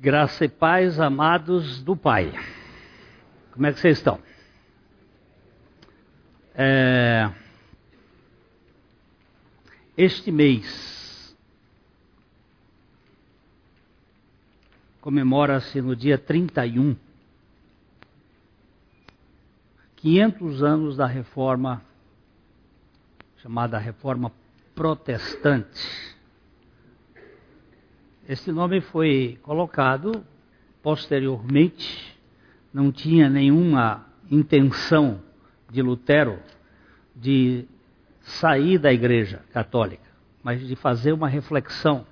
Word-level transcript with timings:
Graça 0.00 0.44
e 0.44 0.48
paz, 0.48 1.00
amados 1.00 1.82
do 1.82 1.96
Pai. 1.96 2.32
Como 3.50 3.66
é 3.66 3.72
que 3.72 3.80
vocês 3.80 3.98
estão? 3.98 4.20
É... 6.54 7.28
Este 9.96 10.30
mês 10.30 11.36
comemora-se 15.00 15.82
no 15.82 15.96
dia 15.96 16.16
31 16.16 16.94
500 19.96 20.62
anos 20.62 20.96
da 20.96 21.08
reforma 21.08 21.82
chamada 23.38 23.78
Reforma 23.78 24.30
Protestante. 24.76 26.17
Esse 28.28 28.52
nome 28.52 28.82
foi 28.82 29.38
colocado 29.40 30.22
posteriormente, 30.82 32.14
não 32.70 32.92
tinha 32.92 33.26
nenhuma 33.26 34.06
intenção 34.30 35.22
de 35.70 35.80
Lutero 35.80 36.38
de 37.16 37.64
sair 38.20 38.76
da 38.76 38.92
Igreja 38.92 39.42
Católica, 39.50 40.04
mas 40.42 40.60
de 40.60 40.76
fazer 40.76 41.12
uma 41.14 41.26
reflexão. 41.26 42.04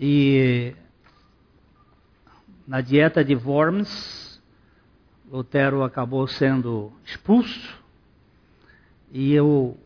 E 0.00 0.74
na 2.66 2.80
dieta 2.80 3.22
de 3.22 3.34
Worms, 3.34 4.42
Lutero 5.30 5.82
acabou 5.82 6.26
sendo 6.26 6.90
expulso 7.04 7.78
e 9.12 9.38
o, 9.38 9.76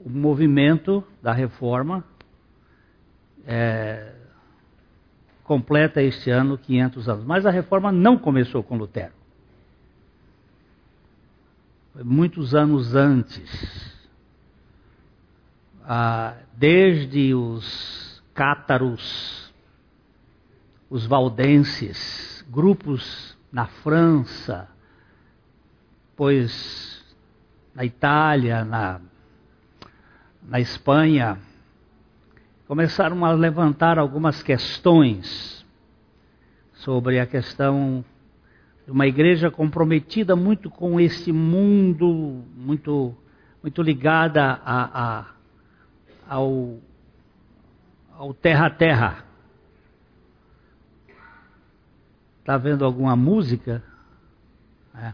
o 0.00 0.10
movimento 0.10 1.04
da 1.22 1.32
reforma 1.32 2.04
é, 3.50 4.12
completa 5.42 6.02
este 6.02 6.30
ano 6.30 6.58
500 6.58 7.08
anos. 7.08 7.24
Mas 7.24 7.46
a 7.46 7.50
reforma 7.50 7.90
não 7.90 8.18
começou 8.18 8.62
com 8.62 8.76
Lutero. 8.76 9.14
Foi 11.94 12.04
muitos 12.04 12.54
anos 12.54 12.94
antes. 12.94 13.98
Ah, 15.82 16.36
desde 16.52 17.34
os 17.34 18.22
cátaros, 18.34 19.50
os 20.90 21.06
valdenses, 21.06 22.44
grupos 22.50 23.38
na 23.50 23.66
França, 23.66 24.68
pois 26.14 27.02
na 27.74 27.86
Itália, 27.86 28.66
na, 28.66 29.00
na 30.42 30.60
Espanha, 30.60 31.38
começaram 32.68 33.24
a 33.24 33.32
levantar 33.32 33.98
algumas 33.98 34.42
questões 34.42 35.64
sobre 36.74 37.18
a 37.18 37.24
questão 37.24 38.04
de 38.84 38.92
uma 38.92 39.06
igreja 39.06 39.50
comprometida 39.50 40.36
muito 40.36 40.68
com 40.68 41.00
esse 41.00 41.32
mundo, 41.32 42.44
muito, 42.54 43.16
muito 43.62 43.80
ligada 43.80 44.60
a, 44.62 45.18
a, 45.18 45.26
ao, 46.28 46.76
ao 48.14 48.34
terra 48.34 48.66
a 48.66 48.70
terra. 48.70 49.24
Está 52.40 52.58
vendo 52.58 52.84
alguma 52.84 53.16
música? 53.16 53.82
É. 54.94 55.12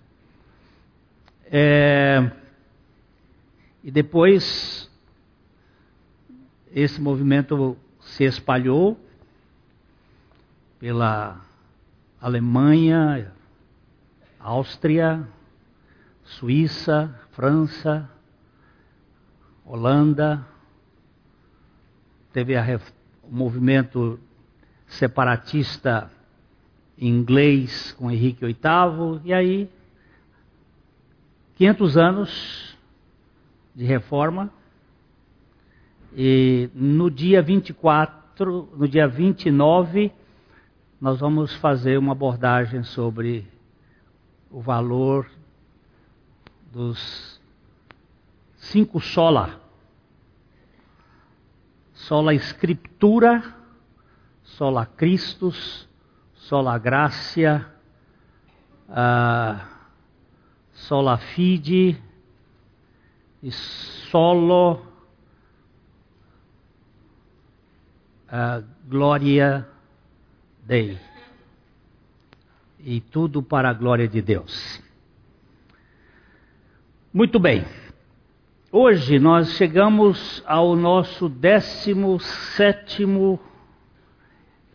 É, 1.52 2.32
e 3.84 3.92
depois 3.92 4.90
esse 6.74 7.00
movimento 7.00 7.76
se 8.00 8.24
espalhou 8.24 8.98
pela 10.80 11.40
Alemanha, 12.20 13.32
Áustria, 14.40 15.26
Suíça, 16.24 17.14
França, 17.30 18.10
Holanda. 19.64 20.44
Teve 22.32 22.56
a, 22.56 22.80
o 23.22 23.32
movimento 23.32 24.18
separatista 24.88 26.10
inglês 26.98 27.92
com 27.92 28.10
Henrique 28.10 28.44
VIII, 28.44 29.20
e 29.24 29.32
aí 29.32 29.70
500 31.54 31.96
anos 31.96 32.78
de 33.76 33.84
reforma 33.84 34.52
e 36.16 36.70
no 36.72 37.10
dia 37.10 37.42
24, 37.42 38.68
no 38.76 38.86
dia 38.86 39.08
29, 39.08 40.12
nós 41.00 41.18
vamos 41.18 41.54
fazer 41.56 41.98
uma 41.98 42.12
abordagem 42.12 42.84
sobre 42.84 43.46
o 44.48 44.60
valor 44.60 45.28
dos 46.70 47.40
cinco 48.56 49.00
sola. 49.00 49.60
Sola 51.92 52.32
Escritura, 52.32 53.42
sola 54.42 54.86
Christus, 54.86 55.88
sola 56.34 56.78
Gracia, 56.78 57.66
uh, 58.88 59.60
sola 60.72 61.16
Fide 61.16 62.00
e 63.42 63.50
solo 63.50 64.93
uh, 68.34 68.64
glória 68.88 69.66
Dei. 70.66 70.98
E 72.80 73.00
tudo 73.00 73.42
para 73.42 73.70
a 73.70 73.72
glória 73.72 74.08
de 74.08 74.20
Deus. 74.20 74.82
Muito 77.12 77.38
bem. 77.38 77.64
Hoje 78.72 79.20
nós 79.20 79.52
chegamos 79.52 80.42
ao 80.44 80.74
nosso 80.74 81.28
17 81.28 83.04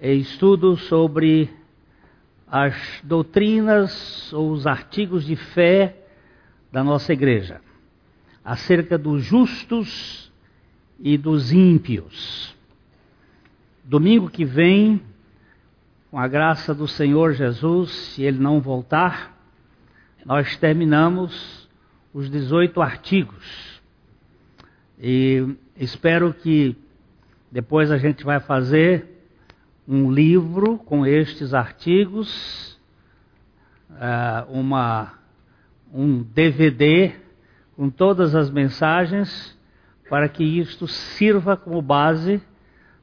estudo 0.01 0.77
sobre 0.77 1.49
as 2.47 3.01
doutrinas 3.03 4.31
ou 4.31 4.51
os 4.51 4.65
artigos 4.65 5.25
de 5.25 5.35
fé 5.35 5.97
da 6.71 6.83
nossa 6.83 7.11
igreja, 7.11 7.61
acerca 8.43 8.97
dos 8.97 9.23
justos 9.23 10.31
e 10.99 11.17
dos 11.17 11.51
ímpios. 11.51 12.57
Domingo 13.89 14.29
que 14.29 14.45
vem, 14.45 15.01
com 16.11 16.19
a 16.19 16.27
graça 16.27 16.75
do 16.75 16.87
Senhor 16.87 17.33
Jesus, 17.33 17.89
se 17.89 18.21
ele 18.21 18.37
não 18.37 18.61
voltar, 18.61 19.35
nós 20.23 20.55
terminamos 20.57 21.67
os 22.13 22.29
18 22.29 22.79
artigos. 22.83 23.81
E 24.99 25.55
espero 25.75 26.31
que 26.35 26.77
depois 27.51 27.89
a 27.89 27.97
gente 27.97 28.23
vai 28.23 28.39
fazer 28.39 29.07
um 29.87 30.11
livro 30.11 30.77
com 30.77 31.03
estes 31.03 31.55
artigos, 31.55 32.79
uh, 33.89 34.51
uma, 34.51 35.13
um 35.91 36.21
DVD 36.21 37.15
com 37.75 37.89
todas 37.89 38.35
as 38.35 38.51
mensagens, 38.51 39.57
para 40.07 40.29
que 40.29 40.43
isto 40.43 40.87
sirva 40.87 41.57
como 41.57 41.81
base 41.81 42.39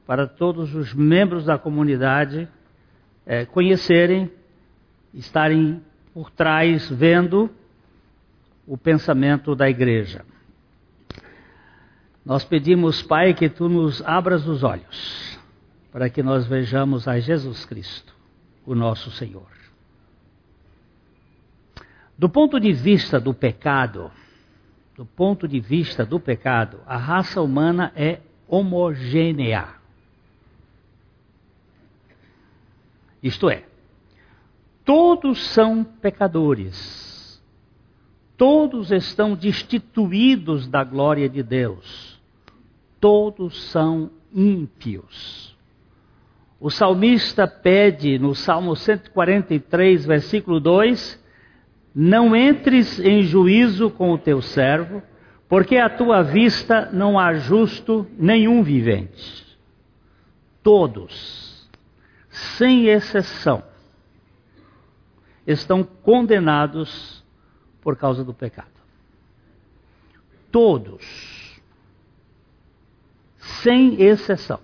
para 0.06 0.26
todos 0.26 0.74
os 0.74 0.94
membros 0.94 1.44
da 1.44 1.58
comunidade 1.58 2.48
é, 3.26 3.44
conhecerem, 3.44 4.30
estarem 5.12 5.82
por 6.14 6.30
trás, 6.30 6.88
vendo 6.88 7.50
o 8.66 8.78
pensamento 8.78 9.54
da 9.54 9.68
igreja. 9.68 10.24
Nós 12.24 12.44
pedimos, 12.44 13.02
Pai, 13.02 13.34
que 13.34 13.48
tu 13.48 13.68
nos 13.68 14.02
abras 14.02 14.46
os 14.46 14.62
olhos, 14.62 15.38
para 15.92 16.08
que 16.08 16.22
nós 16.22 16.46
vejamos 16.46 17.06
a 17.06 17.18
Jesus 17.18 17.64
Cristo, 17.64 18.14
o 18.64 18.74
nosso 18.74 19.10
Senhor. 19.10 19.46
Do 22.18 22.28
ponto 22.28 22.58
de 22.58 22.72
vista 22.72 23.20
do 23.20 23.34
pecado, 23.34 24.10
do 24.96 25.04
ponto 25.04 25.46
de 25.46 25.60
vista 25.60 26.04
do 26.04 26.18
pecado, 26.18 26.80
a 26.86 26.96
raça 26.96 27.42
humana 27.42 27.92
é 27.94 28.20
homogênea. 28.48 29.75
Isto 33.26 33.50
é, 33.50 33.64
todos 34.84 35.48
são 35.48 35.82
pecadores, 35.82 37.42
todos 38.36 38.92
estão 38.92 39.34
destituídos 39.34 40.68
da 40.68 40.84
glória 40.84 41.28
de 41.28 41.42
Deus, 41.42 42.22
todos 43.00 43.60
são 43.72 44.12
ímpios. 44.32 45.56
O 46.60 46.70
salmista 46.70 47.48
pede 47.48 48.16
no 48.16 48.32
Salmo 48.32 48.76
143, 48.76 50.06
versículo 50.06 50.60
2: 50.60 51.20
Não 51.92 52.36
entres 52.36 53.00
em 53.00 53.24
juízo 53.24 53.90
com 53.90 54.12
o 54.12 54.18
teu 54.18 54.40
servo, 54.40 55.02
porque 55.48 55.78
à 55.78 55.90
tua 55.90 56.22
vista 56.22 56.90
não 56.92 57.18
há 57.18 57.34
justo 57.34 58.06
nenhum 58.16 58.62
vivente. 58.62 59.44
Todos 60.62 61.55
sem 62.36 62.86
exceção, 62.86 63.62
estão 65.46 65.82
condenados 65.82 67.24
por 67.80 67.96
causa 67.96 68.22
do 68.22 68.34
pecado. 68.34 68.68
Todos, 70.52 71.60
sem 73.38 74.02
exceção. 74.02 74.60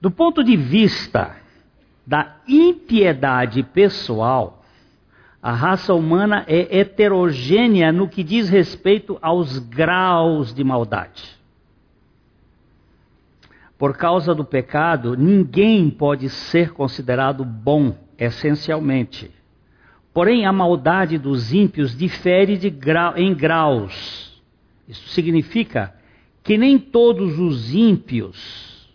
Do 0.00 0.10
ponto 0.10 0.42
de 0.42 0.56
vista 0.56 1.36
da 2.06 2.36
impiedade 2.48 3.62
pessoal, 3.62 4.64
a 5.42 5.52
raça 5.52 5.92
humana 5.92 6.44
é 6.46 6.78
heterogênea 6.78 7.92
no 7.92 8.08
que 8.08 8.22
diz 8.22 8.48
respeito 8.48 9.18
aos 9.20 9.58
graus 9.58 10.54
de 10.54 10.64
maldade. 10.64 11.39
Por 13.80 13.96
causa 13.96 14.34
do 14.34 14.44
pecado, 14.44 15.16
ninguém 15.16 15.88
pode 15.88 16.28
ser 16.28 16.74
considerado 16.74 17.46
bom, 17.46 17.96
essencialmente. 18.18 19.30
Porém, 20.12 20.44
a 20.44 20.52
maldade 20.52 21.16
dos 21.16 21.54
ímpios 21.54 21.96
difere 21.96 22.58
grau, 22.68 23.16
em 23.16 23.34
graus. 23.34 24.38
Isso 24.86 25.08
significa 25.08 25.94
que 26.42 26.58
nem 26.58 26.78
todos 26.78 27.38
os 27.38 27.74
ímpios, 27.74 28.86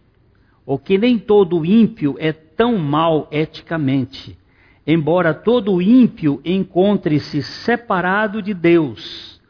ou 0.64 0.78
que 0.78 1.00
nem 1.00 1.18
todo 1.18 1.66
ímpio 1.66 2.16
é 2.20 2.32
tão 2.32 2.78
mal 2.78 3.28
eticamente, 3.32 4.38
embora 4.86 5.34
todo 5.34 5.82
ímpio 5.82 6.40
encontre-se 6.46 7.42
separado 7.42 8.40
de 8.40 8.54
Deus, 8.54 9.42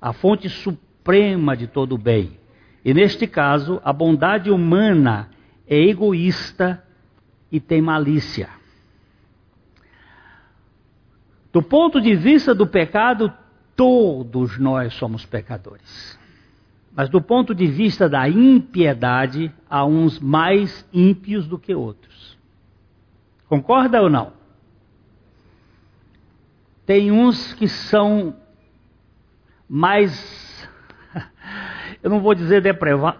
a 0.00 0.12
fonte 0.12 0.48
suprema 0.48 1.56
de 1.56 1.66
todo 1.66 1.96
o 1.96 1.98
bem. 1.98 2.43
E 2.84 2.92
neste 2.92 3.26
caso, 3.26 3.80
a 3.82 3.92
bondade 3.92 4.50
humana 4.50 5.30
é 5.66 5.76
egoísta 5.76 6.84
e 7.50 7.58
tem 7.58 7.80
malícia. 7.80 8.50
Do 11.50 11.62
ponto 11.62 12.00
de 12.00 12.14
vista 12.14 12.54
do 12.54 12.66
pecado, 12.66 13.32
todos 13.74 14.58
nós 14.58 14.92
somos 14.94 15.24
pecadores. 15.24 16.18
Mas 16.94 17.08
do 17.08 17.20
ponto 17.20 17.54
de 17.54 17.66
vista 17.66 18.08
da 18.08 18.28
impiedade, 18.28 19.52
há 19.68 19.84
uns 19.84 20.20
mais 20.20 20.86
ímpios 20.92 21.46
do 21.46 21.58
que 21.58 21.74
outros. 21.74 22.36
Concorda 23.48 24.02
ou 24.02 24.10
não? 24.10 24.32
Tem 26.84 27.10
uns 27.10 27.54
que 27.54 27.66
são 27.66 28.36
mais 29.68 30.53
eu 32.04 32.10
não 32.10 32.20
vou 32.20 32.34
dizer 32.34 32.62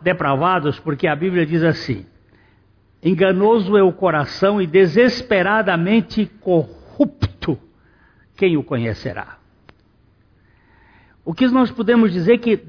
depravados, 0.03 0.79
porque 0.79 1.07
a 1.07 1.17
Bíblia 1.17 1.47
diz 1.47 1.63
assim: 1.63 2.05
enganoso 3.03 3.79
é 3.79 3.83
o 3.83 3.91
coração 3.91 4.61
e 4.61 4.67
desesperadamente 4.67 6.27
corrupto, 6.39 7.59
quem 8.37 8.59
o 8.59 8.63
conhecerá? 8.63 9.39
O 11.25 11.33
que 11.33 11.49
nós 11.49 11.71
podemos 11.71 12.13
dizer 12.13 12.37
que, 12.37 12.63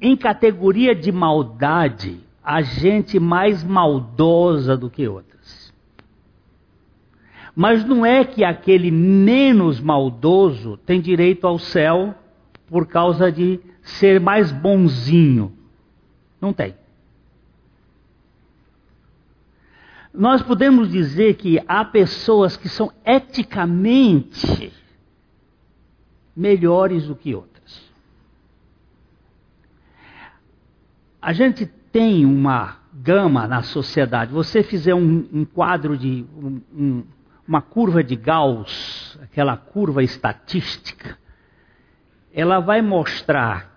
em 0.00 0.16
categoria 0.16 0.94
de 0.94 1.10
maldade, 1.10 2.20
há 2.44 2.62
gente 2.62 3.18
mais 3.18 3.64
maldosa 3.64 4.76
do 4.76 4.88
que 4.88 5.08
outras. 5.08 5.74
Mas 7.56 7.84
não 7.84 8.06
é 8.06 8.24
que 8.24 8.44
aquele 8.44 8.92
menos 8.92 9.80
maldoso 9.80 10.76
tem 10.76 11.00
direito 11.00 11.44
ao 11.44 11.58
céu 11.58 12.14
por 12.68 12.86
causa 12.86 13.32
de 13.32 13.58
ser 13.90 14.20
mais 14.20 14.50
bonzinho. 14.52 15.52
Não 16.40 16.52
tem. 16.52 16.74
Nós 20.12 20.42
podemos 20.42 20.90
dizer 20.90 21.34
que 21.34 21.62
há 21.68 21.84
pessoas 21.84 22.56
que 22.56 22.68
são 22.68 22.92
eticamente 23.04 24.72
melhores 26.34 27.06
do 27.06 27.14
que 27.14 27.34
outras. 27.34 27.90
A 31.22 31.32
gente 31.32 31.66
tem 31.92 32.24
uma 32.24 32.78
gama 32.92 33.46
na 33.46 33.62
sociedade. 33.62 34.32
Você 34.32 34.62
fizer 34.62 34.94
um, 34.94 35.28
um 35.32 35.44
quadro 35.44 35.96
de 35.96 36.24
um, 36.36 36.60
um, 36.74 37.04
uma 37.46 37.62
curva 37.62 38.02
de 38.02 38.16
Gauss, 38.16 39.18
aquela 39.22 39.56
curva 39.56 40.02
estatística, 40.02 41.18
ela 42.32 42.60
vai 42.60 42.82
mostrar 42.82 43.69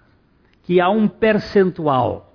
que 0.63 0.80
há 0.81 0.89
um 0.89 1.07
percentual 1.07 2.33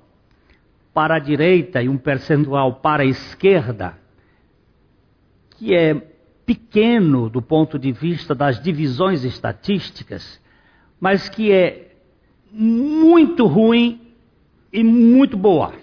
para 0.94 1.16
a 1.16 1.18
direita 1.18 1.82
e 1.82 1.88
um 1.88 1.96
percentual 1.96 2.74
para 2.76 3.02
a 3.02 3.06
esquerda, 3.06 3.98
que 5.50 5.74
é 5.74 5.94
pequeno 6.44 7.28
do 7.28 7.42
ponto 7.42 7.78
de 7.78 7.92
vista 7.92 8.34
das 8.34 8.60
divisões 8.60 9.24
estatísticas, 9.24 10.40
mas 11.00 11.28
que 11.28 11.52
é 11.52 11.92
muito 12.50 13.46
ruim 13.46 14.00
e 14.72 14.82
muito 14.82 15.36
boa. 15.36 15.74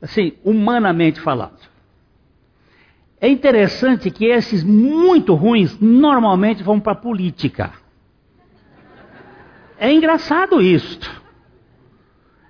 Assim, 0.00 0.34
humanamente 0.44 1.20
falando. 1.20 1.58
É 3.20 3.28
interessante 3.28 4.10
que 4.10 4.26
esses 4.26 4.62
muito 4.62 5.34
ruins 5.34 5.78
normalmente 5.80 6.62
vão 6.62 6.78
para 6.78 6.92
a 6.92 6.96
política. 6.96 7.72
É 9.78 9.92
engraçado 9.92 10.60
isto. 10.60 11.22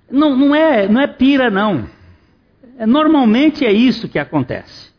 Não, 0.09 0.35
não, 0.35 0.55
é, 0.55 0.87
não 0.87 1.01
é 1.01 1.07
pira, 1.07 1.49
não. 1.49 1.87
É, 2.77 2.85
normalmente 2.85 3.65
é 3.65 3.71
isso 3.71 4.07
que 4.07 4.17
acontece. 4.17 4.93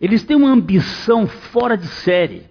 Eles 0.00 0.24
têm 0.24 0.36
uma 0.36 0.50
ambição 0.50 1.26
fora 1.26 1.76
de 1.76 1.86
série. 1.86 2.44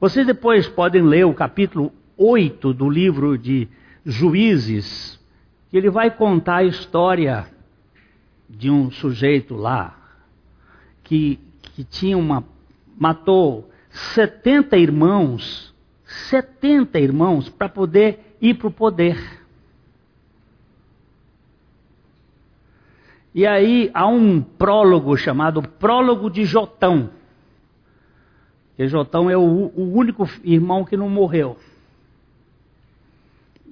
Vocês 0.00 0.26
depois 0.26 0.68
podem 0.68 1.02
ler 1.02 1.24
o 1.24 1.32
capítulo 1.32 1.92
8 2.16 2.74
do 2.74 2.90
livro 2.90 3.38
de 3.38 3.68
Juízes, 4.04 5.18
que 5.70 5.76
ele 5.76 5.88
vai 5.88 6.10
contar 6.10 6.56
a 6.56 6.64
história 6.64 7.46
de 8.48 8.70
um 8.70 8.90
sujeito 8.90 9.54
lá 9.54 9.96
que, 11.02 11.38
que 11.74 11.84
tinha 11.84 12.18
uma. 12.18 12.44
matou 12.98 13.70
70 13.90 14.76
irmãos 14.76 15.74
70 16.16 16.98
irmãos 16.98 17.48
para 17.48 17.68
poder 17.68 18.36
ir 18.40 18.54
para 18.54 18.68
o 18.68 18.72
poder. 18.72 19.16
E 23.34 23.46
aí 23.46 23.90
há 23.92 24.06
um 24.06 24.40
prólogo 24.40 25.14
chamado 25.16 25.60
Prólogo 25.62 26.30
de 26.30 26.44
Jotão. 26.44 27.10
E 28.78 28.88
Jotão 28.88 29.28
é 29.28 29.36
o, 29.36 29.70
o 29.74 29.92
único 29.94 30.28
irmão 30.42 30.84
que 30.84 30.96
não 30.96 31.08
morreu. 31.08 31.58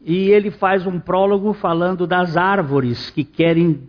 E 0.05 0.29
ele 0.31 0.51
faz 0.51 0.87
um 0.87 1.01
prólogo 1.01 1.55
falando 1.55 2.07
das 2.07 2.37
árvores 2.37 3.09
que 3.09 3.25
querem, 3.25 3.89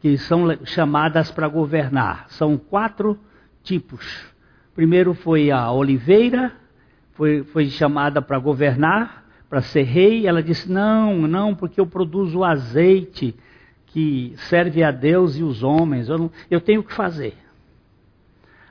que 0.00 0.16
são 0.16 0.46
chamadas 0.64 1.30
para 1.30 1.48
governar. 1.48 2.24
São 2.30 2.56
quatro 2.56 3.18
tipos. 3.62 4.24
Primeiro 4.74 5.12
foi 5.12 5.50
a 5.50 5.70
oliveira, 5.70 6.52
foi, 7.18 7.42
foi 7.42 7.68
chamada 7.68 8.22
para 8.22 8.38
governar, 8.38 9.26
para 9.50 9.60
ser 9.60 9.82
rei, 9.82 10.24
ela 10.24 10.40
disse: 10.40 10.70
Não, 10.70 11.26
não, 11.26 11.52
porque 11.52 11.80
eu 11.80 11.86
produzo 11.86 12.44
azeite 12.44 13.34
que 13.86 14.34
serve 14.48 14.84
a 14.84 14.92
Deus 14.92 15.36
e 15.36 15.42
os 15.42 15.64
homens, 15.64 16.08
eu, 16.08 16.16
não, 16.16 16.30
eu 16.48 16.60
tenho 16.60 16.80
que 16.80 16.94
fazer. 16.94 17.36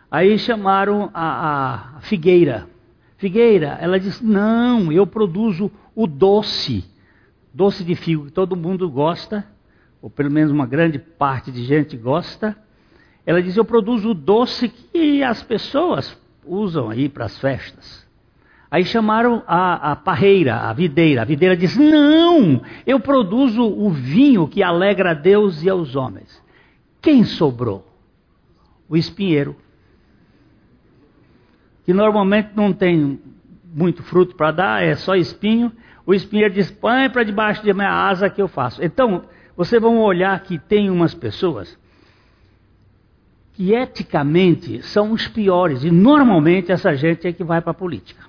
Aí 0.09 0.39
chamaram 0.39 1.11
a, 1.13 1.97
a 1.97 2.01
figueira. 2.01 2.69
Figueira, 3.17 3.77
ela 3.81 3.99
disse: 3.99 4.25
Não, 4.25 4.93
eu 4.93 5.05
produzo 5.05 5.69
o 5.93 6.07
doce, 6.07 6.85
doce 7.53 7.83
de 7.83 7.95
figo 7.95 8.27
que 8.27 8.31
todo 8.31 8.55
mundo 8.55 8.89
gosta, 8.89 9.45
ou 10.01 10.09
pelo 10.09 10.31
menos 10.31 10.53
uma 10.53 10.65
grande 10.65 10.97
parte 10.97 11.51
de 11.51 11.65
gente 11.65 11.97
gosta. 11.97 12.55
Ela 13.25 13.43
diz: 13.43 13.57
Eu 13.57 13.65
produzo 13.65 14.11
o 14.11 14.13
doce 14.13 14.69
que 14.69 15.21
as 15.21 15.43
pessoas 15.43 16.17
usam 16.45 16.89
aí 16.89 17.09
para 17.09 17.25
as 17.25 17.37
festas. 17.39 18.06
Aí 18.69 18.83
chamaram 18.83 19.43
a, 19.47 19.91
a, 19.91 19.95
parreira, 19.95 20.55
a 20.55 20.73
videira. 20.73 21.21
A 21.21 21.25
videira 21.25 21.55
disse: 21.55 21.79
Não, 21.79 22.61
eu 22.85 22.99
produzo 22.99 23.63
o 23.63 23.89
vinho 23.89 24.47
que 24.47 24.61
alegra 24.61 25.11
a 25.11 25.13
Deus 25.13 25.63
e 25.63 25.69
aos 25.69 25.95
homens. 25.95 26.43
Quem 27.01 27.23
sobrou? 27.23 27.87
O 28.89 28.97
espinheiro. 28.97 29.55
Que 31.85 31.93
normalmente 31.93 32.49
não 32.55 32.73
tem 32.73 33.19
muito 33.63 34.03
fruto 34.03 34.35
para 34.35 34.51
dar, 34.51 34.83
é 34.83 34.95
só 34.95 35.15
espinho. 35.15 35.71
O 36.05 36.13
espinheiro 36.13 36.53
diz: 36.53 36.69
Põe 36.69 37.09
para 37.09 37.23
debaixo 37.23 37.63
de 37.63 37.73
minha 37.73 37.89
asa 37.89 38.29
que 38.29 38.41
eu 38.41 38.49
faço. 38.49 38.83
Então, 38.83 39.23
vocês 39.55 39.81
vão 39.81 39.99
olhar 39.99 40.37
que 40.41 40.59
tem 40.59 40.89
umas 40.89 41.13
pessoas 41.13 41.77
que 43.53 43.73
eticamente 43.73 44.83
são 44.83 45.13
os 45.13 45.27
piores. 45.27 45.83
E 45.83 45.89
normalmente 45.89 46.71
essa 46.71 46.93
gente 46.95 47.27
é 47.27 47.33
que 47.33 47.43
vai 47.43 47.61
para 47.61 47.71
a 47.71 47.73
política. 47.73 48.27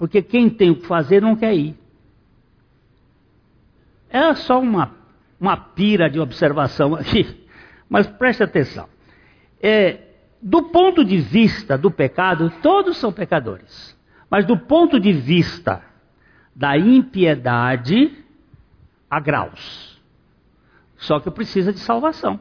Porque 0.00 0.22
quem 0.22 0.48
tem 0.48 0.70
o 0.70 0.76
que 0.76 0.86
fazer 0.86 1.20
não 1.20 1.36
quer 1.36 1.54
ir. 1.54 1.76
É 4.08 4.34
só 4.34 4.58
uma 4.58 4.98
uma 5.38 5.58
pira 5.58 6.08
de 6.08 6.18
observação 6.18 6.94
aqui, 6.94 7.46
mas 7.86 8.06
preste 8.06 8.42
atenção. 8.42 8.88
É, 9.62 9.98
do 10.40 10.70
ponto 10.70 11.04
de 11.04 11.18
vista 11.18 11.76
do 11.76 11.90
pecado, 11.90 12.50
todos 12.62 12.96
são 12.96 13.12
pecadores. 13.12 13.94
Mas 14.30 14.46
do 14.46 14.56
ponto 14.56 14.98
de 14.98 15.12
vista 15.12 15.82
da 16.56 16.78
impiedade, 16.78 18.10
há 19.10 19.20
graus. 19.20 20.00
Só 20.96 21.20
que 21.20 21.30
precisa 21.30 21.74
de 21.74 21.80
salvação. 21.80 22.40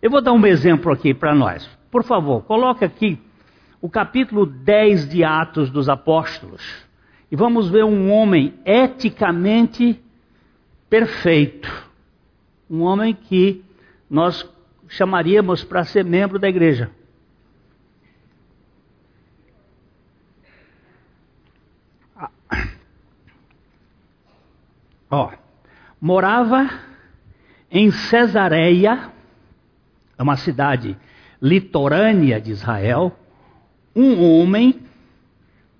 Eu 0.00 0.12
vou 0.12 0.20
dar 0.20 0.32
um 0.32 0.46
exemplo 0.46 0.92
aqui 0.92 1.12
para 1.12 1.34
nós. 1.34 1.68
Por 1.90 2.04
favor, 2.04 2.44
coloque 2.44 2.84
aqui 2.84 3.20
o 3.80 3.88
capítulo 3.88 4.44
10 4.44 5.08
de 5.08 5.24
Atos 5.24 5.70
dos 5.70 5.88
Apóstolos. 5.88 6.62
E 7.30 7.36
vamos 7.36 7.68
ver 7.70 7.84
um 7.84 8.10
homem 8.10 8.54
eticamente 8.64 10.00
perfeito. 10.88 11.88
Um 12.68 12.82
homem 12.82 13.14
que 13.14 13.64
nós 14.10 14.48
chamaríamos 14.88 15.62
para 15.62 15.84
ser 15.84 16.04
membro 16.04 16.38
da 16.38 16.48
igreja. 16.48 16.90
Ó, 25.10 25.30
morava 26.00 26.68
em 27.70 27.90
Cesareia, 27.90 29.10
é 30.18 30.22
uma 30.22 30.36
cidade 30.36 30.96
litorânea 31.40 32.40
de 32.40 32.50
Israel, 32.50 33.16
um 33.98 34.22
homem 34.22 34.78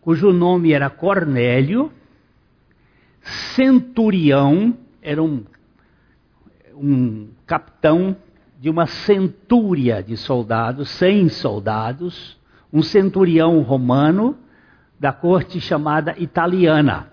cujo 0.01 0.33
nome 0.33 0.73
era 0.73 0.91
Cornélio, 0.91 1.93
centurião, 3.55 4.77
era 5.01 5.23
um, 5.23 5.45
um 6.75 7.29
capitão 7.47 8.17
de 8.59 8.69
uma 8.69 8.87
centúria 8.87 10.03
de 10.03 10.17
soldados, 10.17 10.89
cem 10.89 11.29
soldados, 11.29 12.37
um 12.73 12.83
centurião 12.83 13.61
romano 13.61 14.37
da 14.99 15.13
corte 15.13 15.61
chamada 15.61 16.17
italiana. 16.19 17.13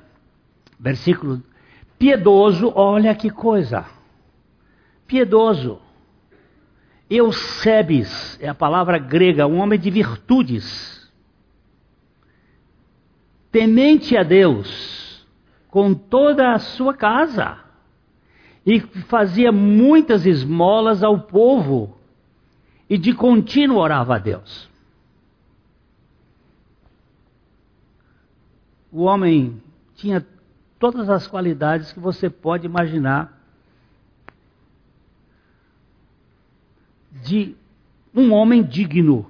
Versículo 0.80 1.44
piedoso, 2.00 2.72
olha 2.74 3.14
que 3.14 3.30
coisa. 3.30 3.86
Piedoso. 5.06 5.85
Eusebes 7.10 8.40
é 8.42 8.48
a 8.48 8.56
palavra 8.56 8.98
grega, 8.98 9.48
um 9.48 9.60
homem 9.60 9.80
de 9.80 9.90
virtudes 9.90 10.96
temente 13.56 14.18
a 14.18 14.24
Deus 14.24 15.26
com 15.70 15.94
toda 15.94 16.52
a 16.52 16.60
sua 16.60 16.94
casa 16.94 17.58
e 18.66 18.82
fazia 18.82 19.50
muitas 19.50 20.26
esmolas 20.26 21.02
ao 21.02 21.22
povo 21.22 21.98
e 22.90 22.98
de 22.98 23.14
contínuo 23.14 23.78
orava 23.78 24.16
a 24.16 24.20
Deus. 24.20 24.70
O 28.92 29.04
homem 29.04 29.64
tinha 29.96 30.26
todas 30.78 31.10
as 31.10 31.26
qualidades 31.26 31.94
que 31.94 32.00
você 32.02 32.30
pode 32.30 32.66
imaginar 32.66 33.42
de 37.24 37.56
um 38.14 38.34
homem 38.34 38.64
digno. 38.64 39.30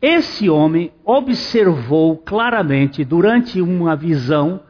Esse 0.00 0.48
homem 0.48 0.92
observou 1.04 2.16
claramente 2.16 3.04
durante 3.04 3.60
uma 3.60 3.94
visão, 3.94 4.60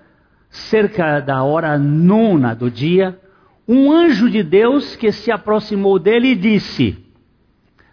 cerca 0.50 1.20
da 1.20 1.42
hora 1.42 1.78
nona 1.78 2.54
do 2.54 2.70
dia, 2.70 3.18
um 3.66 3.90
anjo 3.90 4.28
de 4.28 4.42
Deus 4.42 4.96
que 4.96 5.10
se 5.10 5.30
aproximou 5.30 5.98
dele 5.98 6.32
e 6.32 6.36
disse: 6.36 6.98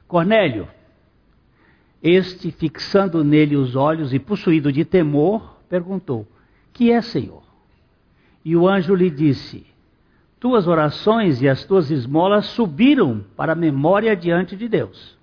Cornélio, 0.07 0.67
este, 2.03 2.51
fixando 2.51 3.23
nele 3.23 3.55
os 3.55 3.75
olhos 3.75 4.13
e 4.13 4.19
possuído 4.19 4.71
de 4.71 4.83
temor, 4.83 5.61
perguntou: 5.69 6.27
Que 6.73 6.91
é, 6.91 7.01
Senhor? 7.01 7.43
E 8.43 8.55
o 8.55 8.67
anjo 8.67 8.93
lhe 8.95 9.09
disse: 9.09 9.65
Tuas 10.39 10.67
orações 10.67 11.41
e 11.41 11.49
as 11.49 11.65
tuas 11.65 11.91
esmolas 11.91 12.45
subiram 12.45 13.25
para 13.35 13.51
a 13.51 13.55
memória 13.55 14.15
diante 14.15 14.55
de 14.55 14.69
Deus. 14.69 15.17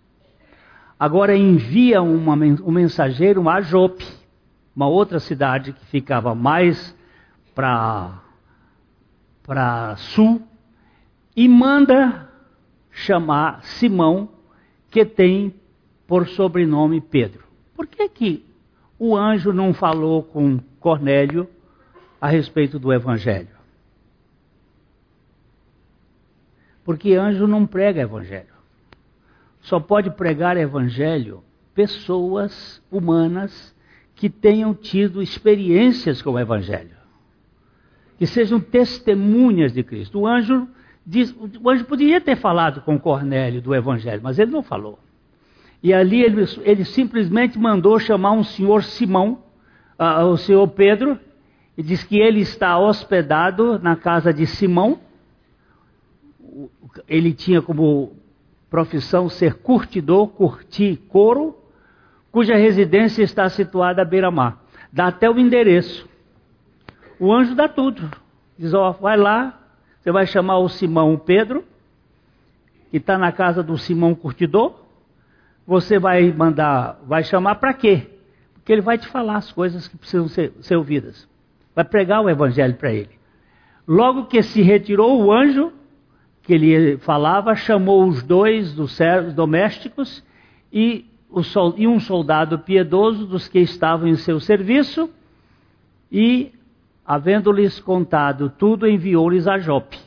Agora 0.99 1.37
envia 1.37 2.03
uma, 2.03 2.35
um 2.35 2.71
mensageiro 2.71 3.49
a 3.49 3.61
Jope, 3.61 4.07
uma 4.75 4.87
outra 4.87 5.19
cidade 5.19 5.73
que 5.73 5.87
ficava 5.87 6.35
mais 6.35 6.95
para 7.55 8.21
sul, 9.97 10.43
e 11.35 11.49
manda 11.49 12.29
chamar 12.91 13.63
Simão, 13.63 14.29
que 14.91 15.05
tem 15.05 15.55
por 16.07 16.27
sobrenome 16.29 17.01
Pedro. 17.01 17.45
Por 17.75 17.87
que, 17.87 18.09
que 18.09 18.47
o 18.99 19.17
anjo 19.17 19.53
não 19.53 19.75
falou 19.75 20.23
com 20.23 20.59
Cornélio 20.81 21.49
a 22.21 22.29
respeito 22.29 22.79
do 22.79 22.93
Evangelho? 22.93 23.56
Porque 26.87 27.13
anjo 27.13 27.47
não 27.47 27.67
prega 27.67 28.01
Evangelho 28.01 28.57
só 29.67 29.81
pode 29.81 30.11
pregar 30.11 30.57
evangelho 30.57 31.43
pessoas 31.75 32.81
humanas 32.91 33.75
que 34.15 34.31
tenham 34.31 34.73
tido 34.73 35.21
experiências 35.21 36.23
com 36.23 36.31
o 36.31 36.39
evangelho. 36.39 36.97
Que 38.17 38.27
sejam 38.27 38.61
testemunhas 38.61 39.73
de 39.73 39.83
Cristo. 39.83 40.21
O 40.21 40.27
anjo 40.27 40.69
diz, 41.05 41.35
o 41.61 41.69
anjo 41.69 41.85
poderia 41.85 42.21
ter 42.21 42.37
falado 42.37 42.81
com 42.83 42.97
Cornélio 42.99 43.61
do 43.61 43.75
evangelho, 43.75 44.21
mas 44.23 44.39
ele 44.39 44.53
não 44.53 44.63
falou. 44.63 45.01
E 45.83 45.93
ali 45.93 46.23
ele, 46.23 46.45
ele 46.63 46.85
simplesmente 46.85 47.59
mandou 47.59 47.99
chamar 47.99 48.33
um 48.33 48.45
senhor 48.45 48.85
Simão, 48.85 49.43
uh, 49.99 50.25
o 50.27 50.37
senhor 50.37 50.67
Pedro, 50.69 51.19
e 51.77 51.83
diz 51.83 52.05
que 52.05 52.21
ele 52.21 52.39
está 52.39 52.79
hospedado 52.79 53.81
na 53.81 53.97
casa 53.97 54.33
de 54.33 54.47
Simão. 54.47 55.01
Ele 57.09 57.33
tinha 57.33 57.61
como 57.61 58.13
profissão 58.71 59.29
ser 59.29 59.55
curtidor, 59.55 60.29
curtir 60.29 60.97
couro, 61.09 61.57
cuja 62.31 62.57
residência 62.57 63.23
está 63.23 63.49
situada 63.49 64.03
à 64.03 64.05
beira-mar. 64.05 64.63
Dá 64.93 65.09
até 65.09 65.31
o 65.31 65.39
endereço. 65.39 66.09
O 67.19 67.33
anjo 67.33 67.55
dá 67.55 67.69
tudo. 67.69 68.11
Diz: 68.59 68.75
Ó, 68.75 68.93
vai 68.93 69.17
lá, 69.17 69.59
você 70.01 70.11
vai 70.11 70.27
chamar 70.27 70.59
o 70.59 70.69
Simão 70.69 71.17
Pedro, 71.19 71.65
que 72.91 72.99
está 72.99 73.19
na 73.19 73.33
casa 73.33 73.63
do 73.63 73.77
Simão 73.77 74.15
Curtidor. 74.15 74.75
Você 75.67 75.99
vai 75.99 76.31
mandar, 76.33 77.01
vai 77.07 77.25
chamar 77.25 77.57
para 77.57 77.75
quê? 77.75 78.07
Porque 78.55 78.73
ele 78.73 78.83
vai 78.83 78.99
te 78.99 79.09
falar 79.09 79.37
as 79.37 79.51
coisas 79.51 79.89
que 79.89 79.97
precisam 79.97 80.29
ser, 80.29 80.53
ser 80.61 80.77
ouvidas. 80.77 81.29
Vai 81.75 81.85
pregar 81.85 82.23
o 82.23 82.31
evangelho 82.31 82.75
para 82.75 82.93
ele. 82.93 83.11
Logo 83.87 84.27
que 84.27 84.43
se 84.43 84.63
retirou 84.63 85.23
o 85.23 85.33
anjo, 85.33 85.73
que 86.47 86.55
ele 86.55 86.97
falava, 86.99 87.57
chamou 87.57 88.07
os 88.07 88.23
dois 88.23 88.73
dos 88.73 88.93
servos 88.93 89.35
domésticos 89.35 90.25
e, 90.73 91.05
e 91.77 91.89
um 91.89 91.99
soldado 91.99 92.61
piedoso 92.61 93.27
dos 93.27 93.49
que 93.49 93.59
estavam 93.59 94.07
em 94.07 94.15
seu 94.15 94.39
serviço, 94.39 95.11
e, 96.11 96.53
havendo-lhes 97.05 97.81
contado 97.81 98.49
tudo, 98.49 98.89
enviou-lhes 98.89 99.49
a 99.49 99.59
Jope. 99.59 99.99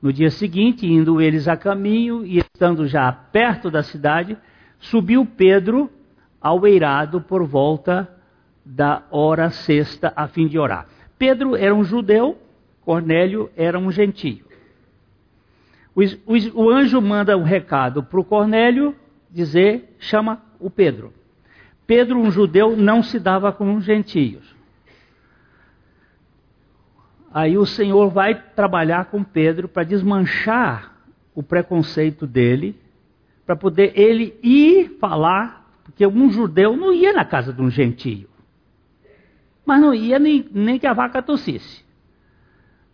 No 0.00 0.10
dia 0.10 0.30
seguinte, 0.30 0.86
indo 0.86 1.20
eles 1.20 1.46
a 1.46 1.54
caminho 1.54 2.24
e 2.24 2.38
estando 2.38 2.86
já 2.86 3.12
perto 3.12 3.70
da 3.70 3.82
cidade, 3.82 4.38
subiu 4.78 5.26
Pedro 5.26 5.90
ao 6.40 6.66
eirado 6.66 7.20
por 7.20 7.44
volta 7.44 8.08
da 8.64 9.02
hora 9.10 9.50
sexta 9.50 10.14
a 10.16 10.26
fim 10.26 10.46
de 10.46 10.58
orar. 10.58 10.86
Pedro 11.18 11.54
era 11.54 11.74
um 11.74 11.84
judeu, 11.84 12.38
Cornélio 12.82 13.50
era 13.54 13.78
um 13.78 13.92
gentio. 13.92 14.49
O, 15.94 16.02
o, 16.02 16.64
o 16.64 16.70
anjo 16.70 17.00
manda 17.00 17.36
um 17.36 17.42
recado 17.42 18.02
para 18.02 18.20
o 18.20 18.24
Cornélio 18.24 18.94
dizer: 19.30 19.96
chama 19.98 20.42
o 20.58 20.70
Pedro. 20.70 21.12
Pedro, 21.86 22.18
um 22.18 22.30
judeu, 22.30 22.76
não 22.76 23.02
se 23.02 23.18
dava 23.18 23.52
com 23.52 23.74
os 23.74 23.84
gentios. 23.84 24.54
Aí 27.32 27.56
o 27.56 27.66
Senhor 27.66 28.10
vai 28.10 28.34
trabalhar 28.34 29.06
com 29.06 29.22
Pedro 29.22 29.68
para 29.68 29.84
desmanchar 29.84 30.96
o 31.34 31.42
preconceito 31.42 32.26
dele, 32.26 32.76
para 33.46 33.56
poder 33.56 33.92
ele 33.98 34.38
ir 34.42 34.98
falar, 35.00 35.68
porque 35.84 36.06
um 36.06 36.30
judeu 36.30 36.76
não 36.76 36.92
ia 36.92 37.12
na 37.12 37.24
casa 37.24 37.52
de 37.52 37.62
um 37.62 37.70
gentio, 37.70 38.28
mas 39.64 39.80
não 39.80 39.94
ia 39.94 40.18
nem, 40.18 40.48
nem 40.52 40.78
que 40.78 40.86
a 40.86 40.92
vaca 40.92 41.22
tossisse. 41.22 41.84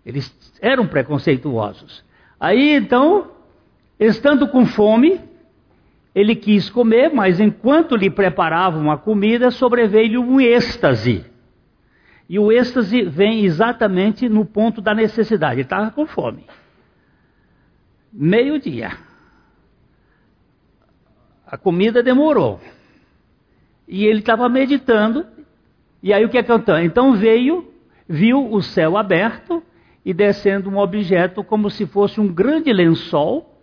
Eles 0.04 0.34
eram 0.60 0.86
preconceituosos. 0.86 2.04
Aí 2.38 2.74
então, 2.74 3.30
estando 3.98 4.46
com 4.48 4.66
fome, 4.66 5.20
ele 6.14 6.34
quis 6.34 6.70
comer, 6.70 7.12
mas 7.12 7.40
enquanto 7.40 7.96
lhe 7.96 8.10
preparavam 8.10 8.90
a 8.90 8.96
comida, 8.96 9.50
sobreveio-lhe 9.50 10.18
um 10.18 10.40
êxtase. 10.40 11.24
E 12.28 12.38
o 12.38 12.50
êxtase 12.50 13.02
vem 13.02 13.44
exatamente 13.44 14.28
no 14.28 14.44
ponto 14.44 14.80
da 14.80 14.94
necessidade. 14.94 15.56
Ele 15.56 15.62
estava 15.62 15.90
com 15.90 16.06
fome. 16.06 16.46
Meio-dia. 18.12 18.96
A 21.46 21.56
comida 21.56 22.02
demorou. 22.02 22.60
E 23.86 24.04
ele 24.04 24.18
estava 24.18 24.48
meditando. 24.48 25.26
E 26.02 26.12
aí 26.12 26.24
o 26.24 26.28
que 26.28 26.38
aconteceu? 26.38 26.82
Então 26.82 27.12
veio, 27.14 27.72
viu 28.08 28.50
o 28.52 28.60
céu 28.60 28.96
aberto 28.96 29.62
e 30.06 30.14
descendo 30.14 30.70
um 30.70 30.78
objeto 30.78 31.42
como 31.42 31.68
se 31.68 31.84
fosse 31.84 32.20
um 32.20 32.28
grande 32.32 32.72
lençol, 32.72 33.60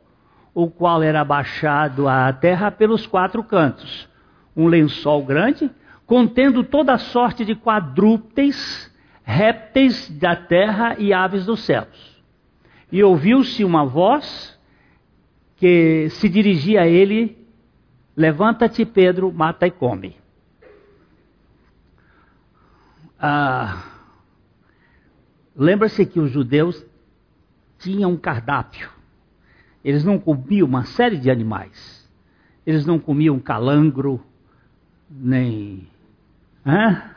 o 0.53 0.69
qual 0.69 1.01
era 1.01 1.21
abaixado 1.21 2.05
à 2.05 2.33
terra 2.33 2.69
pelos 2.69 3.07
quatro 3.07 3.41
cantos. 3.45 4.09
Um 4.53 4.67
lençol 4.67 5.23
grande, 5.23 5.71
contendo 6.05 6.61
toda 6.61 6.97
sorte 6.97 7.45
de 7.45 7.55
quadrúpedes, 7.55 8.93
répteis 9.23 10.09
da 10.19 10.35
terra 10.35 10.97
e 10.99 11.13
aves 11.13 11.45
dos 11.45 11.61
céus. 11.61 12.21
E 12.91 13.01
ouviu-se 13.01 13.63
uma 13.63 13.85
voz 13.85 14.59
que 15.55 16.09
se 16.09 16.27
dirigia 16.27 16.81
a 16.81 16.87
ele: 16.87 17.37
Levanta-te, 18.17 18.83
Pedro, 18.83 19.31
mata 19.31 19.65
e 19.65 19.71
come. 19.71 20.17
Ah, 23.17 23.92
Lembra-se 25.55 26.05
que 26.05 26.19
os 26.19 26.31
judeus 26.31 26.85
tinham 27.79 28.11
um 28.11 28.17
cardápio. 28.17 28.89
Eles 29.83 30.03
não 30.03 30.17
comiam 30.17 30.67
uma 30.67 30.85
série 30.85 31.17
de 31.17 31.29
animais. 31.29 32.09
Eles 32.65 32.85
não 32.85 32.97
comiam 32.97 33.39
calangro, 33.39 34.23
nem 35.09 35.87
hã? 36.65 37.13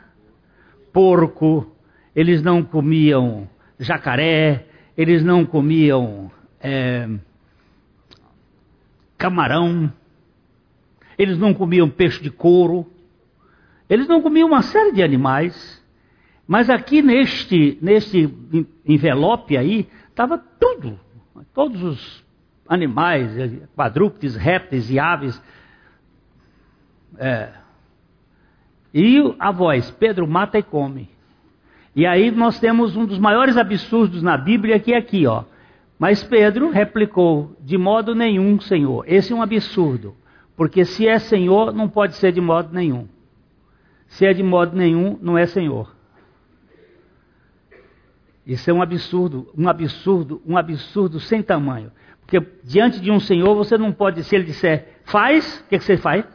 porco, 0.97 1.75
eles 2.15 2.41
não 2.41 2.63
comiam 2.63 3.47
jacaré, 3.77 4.65
eles 4.97 5.23
não 5.23 5.45
comiam 5.45 6.31
é, 6.59 7.07
camarão, 9.15 9.93
eles 11.19 11.37
não 11.37 11.53
comiam 11.53 11.87
peixe 11.87 12.19
de 12.19 12.31
couro, 12.31 12.91
eles 13.87 14.07
não 14.07 14.23
comiam 14.23 14.47
uma 14.47 14.63
série 14.63 14.91
de 14.91 15.03
animais. 15.03 15.76
Mas 16.47 16.69
aqui 16.69 17.01
neste, 17.01 17.77
neste 17.81 18.33
envelope 18.85 19.57
aí, 19.57 19.87
estava 20.09 20.37
tudo. 20.37 20.97
Todos 21.53 21.83
os 21.83 22.25
animais, 22.67 23.31
quadrúpedes, 23.75 24.35
répteis 24.35 24.89
e 24.89 24.97
aves. 24.97 25.41
É. 27.17 27.49
E 28.93 29.17
a 29.37 29.51
voz, 29.51 29.91
Pedro 29.91 30.27
mata 30.27 30.57
e 30.57 30.63
come. 30.63 31.09
E 31.93 32.05
aí 32.05 32.31
nós 32.31 32.59
temos 32.59 32.95
um 32.95 33.05
dos 33.05 33.19
maiores 33.19 33.57
absurdos 33.57 34.21
na 34.21 34.37
Bíblia 34.37 34.79
que 34.79 34.93
é 34.93 34.97
aqui, 34.97 35.27
ó. 35.27 35.43
Mas 35.99 36.23
Pedro 36.23 36.69
replicou: 36.69 37.57
de 37.59 37.77
modo 37.77 38.15
nenhum, 38.15 38.59
Senhor. 38.59 39.03
Esse 39.07 39.33
é 39.33 39.35
um 39.35 39.41
absurdo. 39.41 40.15
Porque 40.55 40.85
se 40.85 41.07
é 41.07 41.19
Senhor, 41.19 41.73
não 41.73 41.89
pode 41.89 42.15
ser 42.15 42.31
de 42.31 42.41
modo 42.41 42.73
nenhum. 42.73 43.07
Se 44.07 44.25
é 44.25 44.33
de 44.33 44.43
modo 44.43 44.75
nenhum, 44.75 45.17
não 45.21 45.37
é 45.37 45.45
Senhor. 45.45 45.96
Isso 48.47 48.69
é 48.69 48.73
um 48.73 48.81
absurdo, 48.81 49.49
um 49.57 49.67
absurdo, 49.67 50.41
um 50.47 50.55
absurdo 50.55 51.19
sem 51.19 51.43
tamanho. 51.43 51.91
Porque 52.21 52.41
diante 52.63 53.01
de 53.01 53.11
um 53.11 53.19
Senhor 53.19 53.53
você 53.53 53.77
não 53.77 53.91
pode, 53.91 54.23
se 54.23 54.33
ele 54.33 54.45
disser 54.45 55.01
faz, 55.03 55.59
o 55.59 55.69
que, 55.69 55.77
que, 55.77 55.83
você 55.83 55.97
faz? 55.97 56.25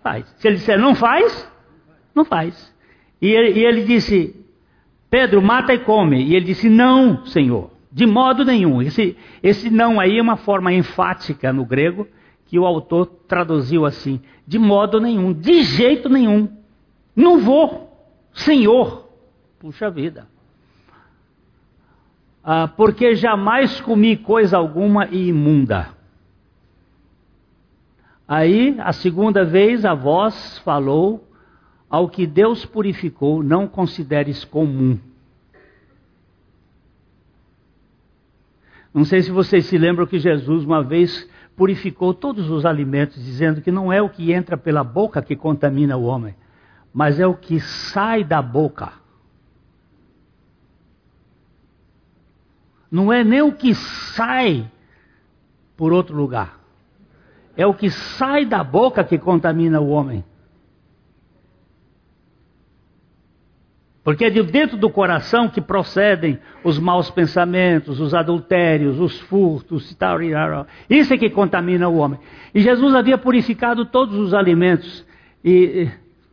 Faz. 0.00 0.24
Se 0.38 0.46
ele 0.46 0.56
disser 0.56 0.78
não 0.78 0.94
faz, 0.94 1.50
não 2.14 2.24
faz. 2.24 2.72
E 3.20 3.26
ele, 3.26 3.58
e 3.58 3.64
ele 3.64 3.82
disse, 3.82 4.36
Pedro, 5.10 5.42
mata 5.42 5.74
e 5.74 5.80
come. 5.80 6.22
E 6.22 6.36
ele 6.36 6.44
disse, 6.44 6.70
não, 6.70 7.26
Senhor, 7.26 7.72
de 7.90 8.06
modo 8.06 8.44
nenhum. 8.44 8.80
Esse, 8.80 9.16
esse 9.42 9.68
não 9.68 9.98
aí 9.98 10.16
é 10.16 10.22
uma 10.22 10.36
forma 10.36 10.72
enfática 10.72 11.52
no 11.52 11.64
grego 11.64 12.06
que 12.46 12.56
o 12.56 12.64
autor 12.64 13.06
traduziu 13.26 13.84
assim: 13.84 14.20
de 14.46 14.60
modo 14.60 15.00
nenhum, 15.00 15.32
de 15.32 15.64
jeito 15.64 16.08
nenhum. 16.08 16.48
Não 17.16 17.40
vou, 17.40 17.92
Senhor. 18.32 19.08
Puxa 19.58 19.90
vida 19.90 20.37
ah, 22.50 22.66
porque 22.66 23.14
jamais 23.14 23.78
comi 23.78 24.16
coisa 24.16 24.56
alguma 24.56 25.06
e 25.08 25.28
imunda. 25.28 25.90
Aí, 28.26 28.74
a 28.78 28.90
segunda 28.90 29.44
vez, 29.44 29.84
a 29.84 29.92
voz 29.92 30.56
falou: 30.60 31.28
Ao 31.90 32.08
que 32.08 32.26
Deus 32.26 32.64
purificou, 32.64 33.42
não 33.42 33.68
consideres 33.68 34.46
comum. 34.46 34.98
Não 38.94 39.04
sei 39.04 39.20
se 39.20 39.30
vocês 39.30 39.66
se 39.66 39.76
lembram 39.76 40.06
que 40.06 40.18
Jesus 40.18 40.64
uma 40.64 40.82
vez 40.82 41.28
purificou 41.54 42.14
todos 42.14 42.48
os 42.48 42.64
alimentos, 42.64 43.22
dizendo 43.22 43.60
que 43.60 43.70
não 43.70 43.92
é 43.92 44.00
o 44.00 44.08
que 44.08 44.32
entra 44.32 44.56
pela 44.56 44.82
boca 44.82 45.20
que 45.20 45.36
contamina 45.36 45.98
o 45.98 46.04
homem, 46.04 46.34
mas 46.94 47.20
é 47.20 47.26
o 47.26 47.34
que 47.34 47.60
sai 47.60 48.24
da 48.24 48.40
boca. 48.40 49.06
Não 52.90 53.12
é 53.12 53.22
nem 53.22 53.42
o 53.42 53.52
que 53.52 53.74
sai 53.74 54.70
por 55.76 55.92
outro 55.92 56.16
lugar. 56.16 56.58
É 57.56 57.66
o 57.66 57.74
que 57.74 57.90
sai 57.90 58.44
da 58.44 58.62
boca 58.62 59.04
que 59.04 59.18
contamina 59.18 59.80
o 59.80 59.88
homem. 59.88 60.24
Porque 64.08 64.24
é 64.24 64.30
de 64.30 64.42
dentro 64.42 64.78
do 64.78 64.88
coração 64.88 65.50
que 65.50 65.60
procedem 65.60 66.38
os 66.64 66.78
maus 66.78 67.10
pensamentos, 67.10 68.00
os 68.00 68.14
adultérios, 68.14 68.98
os 68.98 69.20
furtos 69.20 69.94
tal. 69.96 70.18
Isso 70.88 71.12
é 71.12 71.18
que 71.18 71.28
contamina 71.28 71.88
o 71.88 71.96
homem. 71.96 72.18
E 72.54 72.60
Jesus 72.60 72.94
havia 72.94 73.18
purificado 73.18 73.84
todos 73.84 74.16
os 74.16 74.32
alimentos. 74.32 75.04
E 75.44 75.90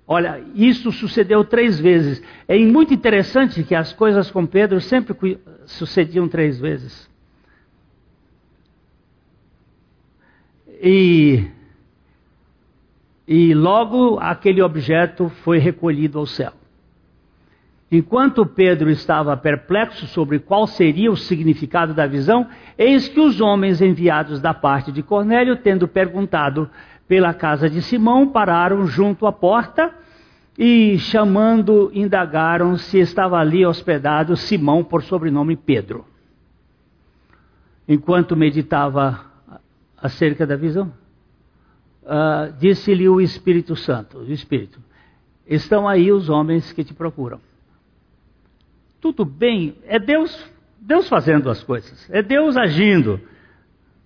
Olha, 0.08 0.44
isso 0.54 0.92
sucedeu 0.92 1.44
três 1.44 1.80
vezes. 1.80 2.22
É 2.48 2.58
muito 2.60 2.94
interessante 2.94 3.64
que 3.64 3.74
as 3.74 3.92
coisas 3.92 4.30
com 4.30 4.46
Pedro 4.46 4.80
sempre 4.80 5.40
sucediam 5.66 6.28
três 6.28 6.60
vezes. 6.60 7.10
E, 10.80 11.48
e 13.28 13.56
logo 13.56 14.20
aquele 14.20 14.62
objeto 14.62 15.30
foi 15.44 15.58
recolhido 15.58 16.20
ao 16.20 16.28
céu. 16.28 16.54
Enquanto 17.92 18.46
Pedro 18.46 18.90
estava 18.90 19.38
perplexo 19.38 20.06
sobre 20.08 20.40
qual 20.40 20.68
seria 20.68 21.12
o 21.12 21.16
significado 21.16 21.94
da 21.94 22.06
visão, 22.06 22.48
eis 22.78 23.08
que 23.08 23.20
os 23.20 23.40
homens 23.40 23.82
enviados 23.82 24.42
da 24.42 24.54
parte 24.54 24.92
de 24.92 25.02
Cornélio, 25.02 25.56
tendo 25.56 25.88
perguntado 25.88 26.70
pela 27.08 27.34
casa 27.34 27.70
de 27.70 27.82
Simão, 27.82 28.28
pararam 28.28 28.88
junto 28.88 29.26
à 29.26 29.32
porta 29.32 29.94
e, 30.58 30.98
chamando, 30.98 31.92
indagaram 31.94 32.78
se 32.78 33.00
estava 33.00 33.38
ali 33.38 33.66
hospedado 33.66 34.36
Simão, 34.36 34.84
por 34.84 35.04
sobrenome 35.04 35.56
Pedro. 35.56 36.06
Enquanto 37.88 38.36
meditava 38.36 39.26
acerca 39.98 40.48
da 40.48 40.56
visão, 40.56 40.92
uh, 42.04 42.52
disse-lhe 42.58 43.08
o 43.08 43.22
Espírito 43.22 43.76
Santo: 43.76 44.20
o 44.20 44.32
Espírito, 44.32 44.80
estão 45.46 45.88
aí 45.88 46.12
os 46.12 46.30
homens 46.30 46.72
que 46.72 46.84
te 46.84 46.94
procuram. 46.94 47.40
Tudo 49.00 49.24
bem, 49.24 49.76
é 49.86 50.00
Deus, 50.00 50.52
Deus 50.80 51.08
fazendo 51.08 51.50
as 51.50 51.64
coisas, 51.64 52.10
é 52.10 52.24
Deus 52.24 52.58
agindo. 52.58 53.22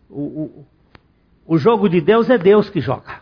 O, 0.10 0.66
o 1.50 1.58
jogo 1.58 1.90
de 1.90 2.00
Deus 2.00 2.30
é 2.30 2.38
Deus 2.38 2.70
que 2.70 2.80
joga. 2.80 3.22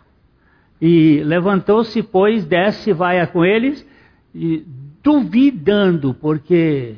E 0.82 1.24
levantou-se, 1.24 2.04
pois, 2.04 2.44
desce 2.44 2.92
vai 2.92 3.26
com 3.28 3.46
eles, 3.46 3.88
e, 4.36 4.66
duvidando, 5.02 6.14
porque. 6.14 6.98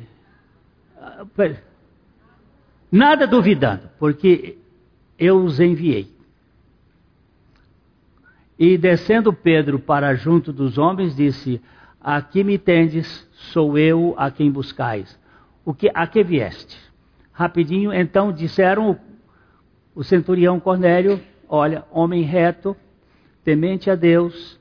Nada 2.90 3.28
duvidando, 3.28 3.88
porque 3.96 4.58
eu 5.16 5.44
os 5.44 5.60
enviei. 5.60 6.10
E 8.58 8.76
descendo 8.76 9.32
Pedro 9.32 9.78
para 9.78 10.16
junto 10.16 10.52
dos 10.52 10.78
homens, 10.78 11.14
disse: 11.14 11.62
Aqui 12.00 12.42
me 12.42 12.58
tendes, 12.58 13.24
sou 13.52 13.78
eu 13.78 14.16
a 14.18 14.32
quem 14.32 14.50
buscais. 14.50 15.16
O 15.64 15.72
que, 15.72 15.92
a 15.94 16.08
que 16.08 16.24
vieste? 16.24 16.76
Rapidinho, 17.32 17.92
então 17.92 18.32
disseram 18.32 18.98
o 19.94 20.02
centurião 20.02 20.60
Cornélio: 20.60 21.20
Olha, 21.48 21.84
homem 21.90 22.22
reto, 22.22 22.76
temente 23.44 23.90
a 23.90 23.94
Deus, 23.94 24.58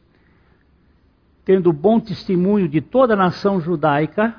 tendo 1.45 1.71
bom 1.71 1.99
testemunho 1.99 2.67
de 2.67 2.81
toda 2.81 3.13
a 3.13 3.17
nação 3.17 3.59
judaica, 3.61 4.35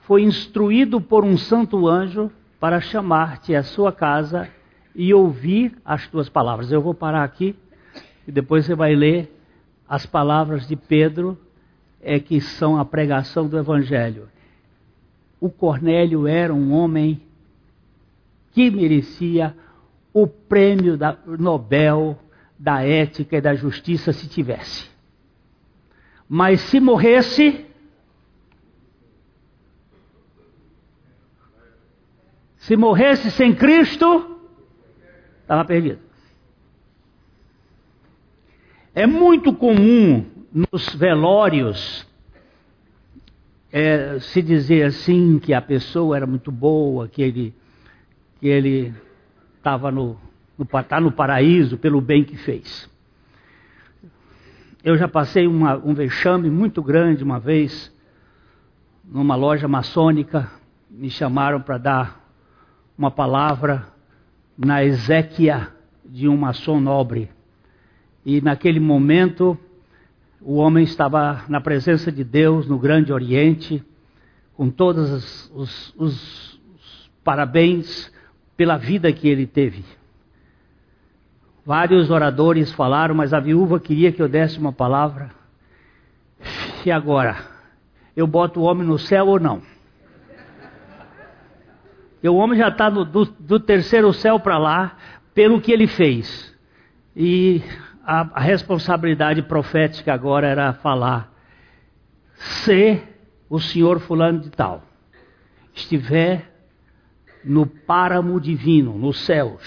foi 0.00 0.22
instruído 0.22 1.00
por 1.00 1.24
um 1.24 1.36
santo 1.36 1.88
anjo 1.88 2.30
para 2.60 2.80
chamar-te 2.80 3.54
à 3.54 3.62
sua 3.62 3.92
casa 3.92 4.48
e 4.94 5.12
ouvir 5.12 5.76
as 5.84 6.06
tuas 6.08 6.28
palavras. 6.28 6.72
Eu 6.72 6.80
vou 6.80 6.94
parar 6.94 7.24
aqui 7.24 7.54
e 8.26 8.32
depois 8.32 8.64
você 8.64 8.74
vai 8.74 8.94
ler 8.94 9.32
as 9.88 10.06
palavras 10.06 10.66
de 10.66 10.74
Pedro 10.74 11.38
é 12.00 12.20
que 12.20 12.40
são 12.40 12.78
a 12.78 12.84
pregação 12.84 13.48
do 13.48 13.58
Evangelho. 13.58 14.28
O 15.40 15.50
Cornélio 15.50 16.26
era 16.26 16.54
um 16.54 16.72
homem 16.72 17.20
que 18.52 18.70
merecia 18.70 19.54
o 20.16 20.26
prêmio 20.26 20.96
da 20.96 21.14
Nobel 21.26 22.18
da 22.58 22.82
ética 22.82 23.36
e 23.36 23.40
da 23.42 23.54
justiça 23.54 24.14
se 24.14 24.26
tivesse. 24.26 24.88
Mas 26.26 26.58
se 26.62 26.80
morresse, 26.80 27.66
se 32.56 32.74
morresse 32.78 33.30
sem 33.30 33.54
Cristo, 33.54 34.38
estava 35.42 35.66
perdido. 35.66 36.00
É 38.94 39.06
muito 39.06 39.52
comum 39.52 40.24
nos 40.50 40.94
velórios 40.94 42.06
é, 43.70 44.18
se 44.18 44.40
dizer 44.40 44.84
assim 44.84 45.38
que 45.38 45.52
a 45.52 45.60
pessoa 45.60 46.16
era 46.16 46.26
muito 46.26 46.50
boa, 46.50 47.06
que 47.06 47.20
ele 47.20 47.54
que 48.40 48.48
ele 48.48 48.94
estava 49.66 49.90
no, 49.90 50.16
no, 50.56 50.64
tá 50.64 51.00
no 51.00 51.10
paraíso 51.10 51.76
pelo 51.76 52.00
bem 52.00 52.22
que 52.22 52.36
fez. 52.36 52.88
Eu 54.84 54.96
já 54.96 55.08
passei 55.08 55.44
uma, 55.48 55.76
um 55.76 55.92
vexame 55.92 56.48
muito 56.48 56.80
grande 56.80 57.24
uma 57.24 57.40
vez 57.40 57.92
numa 59.04 59.34
loja 59.34 59.66
maçônica, 59.66 60.48
me 60.88 61.10
chamaram 61.10 61.60
para 61.60 61.78
dar 61.78 62.24
uma 62.96 63.10
palavra 63.10 63.88
na 64.56 64.84
exéquia 64.84 65.68
de 66.04 66.28
um 66.28 66.36
maçom 66.36 66.78
nobre. 66.78 67.28
E 68.24 68.40
naquele 68.40 68.78
momento, 68.78 69.58
o 70.40 70.54
homem 70.54 70.84
estava 70.84 71.44
na 71.48 71.60
presença 71.60 72.12
de 72.12 72.22
Deus 72.22 72.68
no 72.68 72.78
Grande 72.78 73.12
Oriente, 73.12 73.84
com 74.54 74.70
todos 74.70 75.10
os, 75.10 75.50
os, 75.52 75.94
os, 75.96 76.60
os 76.76 77.10
parabéns 77.24 78.14
pela 78.56 78.76
vida 78.76 79.12
que 79.12 79.28
ele 79.28 79.46
teve. 79.46 79.84
Vários 81.64 82.10
oradores 82.10 82.72
falaram, 82.72 83.14
mas 83.14 83.34
a 83.34 83.40
viúva 83.40 83.80
queria 83.80 84.12
que 84.12 84.22
eu 84.22 84.28
desse 84.28 84.58
uma 84.58 84.72
palavra. 84.72 85.30
E 86.84 86.90
agora? 86.90 87.36
Eu 88.16 88.26
boto 88.26 88.60
o 88.60 88.62
homem 88.62 88.86
no 88.86 88.98
céu 88.98 89.26
ou 89.26 89.40
não? 89.40 89.60
Porque 92.12 92.28
o 92.28 92.36
homem 92.36 92.58
já 92.58 92.68
está 92.68 92.88
do, 92.88 93.04
do, 93.04 93.60
terceiro 93.60 94.12
céu 94.12 94.40
para 94.40 94.58
lá, 94.58 94.96
pelo 95.34 95.60
que 95.60 95.70
ele 95.70 95.86
fez. 95.86 96.56
E 97.14 97.62
a, 98.04 98.28
a 98.34 98.40
responsabilidade 98.40 99.42
profética 99.42 100.14
agora 100.14 100.46
era 100.46 100.72
falar: 100.72 101.32
se 102.34 103.02
o 103.50 103.60
senhor 103.60 104.00
Fulano 104.00 104.40
de 104.40 104.50
Tal 104.50 104.82
estiver 105.74 106.55
no 107.46 107.66
páramo 107.66 108.40
divino, 108.40 108.98
nos 108.98 109.20
céus, 109.20 109.62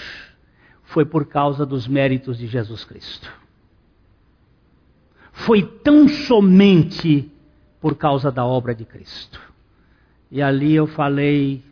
foi 0.84 1.04
por 1.04 1.26
causa 1.26 1.64
dos 1.64 1.88
méritos 1.88 2.38
de 2.38 2.46
Jesus 2.46 2.84
Cristo. 2.84 3.32
Foi 5.32 5.62
tão 5.62 6.08
somente 6.08 7.30
por 7.80 7.96
causa 7.96 8.30
da 8.30 8.44
obra 8.44 8.74
de 8.74 8.84
Cristo. 8.84 9.40
E 10.30 10.42
ali 10.42 10.74
eu 10.74 10.86
falei 10.86 11.62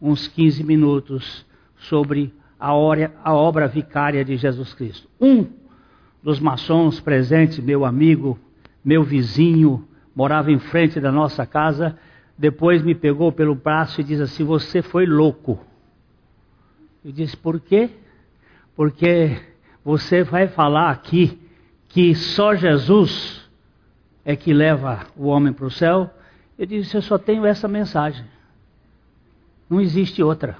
uns 0.00 0.26
15 0.26 0.64
minutos 0.64 1.44
sobre 1.76 2.32
a, 2.58 2.72
obra 2.74 3.68
vicária 3.68 4.24
de 4.24 4.36
Jesus 4.36 4.72
Cristo. 4.72 5.08
Um 5.20 5.46
dos 6.22 6.40
maçons 6.40 7.00
presentes, 7.00 7.58
meu 7.58 7.84
amigo, 7.84 8.38
meu 8.82 9.04
vizinho, 9.04 9.86
morava 10.14 10.50
em 10.50 10.58
frente 10.58 10.98
da 10.98 11.12
nossa 11.12 11.44
casa, 11.44 11.98
depois 12.36 12.82
me 12.82 12.94
pegou 12.94 13.30
pelo 13.30 13.54
braço 13.54 14.00
e 14.00 14.04
disse 14.04 14.22
assim: 14.22 14.44
Você 14.44 14.82
foi 14.82 15.06
louco. 15.06 15.64
Eu 17.04 17.12
disse: 17.12 17.36
Por 17.36 17.60
quê? 17.60 17.90
Porque 18.74 19.40
você 19.84 20.24
vai 20.24 20.48
falar 20.48 20.90
aqui 20.90 21.38
que 21.88 22.14
só 22.14 22.54
Jesus 22.54 23.48
é 24.24 24.34
que 24.34 24.52
leva 24.52 25.06
o 25.16 25.26
homem 25.26 25.52
para 25.52 25.66
o 25.66 25.70
céu. 25.70 26.10
Eu 26.58 26.66
disse: 26.66 26.96
Eu 26.96 27.02
só 27.02 27.18
tenho 27.18 27.46
essa 27.46 27.68
mensagem. 27.68 28.24
Não 29.70 29.80
existe 29.80 30.22
outra. 30.22 30.56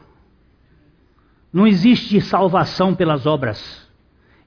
Não 1.53 1.67
existe 1.67 2.21
salvação 2.21 2.95
pelas 2.95 3.27
obras. 3.27 3.85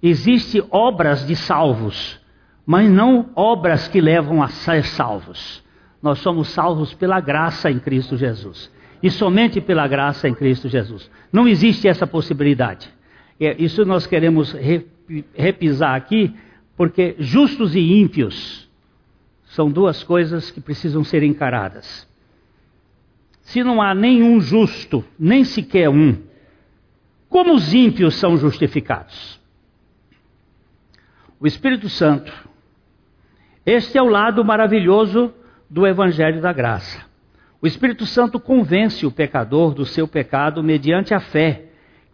Existem 0.01 0.63
obras 0.69 1.25
de 1.25 1.35
salvos, 1.35 2.19
mas 2.65 2.89
não 2.89 3.31
obras 3.35 3.87
que 3.87 3.99
levam 3.99 4.43
a 4.43 4.47
ser 4.49 4.83
salvos. 4.85 5.63
Nós 6.07 6.19
somos 6.19 6.47
salvos 6.51 6.93
pela 6.93 7.19
graça 7.19 7.69
em 7.69 7.79
Cristo 7.79 8.15
Jesus. 8.15 8.71
E 9.03 9.11
somente 9.11 9.59
pela 9.59 9.85
graça 9.89 10.25
em 10.29 10.33
Cristo 10.33 10.69
Jesus. 10.69 11.11
Não 11.33 11.45
existe 11.45 11.85
essa 11.85 12.07
possibilidade. 12.07 12.89
É, 13.37 13.61
isso 13.61 13.83
nós 13.83 14.07
queremos 14.07 14.55
repisar 15.35 15.95
aqui, 15.95 16.33
porque 16.77 17.17
justos 17.19 17.75
e 17.75 17.81
ímpios 17.81 18.69
são 19.47 19.69
duas 19.69 20.01
coisas 20.01 20.49
que 20.49 20.61
precisam 20.61 21.03
ser 21.03 21.23
encaradas. 21.23 22.07
Se 23.41 23.61
não 23.61 23.81
há 23.81 23.93
nenhum 23.93 24.39
justo, 24.39 25.03
nem 25.19 25.43
sequer 25.43 25.89
um, 25.89 26.15
como 27.27 27.53
os 27.53 27.73
ímpios 27.73 28.15
são 28.15 28.37
justificados? 28.37 29.37
O 31.37 31.45
Espírito 31.45 31.89
Santo. 31.89 32.31
Este 33.65 33.97
é 33.97 34.01
o 34.01 34.07
lado 34.07 34.45
maravilhoso 34.45 35.33
do 35.69 35.85
Evangelho 35.85 36.41
da 36.41 36.53
Graça. 36.53 37.05
O 37.61 37.67
Espírito 37.67 38.05
Santo 38.05 38.39
convence 38.39 39.05
o 39.05 39.11
pecador 39.11 39.73
do 39.73 39.85
seu 39.85 40.07
pecado 40.07 40.63
mediante 40.63 41.13
a 41.13 41.19
fé, 41.19 41.65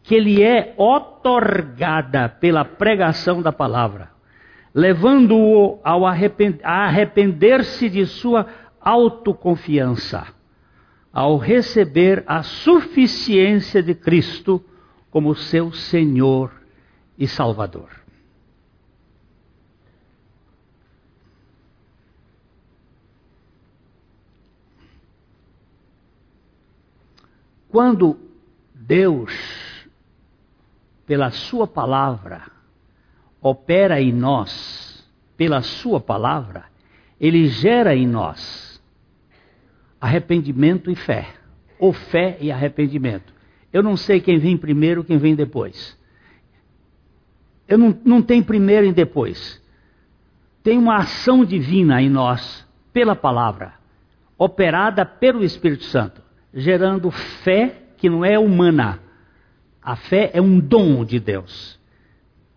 que 0.02 0.20
lhe 0.20 0.42
é 0.42 0.74
otorgada 0.78 2.28
pela 2.28 2.66
pregação 2.66 3.42
da 3.42 3.52
palavra, 3.52 4.10
levando-o 4.74 5.80
a 5.84 6.84
arrepender-se 6.84 7.90
de 7.90 8.06
sua 8.06 8.48
autoconfiança, 8.82 10.28
ao 11.12 11.38
receber 11.38 12.24
a 12.26 12.42
suficiência 12.42 13.84
de 13.84 13.94
Cristo 13.94 14.64
como 15.12 15.36
seu 15.36 15.72
Senhor 15.72 16.52
e 17.18 17.28
Salvador. 17.28 18.03
Quando 27.74 28.20
Deus, 28.76 29.34
pela 31.08 31.32
Sua 31.32 31.66
palavra, 31.66 32.44
opera 33.42 34.00
em 34.00 34.14
nós, 34.14 35.12
pela 35.36 35.64
Sua 35.64 36.00
palavra, 36.00 36.66
Ele 37.20 37.48
gera 37.48 37.96
em 37.96 38.06
nós 38.06 38.80
arrependimento 40.00 40.92
e 40.92 40.96
fé, 40.96 41.34
ou 41.80 41.92
fé 41.92 42.38
e 42.40 42.52
arrependimento. 42.52 43.34
Eu 43.72 43.82
não 43.82 43.98
sei 43.98 44.22
quem 44.22 44.38
vem 44.38 44.56
primeiro, 44.56 45.04
quem 45.04 45.18
vem 45.18 45.34
depois. 45.34 45.98
Eu 47.68 47.80
não, 47.80 48.00
não 48.06 48.22
tem 48.22 48.44
primeiro 48.44 48.86
e 48.86 48.94
depois. 48.94 49.60
Tem 50.62 50.78
uma 50.78 50.98
ação 50.98 51.44
divina 51.44 52.00
em 52.04 52.10
nós, 52.10 52.68
pela 52.94 53.16
palavra, 53.16 53.74
operada 54.38 55.04
pelo 55.04 55.44
Espírito 55.44 55.86
Santo 55.86 56.23
gerando 56.54 57.10
fé 57.10 57.76
que 57.98 58.10
não 58.10 58.24
é 58.24 58.38
humana. 58.38 59.00
A 59.82 59.96
fé 59.96 60.32
é 60.34 60.42
um 60.42 60.60
dom 60.60 61.04
de 61.04 61.20
Deus. 61.20 61.80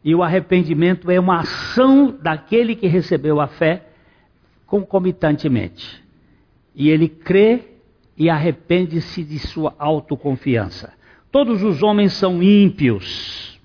E 0.04 0.14
o 0.14 0.22
arrependimento 0.22 1.10
é 1.10 1.18
uma 1.18 1.40
ação 1.40 2.16
daquele 2.22 2.76
que 2.76 2.86
recebeu 2.86 3.40
a 3.40 3.48
fé 3.48 3.88
concomitantemente. 4.66 6.04
E 6.74 6.90
ele 6.90 7.08
crê 7.08 7.62
e 8.16 8.30
arrepende-se 8.30 9.24
de 9.24 9.38
sua 9.38 9.74
autoconfiança. 9.78 10.92
Todos 11.30 11.62
os 11.62 11.82
homens 11.82 12.12
são 12.12 12.42
ímpios 12.42 13.60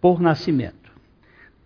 por 0.00 0.20
nascimento. 0.20 0.92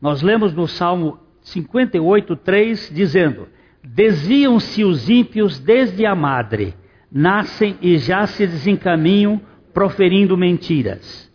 Nós 0.01 0.23
lemos 0.23 0.55
no 0.55 0.67
Salmo 0.67 1.19
58, 1.43 2.37
3, 2.37 2.91
dizendo: 2.95 3.49
Desviam-se 3.91 4.85
os 4.85 5.09
ímpios 5.09 5.59
desde 5.59 6.05
a 6.05 6.15
madre, 6.15 6.75
nascem 7.11 7.79
e 7.81 7.97
já 7.97 8.27
se 8.27 8.47
desencaminham 8.47 9.41
proferindo 9.73 10.37
mentiras. 10.37 11.33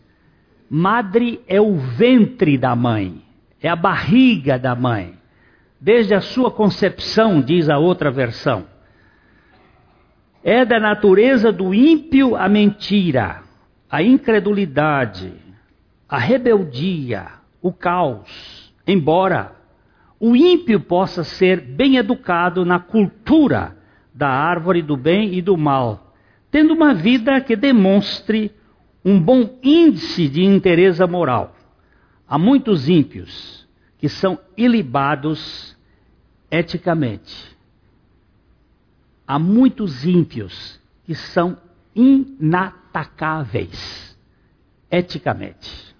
Madre 0.69 1.41
é 1.47 1.59
o 1.59 1.75
ventre 1.75 2.55
da 2.55 2.75
mãe, 2.75 3.23
é 3.59 3.67
a 3.67 3.75
barriga 3.75 4.59
da 4.59 4.75
mãe. 4.75 5.15
Desde 5.81 6.13
a 6.13 6.21
sua 6.21 6.51
concepção, 6.51 7.41
diz 7.41 7.69
a 7.69 7.79
outra 7.79 8.11
versão. 8.11 8.65
É 10.43 10.63
da 10.63 10.79
natureza 10.79 11.51
do 11.51 11.73
ímpio 11.73 12.35
a 12.35 12.47
mentira, 12.47 13.41
a 13.89 14.03
incredulidade, 14.03 15.33
a 16.07 16.19
rebeldia, 16.19 17.27
o 17.61 17.73
caos. 17.73 18.71
Embora 18.85 19.62
o 20.25 20.37
ímpio 20.37 20.79
possa 20.79 21.21
ser 21.21 21.59
bem 21.59 21.97
educado 21.97 22.63
na 22.63 22.79
cultura 22.79 23.77
da 24.13 24.29
árvore 24.29 24.81
do 24.81 24.95
bem 24.95 25.33
e 25.33 25.41
do 25.41 25.57
mal, 25.57 26.15
tendo 26.49 26.73
uma 26.73 26.93
vida 26.93 27.41
que 27.41 27.57
demonstre 27.57 28.49
um 29.03 29.19
bom 29.19 29.59
índice 29.61 30.29
de 30.29 30.41
interesse 30.41 31.05
moral. 31.05 31.53
Há 32.25 32.37
muitos 32.37 32.87
ímpios 32.87 33.67
que 33.97 34.07
são 34.07 34.39
ilibados 34.55 35.75
eticamente. 36.49 37.53
Há 39.27 39.37
muitos 39.37 40.05
ímpios 40.05 40.79
que 41.03 41.15
são 41.15 41.57
inatacáveis 41.93 44.17
eticamente. 44.89 45.93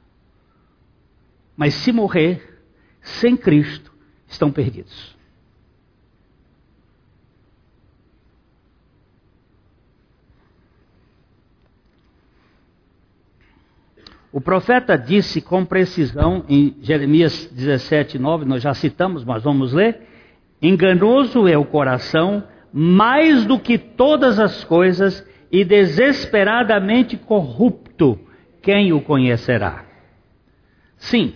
Mas 1.57 1.73
se 1.73 1.91
morrer 1.91 2.63
sem 3.01 3.35
Cristo, 3.35 3.91
estão 4.33 4.51
perdidos. 4.51 5.15
O 14.31 14.41
profeta 14.41 14.97
disse 14.97 15.39
com 15.41 15.63
precisão 15.63 16.43
em 16.49 16.75
Jeremias 16.81 17.45
17, 17.51 18.17
9, 18.17 18.45
nós 18.45 18.63
já 18.63 18.73
citamos, 18.73 19.23
mas 19.23 19.43
vamos 19.43 19.73
ler. 19.73 20.01
Enganoso 20.59 21.47
é 21.47 21.55
o 21.55 21.65
coração 21.65 22.43
mais 22.73 23.45
do 23.45 23.59
que 23.59 23.77
todas 23.77 24.39
as 24.39 24.63
coisas 24.63 25.23
e 25.51 25.63
desesperadamente 25.63 27.15
corrupto, 27.15 28.19
quem 28.59 28.91
o 28.91 29.01
conhecerá? 29.01 29.85
Sim, 30.97 31.35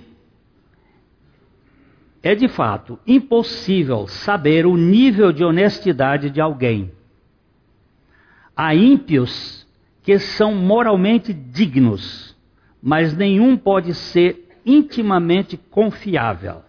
é 2.28 2.36
de 2.36 2.50
fato 2.50 3.00
impossível 3.08 4.06
saber 4.06 4.66
o 4.66 4.76
nível 4.76 5.32
de 5.32 5.46
honestidade 5.46 6.30
de 6.30 6.42
alguém. 6.42 6.92
Há 8.54 8.76
ímpios 8.76 9.66
que 10.04 10.20
são 10.20 10.54
moralmente 10.54 11.32
dignos, 11.32 12.36
mas 12.84 13.16
nenhum 13.16 13.56
pode 13.56 13.94
ser 13.94 14.46
intimamente 14.66 15.56
confiável. 15.56 16.64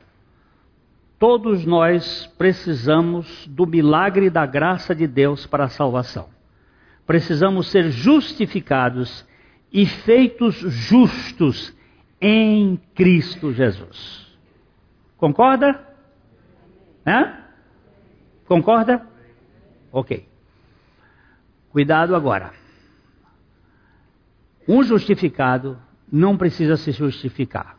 Todos 1.18 1.64
nós 1.66 2.32
precisamos 2.38 3.44
do 3.48 3.66
milagre 3.66 4.30
da 4.30 4.46
graça 4.46 4.94
de 4.94 5.08
Deus 5.08 5.44
para 5.44 5.64
a 5.64 5.68
salvação. 5.68 6.28
Precisamos 7.04 7.66
ser 7.66 7.90
justificados 7.90 9.26
e 9.72 9.84
feitos 9.86 10.54
justos 10.54 11.76
em 12.20 12.78
Cristo 12.94 13.52
Jesus. 13.52 14.27
Concorda? 15.18 15.84
Concorda? 18.46 19.06
Ok. 19.92 20.26
Cuidado 21.70 22.16
agora. 22.16 22.52
Um 24.66 24.82
justificado 24.82 25.78
não 26.10 26.36
precisa 26.36 26.76
se 26.76 26.92
justificar. 26.92 27.76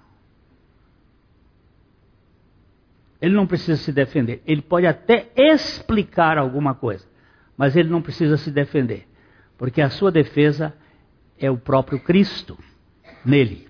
Ele 3.21 3.35
não 3.35 3.47
precisa 3.47 3.77
se 3.77 3.91
defender. 3.91 4.41
Ele 4.45 4.61
pode 4.61 4.85
até 4.85 5.29
explicar 5.35 6.37
alguma 6.37 6.75
coisa, 6.75 7.07
mas 7.57 7.75
ele 7.75 7.89
não 7.89 8.01
precisa 8.01 8.37
se 8.37 8.51
defender, 8.51 9.07
porque 9.57 9.81
a 9.81 9.89
sua 9.89 10.11
defesa 10.11 10.73
é 11.37 11.49
o 11.49 11.57
próprio 11.57 11.99
Cristo 11.99 12.57
nele. 13.25 13.67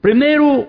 Primeiro 0.00 0.68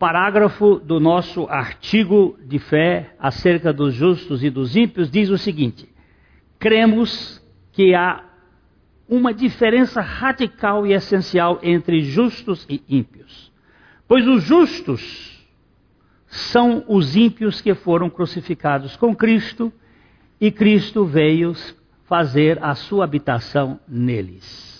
parágrafo 0.00 0.80
do 0.80 0.98
nosso 0.98 1.46
artigo 1.50 2.38
de 2.46 2.58
fé 2.58 3.14
acerca 3.18 3.70
dos 3.70 3.92
justos 3.92 4.42
e 4.42 4.48
dos 4.48 4.74
ímpios 4.74 5.10
diz 5.10 5.28
o 5.28 5.36
seguinte: 5.36 5.86
cremos 6.58 7.38
que 7.70 7.94
há 7.94 8.24
uma 9.06 9.34
diferença 9.34 10.00
radical 10.00 10.86
e 10.86 10.94
essencial 10.94 11.60
entre 11.62 12.00
justos 12.00 12.66
e 12.66 12.82
ímpios. 12.88 13.52
Pois 14.08 14.26
os 14.26 14.42
justos 14.42 15.46
são 16.26 16.82
os 16.88 17.14
ímpios 17.14 17.60
que 17.60 17.74
foram 17.74 18.08
crucificados 18.08 18.96
com 18.96 19.14
Cristo 19.14 19.70
e 20.40 20.50
Cristo 20.50 21.04
veio 21.04 21.52
fazer 22.06 22.58
a 22.64 22.74
sua 22.74 23.04
habitação 23.04 23.78
neles. 23.86 24.79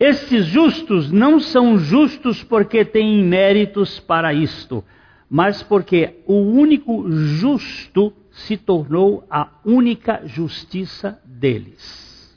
Estes 0.00 0.46
justos 0.46 1.12
não 1.12 1.38
são 1.38 1.78
justos 1.78 2.42
porque 2.42 2.86
têm 2.86 3.22
méritos 3.22 4.00
para 4.00 4.32
isto, 4.32 4.82
mas 5.28 5.62
porque 5.62 6.22
o 6.26 6.36
único 6.36 7.04
justo 7.10 8.10
se 8.30 8.56
tornou 8.56 9.26
a 9.30 9.48
única 9.62 10.22
justiça 10.24 11.20
deles. 11.26 12.34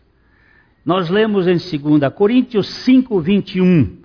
Nós 0.85 1.09
lemos 1.09 1.47
em 1.47 1.55
2 1.55 2.13
Coríntios 2.13 2.67
5, 2.67 3.21
21. 3.21 3.97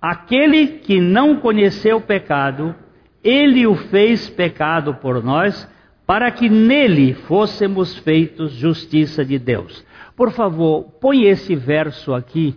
Aquele 0.00 0.66
que 0.78 1.00
não 1.00 1.36
conheceu 1.40 1.96
o 1.96 2.00
pecado, 2.00 2.76
ele 3.24 3.66
o 3.66 3.74
fez 3.74 4.30
pecado 4.30 4.94
por 4.94 5.20
nós, 5.20 5.68
para 6.06 6.30
que 6.30 6.48
nele 6.48 7.14
fôssemos 7.14 7.98
feitos 7.98 8.52
justiça 8.52 9.24
de 9.24 9.36
Deus. 9.36 9.84
Por 10.14 10.30
favor, 10.30 10.84
põe 11.00 11.24
esse 11.24 11.56
verso 11.56 12.14
aqui, 12.14 12.56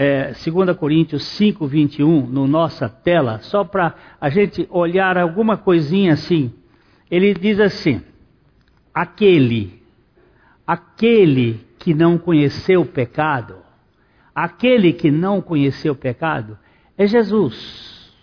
é, 0.00 0.30
2 0.32 0.76
Coríntios 0.76 1.24
5, 1.24 1.66
21, 1.66 2.20
na 2.20 2.28
no 2.28 2.46
nossa 2.46 2.88
tela, 2.88 3.40
só 3.40 3.64
para 3.64 3.96
a 4.20 4.30
gente 4.30 4.64
olhar 4.70 5.18
alguma 5.18 5.56
coisinha 5.56 6.12
assim. 6.12 6.54
Ele 7.10 7.34
diz 7.34 7.58
assim: 7.58 8.00
aquele, 8.94 9.82
aquele 10.64 11.66
que 11.80 11.92
não 11.92 12.16
conheceu 12.16 12.82
o 12.82 12.86
pecado, 12.86 13.56
aquele 14.32 14.92
que 14.92 15.10
não 15.10 15.42
conheceu 15.42 15.94
o 15.94 15.96
pecado, 15.96 16.56
é 16.96 17.04
Jesus. 17.04 18.14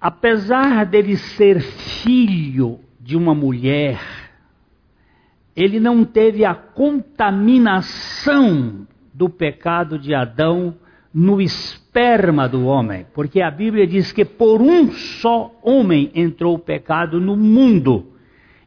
Apesar 0.00 0.86
dele 0.86 1.16
ser 1.16 1.60
filho 1.60 2.78
de 3.00 3.16
uma 3.16 3.34
mulher, 3.34 3.98
ele 5.56 5.78
não 5.78 6.04
teve 6.04 6.44
a 6.44 6.54
contaminação 6.54 8.86
do 9.12 9.28
pecado 9.28 9.98
de 9.98 10.14
Adão 10.14 10.74
no 11.12 11.40
esperma 11.40 12.48
do 12.48 12.66
homem, 12.66 13.06
porque 13.14 13.40
a 13.40 13.50
Bíblia 13.50 13.86
diz 13.86 14.10
que 14.10 14.24
por 14.24 14.60
um 14.60 14.90
só 14.90 15.54
homem 15.62 16.10
entrou 16.14 16.56
o 16.56 16.58
pecado 16.58 17.20
no 17.20 17.36
mundo, 17.36 18.14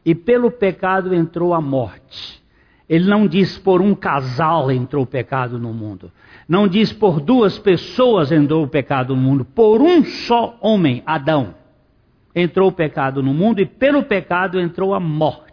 e 0.04 0.14
pelo 0.14 0.50
pecado 0.50 1.14
entrou 1.14 1.52
a 1.52 1.60
morte. 1.60 2.42
Ele 2.88 3.06
não 3.06 3.26
diz 3.26 3.58
por 3.58 3.82
um 3.82 3.94
casal 3.94 4.70
entrou 4.70 5.04
o 5.04 5.06
pecado 5.06 5.58
no 5.58 5.74
mundo. 5.74 6.10
Não 6.48 6.66
diz 6.66 6.90
por 6.90 7.20
duas 7.20 7.58
pessoas 7.58 8.32
entrou 8.32 8.64
o 8.64 8.68
pecado 8.68 9.14
no 9.14 9.20
mundo. 9.20 9.44
Por 9.44 9.82
um 9.82 10.02
só 10.02 10.56
homem, 10.62 11.02
Adão, 11.04 11.54
entrou 12.34 12.70
o 12.70 12.72
pecado 12.72 13.22
no 13.22 13.34
mundo 13.34 13.60
e 13.60 13.66
pelo 13.66 14.04
pecado 14.04 14.58
entrou 14.58 14.94
a 14.94 15.00
morte. 15.00 15.47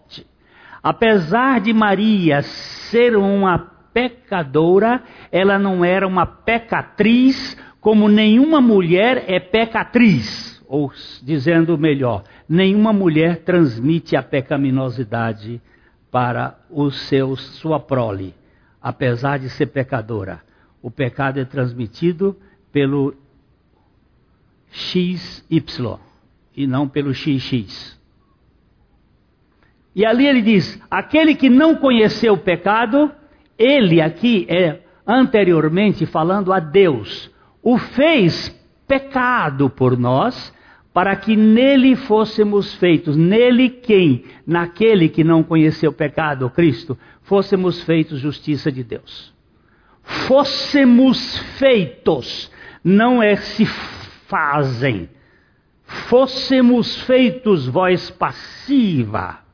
Apesar 0.86 1.62
de 1.62 1.74
Maria 1.74 2.44
ser 2.44 3.16
uma 3.16 3.58
pecadora, 3.92 5.02
ela 5.32 5.58
não 5.58 5.84
era 5.84 6.08
uma 6.08 6.28
pecatriz, 6.28 7.58
como 7.82 8.08
nenhuma 8.08 8.62
mulher 8.62 9.26
é 9.28 9.40
pecatriz. 9.40 10.64
Ou 10.68 10.94
dizendo 11.24 11.76
melhor, 11.76 12.24
nenhuma 12.48 12.94
mulher 12.94 13.38
transmite 13.38 14.16
a 14.16 14.22
pecaminosidade 14.22 15.60
para 16.12 16.56
os 16.70 16.96
seus, 17.08 17.42
sua 17.42 17.80
prole, 17.80 18.36
apesar 18.80 19.40
de 19.40 19.50
ser 19.50 19.66
pecadora. 19.66 20.44
O 20.84 20.92
pecado 20.92 21.40
é 21.40 21.46
transmitido 21.46 22.38
pelo 22.72 23.16
XY 24.70 25.98
e 26.56 26.68
não 26.68 26.88
pelo 26.88 27.12
XX. 27.12 27.95
E 29.96 30.06
ali 30.06 30.28
ele 30.28 30.42
diz: 30.42 30.80
aquele 30.92 31.34
que 31.34 31.50
não 31.50 31.76
conheceu 31.76 32.34
o 32.34 32.38
pecado, 32.38 33.10
ele 33.58 34.02
aqui 34.02 34.46
é 34.50 34.82
anteriormente 35.08 36.06
falando 36.06 36.52
a 36.52 36.60
Deus, 36.60 37.32
o 37.64 37.78
fez 37.78 38.50
pecado 38.88 39.70
por 39.70 39.98
nós, 39.98 40.54
para 40.94 41.16
que 41.16 41.36
nele 41.36 41.96
fôssemos 41.96 42.74
feitos, 42.76 43.16
nele 43.16 43.70
quem? 43.70 44.26
Naquele 44.46 45.10
que 45.10 45.24
não 45.24 45.44
conheceu 45.44 45.92
o 45.92 45.94
pecado, 45.94 46.50
Cristo, 46.50 46.98
fôssemos 47.24 47.82
feitos 47.84 48.20
justiça 48.20 48.72
de 48.72 48.84
Deus. 48.84 49.34
Fôssemos 50.02 51.38
feitos, 51.58 52.52
não 52.84 53.22
é 53.22 53.36
se 53.36 53.66
fazem. 54.28 55.10
Fôssemos 55.84 57.02
feitos, 57.02 57.68
voz 57.68 58.10
passiva. 58.10 59.45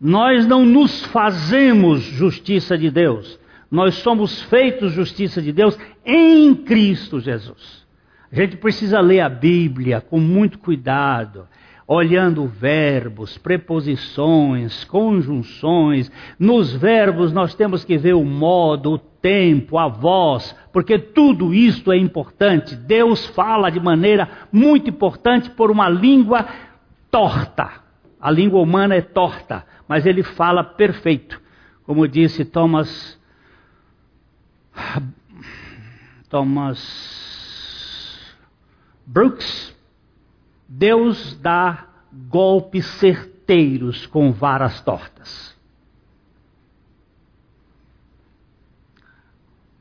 Nós 0.00 0.46
não 0.46 0.64
nos 0.64 1.04
fazemos 1.06 2.02
justiça 2.02 2.76
de 2.76 2.90
Deus, 2.90 3.38
Nós 3.70 3.96
somos 3.96 4.42
feitos 4.42 4.92
justiça 4.92 5.42
de 5.42 5.52
Deus 5.52 5.76
em 6.04 6.54
Cristo 6.54 7.18
Jesus. 7.18 7.84
A 8.30 8.36
gente 8.36 8.56
precisa 8.56 9.00
ler 9.00 9.20
a 9.20 9.28
Bíblia 9.28 10.00
com 10.00 10.20
muito 10.20 10.58
cuidado 10.58 11.48
olhando 11.86 12.46
verbos, 12.46 13.36
preposições, 13.38 14.84
conjunções. 14.84 16.10
Nos 16.38 16.74
verbos 16.74 17.32
nós 17.32 17.54
temos 17.54 17.84
que 17.84 17.98
ver 17.98 18.14
o 18.14 18.24
modo, 18.24 18.92
o 18.92 18.98
tempo, 18.98 19.78
a 19.78 19.88
voz, 19.88 20.56
porque 20.72 20.98
tudo 20.98 21.52
isto 21.52 21.92
é 21.92 21.96
importante. 21.96 22.74
Deus 22.74 23.26
fala 23.26 23.70
de 23.70 23.80
maneira 23.80 24.28
muito 24.50 24.88
importante 24.90 25.50
por 25.50 25.70
uma 25.70 25.88
língua 25.88 26.46
torta. 27.10 27.84
A 28.20 28.30
língua 28.30 28.60
humana 28.60 28.94
é 28.94 29.02
torta, 29.02 29.66
mas 29.88 30.06
ele 30.06 30.22
fala 30.22 30.62
perfeito. 30.64 31.40
Como 31.84 32.08
disse 32.08 32.44
Thomas 32.44 33.18
Thomas 36.28 37.14
Brooks, 39.06 39.74
Deus 40.68 41.36
dá 41.40 41.86
golpes 42.28 42.86
certeiros 42.86 44.06
com 44.06 44.32
varas 44.32 44.80
tortas. 44.80 45.54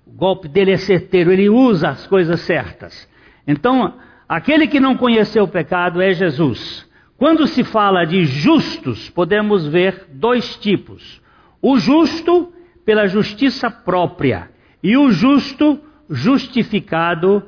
O 0.05 0.11
golpe 0.11 0.47
dele 0.47 0.71
é 0.71 0.77
certeiro, 0.77 1.31
ele 1.31 1.49
usa 1.49 1.89
as 1.89 2.05
coisas 2.05 2.41
certas. 2.41 3.09
Então, 3.47 3.99
aquele 4.29 4.67
que 4.67 4.79
não 4.79 4.95
conheceu 4.95 5.45
o 5.45 5.47
pecado 5.47 6.01
é 6.01 6.13
Jesus. 6.13 6.87
Quando 7.23 7.47
se 7.47 7.63
fala 7.63 8.03
de 8.03 8.25
justos, 8.25 9.09
podemos 9.09 9.65
ver 9.65 10.07
dois 10.11 10.57
tipos: 10.57 11.21
o 11.61 11.77
justo 11.77 12.51
pela 12.83 13.07
justiça 13.07 13.71
própria 13.71 14.51
e 14.83 14.97
o 14.97 15.09
justo 15.09 15.79
justificado 16.09 17.41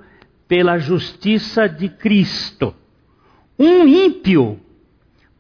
pela 0.48 0.78
justiça 0.78 1.68
de 1.68 1.90
Cristo. 1.90 2.74
Um 3.60 3.86
ímpio 3.86 4.62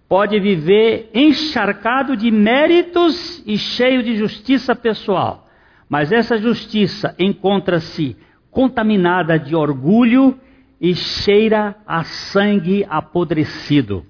pode 0.09 0.37
viver 0.37 1.11
encharcado 1.13 2.17
de 2.17 2.29
méritos 2.29 3.41
e 3.47 3.57
cheio 3.57 4.03
de 4.03 4.17
justiça 4.17 4.75
pessoal, 4.75 5.47
mas 5.87 6.11
essa 6.11 6.37
justiça 6.37 7.15
encontra-se 7.17 8.17
contaminada 8.51 9.39
de 9.39 9.55
orgulho 9.55 10.37
e 10.81 10.93
cheira 10.93 11.77
a 11.87 12.03
sangue 12.03 12.85
apodrecido. 12.89 14.05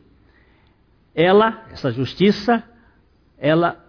Ela, 1.15 1.63
essa 1.71 1.91
justiça, 1.91 2.61
ela 3.37 3.83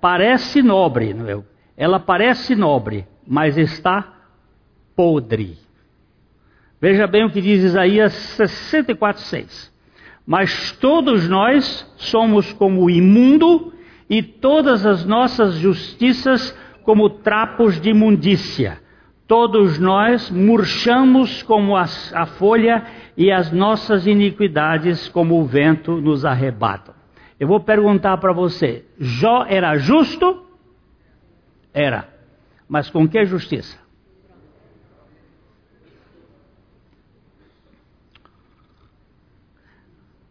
parece 0.00 0.62
nobre, 0.62 1.12
não 1.12 1.28
é? 1.28 1.42
Ela 1.76 2.00
parece 2.00 2.56
nobre, 2.56 3.06
mas 3.26 3.56
está 3.58 4.12
podre. 4.96 5.58
Veja 6.80 7.06
bem 7.06 7.24
o 7.24 7.30
que 7.30 7.40
diz 7.40 7.62
Isaías 7.62 8.12
64:6. 8.12 9.70
Mas 10.26 10.72
todos 10.72 11.28
nós 11.28 11.86
somos 11.96 12.52
como 12.52 12.88
imundo 12.88 13.72
e 14.08 14.22
todas 14.22 14.86
as 14.86 15.04
nossas 15.04 15.54
justiças 15.54 16.56
como 16.82 17.08
trapos 17.08 17.80
de 17.80 17.90
imundícia. 17.90 18.80
Todos 19.26 19.78
nós 19.78 20.30
murchamos 20.30 21.42
como 21.42 21.76
a, 21.76 21.84
a 22.14 22.26
folha 22.26 22.84
e 23.16 23.30
as 23.30 23.52
nossas 23.52 24.06
iniquidades 24.06 25.08
como 25.08 25.40
o 25.40 25.44
vento 25.44 26.00
nos 26.00 26.24
arrebatam. 26.24 26.94
Eu 27.38 27.48
vou 27.48 27.60
perguntar 27.60 28.16
para 28.18 28.32
você: 28.32 28.84
Jó 28.98 29.44
era 29.46 29.76
justo? 29.76 30.46
Era. 31.72 32.08
Mas 32.68 32.88
com 32.90 33.08
que 33.08 33.24
justiça? 33.24 33.78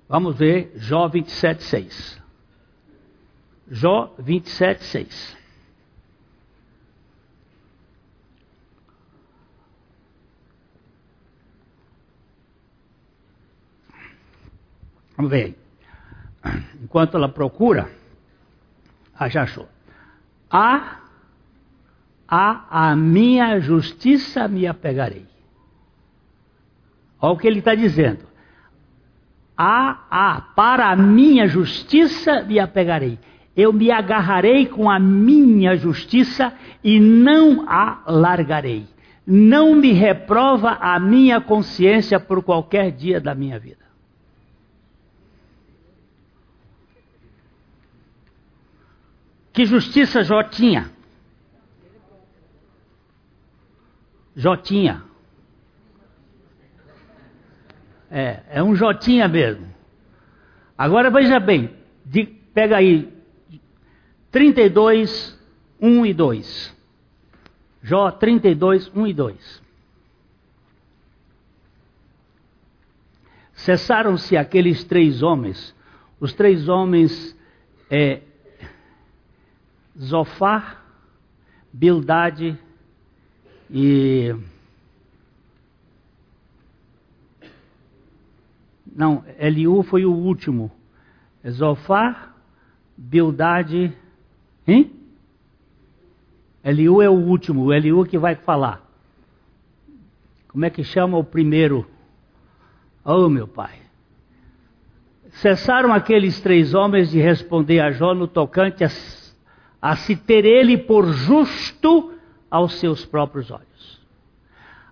Vamos 0.08 0.38
ver 0.38 0.74
Jó 0.76 1.08
27, 1.08 1.63
6. 1.63 2.22
Jó 3.70 4.13
27, 4.20 4.84
Vamos 15.21 15.29
ver. 15.29 15.55
Enquanto 16.81 17.15
ela 17.15 17.29
procura, 17.29 17.91
ah, 19.13 19.29
já 19.29 19.43
achou. 19.43 19.67
A, 20.49 20.97
a, 22.27 22.89
a 22.89 22.95
minha 22.95 23.60
justiça 23.60 24.47
me 24.47 24.65
apegarei. 24.65 25.27
Olha 27.21 27.34
o 27.34 27.38
que 27.38 27.47
ele 27.47 27.60
está 27.60 27.75
dizendo. 27.75 28.25
Ah, 29.55 30.07
ah, 30.10 30.41
para 30.55 30.89
a 30.89 30.95
minha 30.95 31.47
justiça 31.47 32.41
me 32.41 32.57
apegarei. 32.57 33.19
Eu 33.55 33.71
me 33.71 33.91
agarrarei 33.91 34.65
com 34.65 34.89
a 34.89 34.97
minha 34.97 35.75
justiça 35.75 36.51
e 36.84 36.99
não 36.99 37.69
a 37.69 38.01
largarei. 38.07 38.88
Não 39.27 39.75
me 39.75 39.91
reprova 39.91 40.79
a 40.81 40.99
minha 40.99 41.39
consciência 41.39 42.19
por 42.19 42.41
qualquer 42.41 42.89
dia 42.91 43.21
da 43.21 43.36
minha 43.36 43.60
vida. 43.60 43.81
Que 49.62 49.65
justiça 49.67 50.24
Jó 50.24 50.41
tinha? 50.41 50.89
Jó 54.36 54.58
tinha. 54.58 55.04
É, 58.10 58.41
é 58.50 58.63
um 58.63 58.76
Jotinha 58.76 59.28
mesmo. 59.28 59.71
Agora 60.76 61.12
veja 61.12 61.39
bem, 61.39 61.69
de, 62.04 62.26
pega 62.26 62.78
aí 62.78 63.13
32, 64.32 65.39
1 65.80 66.06
e 66.08 66.13
2. 66.15 66.78
Jó 67.84 68.10
32, 68.10 68.91
1 68.95 69.08
e 69.08 69.13
2. 69.13 69.63
Cessaram-se 73.54 74.36
aqueles 74.36 74.84
três 74.86 75.21
homens, 75.21 75.76
os 76.19 76.34
três 76.34 76.67
homens 76.67 77.38
é, 77.91 78.21
Zofar, 79.97 80.84
Bildade 81.73 82.58
e 83.69 84.36
Não, 88.93 89.23
Eliú 89.39 89.84
foi 89.84 90.06
o 90.06 90.12
último. 90.12 90.69
Zofar, 91.49 92.36
Bildade. 92.97 93.95
Hein? 94.67 94.91
Eliú 96.63 97.01
é 97.01 97.10
o 97.10 97.13
último, 97.13 97.63
o 97.63 97.73
Eliú 97.73 98.06
que 98.06 98.17
vai 98.17 98.36
falar. 98.36 98.82
Como 100.49 100.65
é 100.65 100.69
que 100.69 100.84
chama 100.84 101.17
o 101.17 101.23
primeiro? 101.23 101.89
Oh, 103.04 103.30
meu 103.30 103.47
pai. 103.47 103.80
Cessaram 105.32 105.93
aqueles 105.93 106.41
três 106.41 106.73
homens 106.73 107.10
de 107.10 107.19
responder 107.19 107.80
a 107.80 107.91
Jó 107.91 108.13
no 108.13 108.27
tocante 108.27 108.84
a, 108.84 108.89
a 109.82 109.96
se 109.96 110.15
ter 110.15 110.46
ele 110.46 110.78
por 110.78 111.08
justo 111.12 112.13
aos 112.50 112.76
seus 112.76 113.06
próprios 113.06 113.50
olhos. 113.50 114.02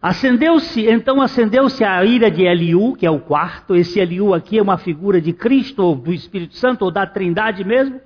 Acendeu-se, 0.02 0.90
então 0.90 1.22
acendeu-se 1.22 1.84
a 1.84 2.04
ira 2.06 2.32
de 2.32 2.44
Eliú, 2.44 2.96
que 2.96 3.06
é 3.06 3.12
o 3.12 3.20
quarto. 3.20 3.76
Esse 3.76 4.00
Eliú 4.00 4.34
aqui 4.34 4.58
é 4.58 4.62
uma 4.62 4.78
figura 4.78 5.20
de 5.20 5.34
Cristo, 5.34 5.84
ou 5.84 5.94
do 5.94 6.14
Espírito 6.14 6.56
Santo, 6.56 6.86
ou 6.86 6.92
da 6.92 7.06
Trindade 7.06 7.66
mesmo. 7.66 8.00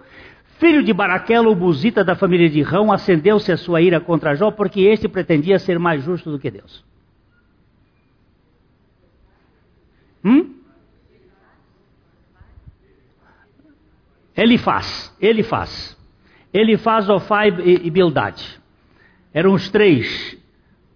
Filho 0.58 0.84
de 0.84 0.92
Baraquelo, 0.92 1.52
o 1.52 1.56
buzita 1.56 2.04
da 2.04 2.16
família 2.16 2.50
de 2.50 2.62
Rão, 2.64 2.92
acendeu-se 2.92 3.52
a 3.52 3.58
sua 3.58 3.82
ira 3.82 4.00
contra 4.00 4.34
Jó, 4.36 4.50
porque 4.50 4.82
este 4.82 5.08
pretendia 5.08 5.60
ser 5.60 5.78
mais 5.78 6.04
justo 6.04 6.32
do 6.32 6.40
que 6.40 6.50
Deus. 6.50 6.84
Hum? 10.26 10.56
Ele 14.36 14.58
faz, 14.58 15.16
ele 15.22 15.44
faz. 15.44 15.96
Ele 16.54 16.78
faz 16.78 17.10
Ofai 17.10 17.50
e, 17.50 17.88
e 17.88 17.90
Bildade. 17.90 18.62
Eram 19.34 19.54
os 19.54 19.70
três 19.70 20.38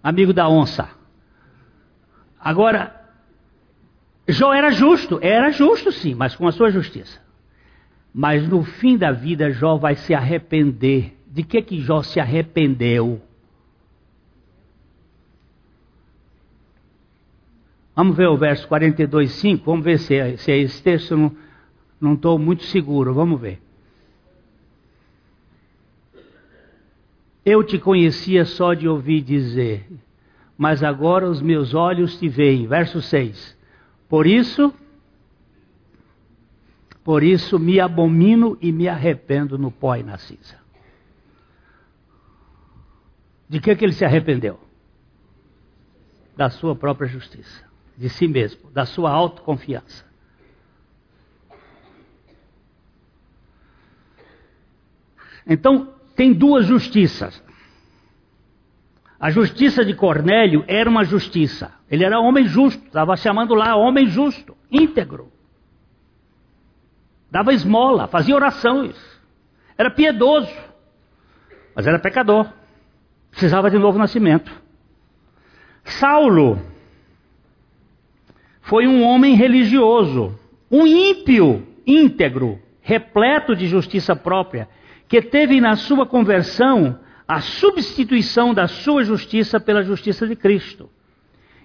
amigo 0.02 0.32
da 0.32 0.48
onça. 0.48 0.88
Agora, 2.38 2.94
Jó 4.28 4.52
era 4.52 4.70
justo, 4.70 5.18
era 5.20 5.50
justo 5.50 5.90
sim, 5.90 6.14
mas 6.14 6.36
com 6.36 6.46
a 6.46 6.52
sua 6.52 6.70
justiça. 6.70 7.20
Mas 8.14 8.46
no 8.48 8.62
fim 8.62 8.96
da 8.96 9.10
vida, 9.10 9.50
Jó 9.50 9.76
vai 9.76 9.96
se 9.96 10.14
arrepender. 10.14 11.16
De 11.26 11.42
que 11.42 11.60
que 11.60 11.80
Jó 11.80 12.02
se 12.02 12.20
arrependeu? 12.20 13.20
Vamos 17.94 18.16
ver 18.16 18.28
o 18.28 18.36
verso 18.36 18.66
42, 18.68 19.32
5. 19.32 19.64
Vamos 19.64 19.84
ver 19.84 19.98
se 19.98 20.14
é, 20.14 20.36
se 20.36 20.52
é 20.52 20.58
esse 20.58 20.82
texto. 20.82 21.32
Não 22.00 22.14
estou 22.14 22.38
muito 22.38 22.62
seguro. 22.64 23.12
Vamos 23.12 23.40
ver. 23.40 23.60
Eu 27.50 27.64
te 27.64 27.78
conhecia 27.78 28.44
só 28.44 28.74
de 28.74 28.86
ouvir 28.86 29.22
dizer, 29.22 29.90
mas 30.54 30.82
agora 30.82 31.26
os 31.26 31.40
meus 31.40 31.72
olhos 31.72 32.18
te 32.18 32.28
veem. 32.28 32.66
Verso 32.66 33.00
6. 33.00 33.56
Por 34.06 34.26
isso, 34.26 34.70
por 37.02 37.22
isso 37.22 37.58
me 37.58 37.80
abomino 37.80 38.58
e 38.60 38.70
me 38.70 38.86
arrependo 38.86 39.56
no 39.56 39.70
pó 39.70 39.96
e 39.96 40.02
na 40.02 40.18
cinza. 40.18 40.58
De 43.48 43.58
que, 43.60 43.74
que 43.74 43.82
ele 43.82 43.94
se 43.94 44.04
arrependeu? 44.04 44.60
Da 46.36 46.50
sua 46.50 46.76
própria 46.76 47.08
justiça, 47.08 47.64
de 47.96 48.10
si 48.10 48.28
mesmo, 48.28 48.70
da 48.72 48.84
sua 48.84 49.10
autoconfiança. 49.10 50.04
Então, 55.46 55.97
tem 56.18 56.32
duas 56.32 56.66
justiças. 56.66 57.40
A 59.20 59.30
justiça 59.30 59.84
de 59.84 59.94
Cornélio 59.94 60.64
era 60.66 60.90
uma 60.90 61.04
justiça. 61.04 61.72
Ele 61.88 62.04
era 62.04 62.18
homem 62.18 62.44
justo, 62.44 62.84
estava 62.84 63.16
chamando 63.16 63.54
lá 63.54 63.76
homem 63.76 64.08
justo, 64.08 64.56
íntegro. 64.68 65.30
Dava 67.30 67.54
esmola, 67.54 68.08
fazia 68.08 68.34
orações. 68.34 68.96
Era 69.78 69.92
piedoso, 69.92 70.52
mas 71.72 71.86
era 71.86 72.00
pecador. 72.00 72.52
Precisava 73.30 73.70
de 73.70 73.78
novo 73.78 73.96
nascimento. 73.96 74.50
Saulo 75.84 76.60
foi 78.62 78.88
um 78.88 79.04
homem 79.04 79.36
religioso, 79.36 80.36
um 80.68 80.84
ímpio, 80.84 81.64
íntegro, 81.86 82.60
repleto 82.80 83.54
de 83.54 83.68
justiça 83.68 84.16
própria, 84.16 84.68
que 85.08 85.22
teve 85.22 85.60
na 85.60 85.74
sua 85.74 86.06
conversão 86.06 86.98
a 87.26 87.40
substituição 87.40 88.52
da 88.52 88.68
sua 88.68 89.02
justiça 89.02 89.58
pela 89.58 89.82
justiça 89.82 90.26
de 90.26 90.36
Cristo. 90.36 90.88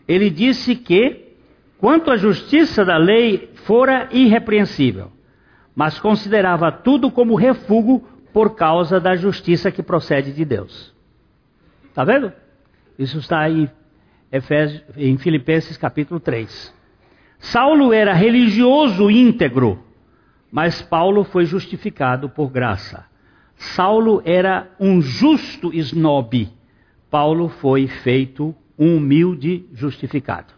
Ele 0.07 0.29
disse 0.29 0.75
que, 0.75 1.35
quanto 1.77 2.11
à 2.11 2.17
justiça 2.17 2.83
da 2.83 2.97
lei, 2.97 3.49
fora 3.65 4.09
irrepreensível, 4.11 5.11
mas 5.75 5.99
considerava 5.99 6.71
tudo 6.71 7.11
como 7.11 7.35
refúgio 7.35 8.03
por 8.33 8.55
causa 8.55 8.99
da 8.99 9.15
justiça 9.15 9.71
que 9.71 9.83
procede 9.83 10.33
de 10.33 10.43
Deus. 10.43 10.93
Está 11.89 12.03
vendo? 12.03 12.31
Isso 12.97 13.19
está 13.19 13.49
em, 13.49 13.69
em 14.97 15.17
Filipenses 15.17 15.77
capítulo 15.77 16.19
3. 16.19 16.73
Saulo 17.39 17.93
era 17.93 18.13
religioso 18.13 19.09
íntegro, 19.11 19.83
mas 20.51 20.81
Paulo 20.81 21.23
foi 21.23 21.45
justificado 21.45 22.29
por 22.29 22.49
graça. 22.49 23.05
Saulo 23.63 24.21
era 24.25 24.69
um 24.77 25.01
justo 25.01 25.73
snob. 25.73 26.49
Paulo 27.09 27.47
foi 27.47 27.87
feito 27.87 28.53
um 28.77 28.97
humilde 28.97 29.65
justificado. 29.73 30.53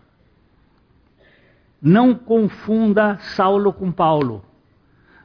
Não 1.80 2.16
confunda 2.16 3.18
Saulo 3.20 3.72
com 3.72 3.91
Paulo. 3.91 4.43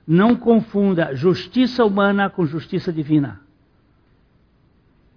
Não 0.06 0.36
confunda 0.36 1.14
justiça 1.14 1.84
humana 1.84 2.28
com 2.28 2.44
justiça 2.44 2.92
divina. 2.92 3.40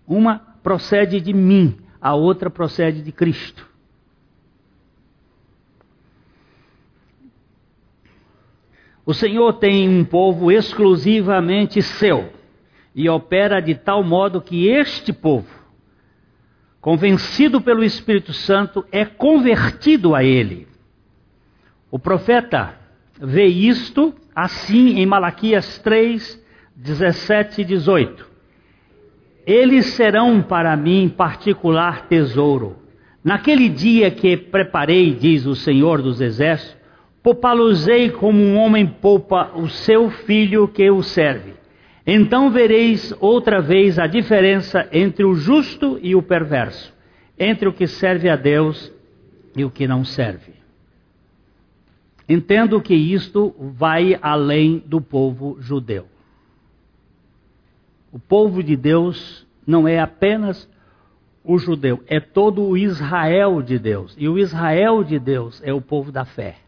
Uma 0.07 0.39
procede 0.63 1.19
de 1.19 1.33
mim, 1.33 1.77
a 1.99 2.15
outra 2.15 2.49
procede 2.49 3.01
de 3.01 3.11
Cristo. 3.11 3.67
O 9.05 9.13
Senhor 9.13 9.53
tem 9.53 9.89
um 9.89 10.05
povo 10.05 10.49
exclusivamente 10.49 11.81
seu 11.81 12.42
e 12.95 13.09
opera 13.09 13.61
de 13.61 13.75
tal 13.75 14.03
modo 14.03 14.41
que 14.41 14.67
este 14.67 15.11
povo, 15.11 15.47
convencido 16.79 17.61
pelo 17.61 17.83
Espírito 17.83 18.33
Santo, 18.33 18.85
é 18.91 19.05
convertido 19.05 20.15
a 20.15 20.23
ele. 20.23 20.67
O 21.89 21.97
profeta 21.97 22.77
vê 23.19 23.45
isto 23.45 24.13
assim 24.35 24.99
em 24.99 25.05
Malaquias 25.05 25.77
3, 25.79 26.41
17 26.75 27.61
e 27.61 27.65
18. 27.65 28.27
Eles 29.45 29.87
serão 29.87 30.41
para 30.41 30.75
mim 30.75 31.09
particular 31.09 32.07
tesouro. 32.07 32.77
Naquele 33.23 33.69
dia 33.69 34.11
que 34.11 34.35
preparei, 34.35 35.13
diz 35.13 35.45
o 35.45 35.55
Senhor 35.55 36.01
dos 36.01 36.19
Exércitos, 36.19 36.75
poupá-los-ei 37.21 38.09
como 38.09 38.39
um 38.39 38.57
homem 38.57 38.85
poupa 38.85 39.51
o 39.55 39.69
seu 39.69 40.09
filho 40.09 40.67
que 40.67 40.89
o 40.89 41.01
serve. 41.01 41.53
Então 42.05 42.51
vereis 42.51 43.13
outra 43.19 43.61
vez 43.61 43.97
a 43.97 44.07
diferença 44.07 44.87
entre 44.91 45.23
o 45.23 45.33
justo 45.35 45.97
e 46.01 46.15
o 46.15 46.21
perverso, 46.21 46.93
entre 47.39 47.67
o 47.67 47.73
que 47.73 47.87
serve 47.87 48.29
a 48.29 48.35
Deus 48.35 48.91
e 49.55 49.63
o 49.63 49.69
que 49.69 49.87
não 49.87 50.03
serve. 50.03 50.53
Entendo 52.27 52.81
que 52.81 52.95
isto 52.95 53.55
vai 53.57 54.17
além 54.21 54.83
do 54.85 54.99
povo 55.01 55.57
judeu. 55.59 56.07
O 58.11 58.19
povo 58.19 58.61
de 58.61 58.75
Deus 58.75 59.47
não 59.65 59.87
é 59.87 59.99
apenas 59.99 60.69
o 61.43 61.57
judeu, 61.57 62.01
é 62.07 62.19
todo 62.19 62.61
o 62.63 62.77
Israel 62.77 63.61
de 63.61 63.77
Deus. 63.77 64.15
E 64.17 64.29
o 64.29 64.37
Israel 64.37 65.03
de 65.03 65.19
Deus 65.19 65.61
é 65.63 65.73
o 65.73 65.81
povo 65.81 66.11
da 66.11 66.23
fé. 66.23 66.62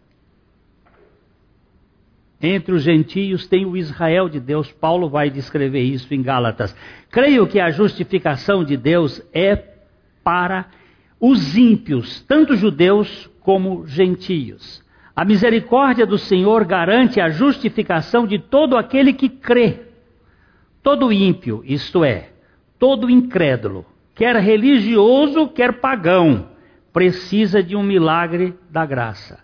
Entre 2.41 2.73
os 2.73 2.83
gentios 2.83 3.47
tem 3.47 3.65
o 3.65 3.77
Israel 3.77 4.27
de 4.27 4.39
Deus. 4.39 4.71
Paulo 4.71 5.09
vai 5.09 5.29
descrever 5.29 5.81
isso 5.81 6.13
em 6.13 6.21
Gálatas. 6.21 6.75
Creio 7.09 7.47
que 7.47 7.59
a 7.59 7.69
justificação 7.69 8.63
de 8.63 8.75
Deus 8.75 9.21
é 9.33 9.55
para 10.23 10.67
os 11.19 11.55
ímpios, 11.55 12.21
tanto 12.27 12.55
judeus 12.55 13.29
como 13.39 13.85
gentios. 13.87 14.83
A 15.15 15.23
misericórdia 15.23 16.05
do 16.05 16.17
Senhor 16.17 16.65
garante 16.65 17.21
a 17.21 17.29
justificação 17.29 18.27
de 18.27 18.37
todo 18.37 18.75
aquele 18.75 19.13
que 19.13 19.29
crê. 19.29 19.79
Todo 20.83 21.11
ímpio, 21.11 21.63
isto 21.65 22.03
é, 22.03 22.31
todo 22.77 23.09
incrédulo, 23.09 23.85
quer 24.13 24.35
religioso, 24.35 25.47
quer 25.47 25.79
pagão, 25.79 26.49
precisa 26.91 27.63
de 27.63 27.75
um 27.75 27.81
milagre 27.81 28.53
da 28.69 28.85
graça. 28.85 29.39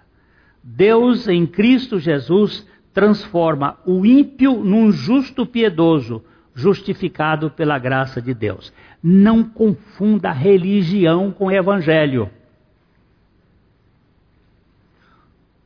Deus 0.64 1.28
em 1.28 1.48
Cristo 1.48 2.00
Jesus 2.00 2.68
transforma 2.94 3.78
o 3.86 4.06
ímpio 4.06 4.64
num 4.64 4.92
justo 4.92 5.46
piedoso, 5.46 6.24
justificado 6.54 7.50
pela 7.50 7.80
graça 7.80 8.22
de 8.22 8.34
Deus. 8.34 8.74
Não 9.02 9.44
confunda 9.44 10.32
religião 10.32 11.32
com 11.32 11.52
evangelho. 11.52 12.30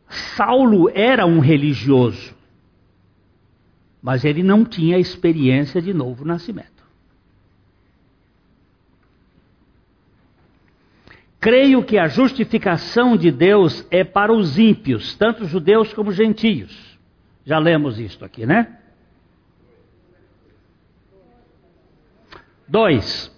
Saulo 0.08 0.90
era 0.94 1.26
um 1.26 1.40
religioso, 1.40 2.36
mas 4.02 4.24
ele 4.24 4.44
não 4.44 4.64
tinha 4.64 5.00
experiência 5.00 5.82
de 5.82 5.94
novo 5.94 6.24
nascimento. 6.24 6.76
Creio 11.40 11.84
que 11.84 11.98
a 11.98 12.08
justificação 12.08 13.16
de 13.16 13.32
Deus 13.32 13.86
é 13.92 14.04
para 14.04 14.34
os 14.34 14.58
ímpios, 14.58 15.16
tanto 15.16 15.46
judeus 15.46 15.94
como 15.94 16.12
gentios. 16.12 16.95
Já 17.46 17.60
lemos 17.60 18.00
isto 18.00 18.26
aqui, 18.26 18.46
né? 18.46 18.80
Dois, 22.68 23.32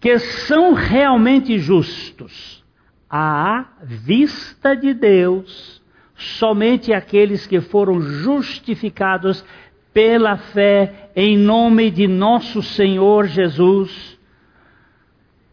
que 0.00 0.18
são 0.18 0.72
realmente 0.72 1.58
justos 1.58 2.64
à 3.10 3.66
vista 3.82 4.74
de 4.74 4.94
Deus, 4.94 5.82
somente 6.16 6.92
aqueles 6.92 7.46
que 7.46 7.60
foram 7.60 8.00
justificados 8.00 9.44
pela 9.92 10.38
fé 10.38 11.10
em 11.14 11.36
nome 11.36 11.90
de 11.90 12.08
nosso 12.08 12.62
Senhor 12.62 13.26
Jesus 13.26 14.11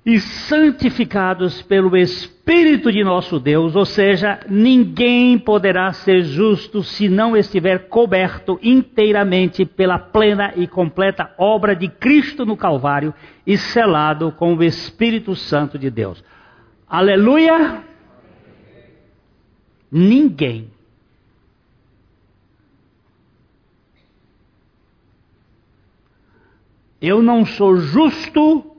e 0.10 0.20
santificados 0.20 1.62
pelo 1.62 1.96
Espírito 1.96 2.92
de 2.92 3.04
nosso 3.04 3.40
Deus, 3.40 3.76
ou 3.76 3.86
seja, 3.86 4.40
ninguém 4.50 5.38
poderá 5.38 5.94
ser 5.94 6.24
justo 6.24 6.82
se 6.82 7.08
não 7.08 7.38
estiver 7.38 7.90
coberto 7.90 8.60
inteiramente 8.64 9.66
pela 9.66 10.00
plena 10.00 10.52
e 10.56 10.66
completa 10.66 11.32
obra 11.38 11.76
de 11.76 11.88
Cristo 11.88 12.44
no 12.44 12.58
Calvário 12.58 13.14
e 13.46 13.56
selado 13.56 14.32
com 14.32 14.56
o 14.56 14.64
Espírito 14.64 15.36
Santo 15.36 15.78
de 15.78 15.92
Deus. 15.92 16.24
Aleluia! 16.90 17.84
Ninguém. 19.92 20.72
Eu 27.00 27.22
não 27.22 27.46
sou 27.46 27.78
justo 27.78 28.79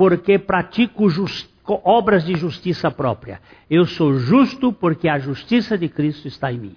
porque 0.00 0.38
pratico 0.38 1.08
obras 1.84 2.24
de 2.24 2.34
justiça 2.34 2.90
própria. 2.90 3.38
Eu 3.68 3.84
sou 3.84 4.14
justo 4.14 4.72
porque 4.72 5.06
a 5.06 5.18
justiça 5.18 5.76
de 5.76 5.90
Cristo 5.90 6.26
está 6.26 6.50
em 6.50 6.58
mim. 6.58 6.76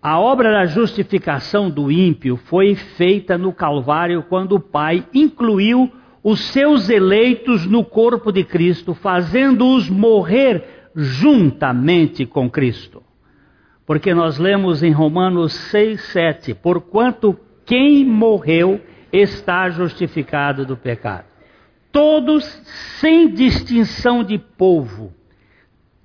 A 0.00 0.18
obra 0.18 0.50
da 0.50 0.64
justificação 0.64 1.68
do 1.68 1.92
ímpio 1.92 2.38
foi 2.38 2.74
feita 2.74 3.36
no 3.36 3.52
Calvário 3.52 4.22
quando 4.22 4.52
o 4.52 4.60
Pai 4.60 5.06
incluiu 5.12 5.92
os 6.24 6.40
seus 6.40 6.88
eleitos 6.88 7.66
no 7.66 7.84
corpo 7.84 8.32
de 8.32 8.44
Cristo, 8.44 8.94
fazendo-os 8.94 9.90
morrer 9.90 10.88
juntamente 10.96 12.24
com 12.24 12.48
Cristo. 12.48 13.02
Porque 13.84 14.14
nós 14.14 14.38
lemos 14.38 14.82
em 14.82 14.90
Romanos 14.90 15.52
6, 15.52 16.00
7: 16.00 16.54
Porquanto 16.54 17.38
quem 17.70 18.04
morreu 18.04 18.84
está 19.12 19.70
justificado 19.70 20.66
do 20.66 20.76
pecado. 20.76 21.26
Todos, 21.92 22.44
sem 22.98 23.32
distinção 23.32 24.24
de 24.24 24.38
povo, 24.38 25.14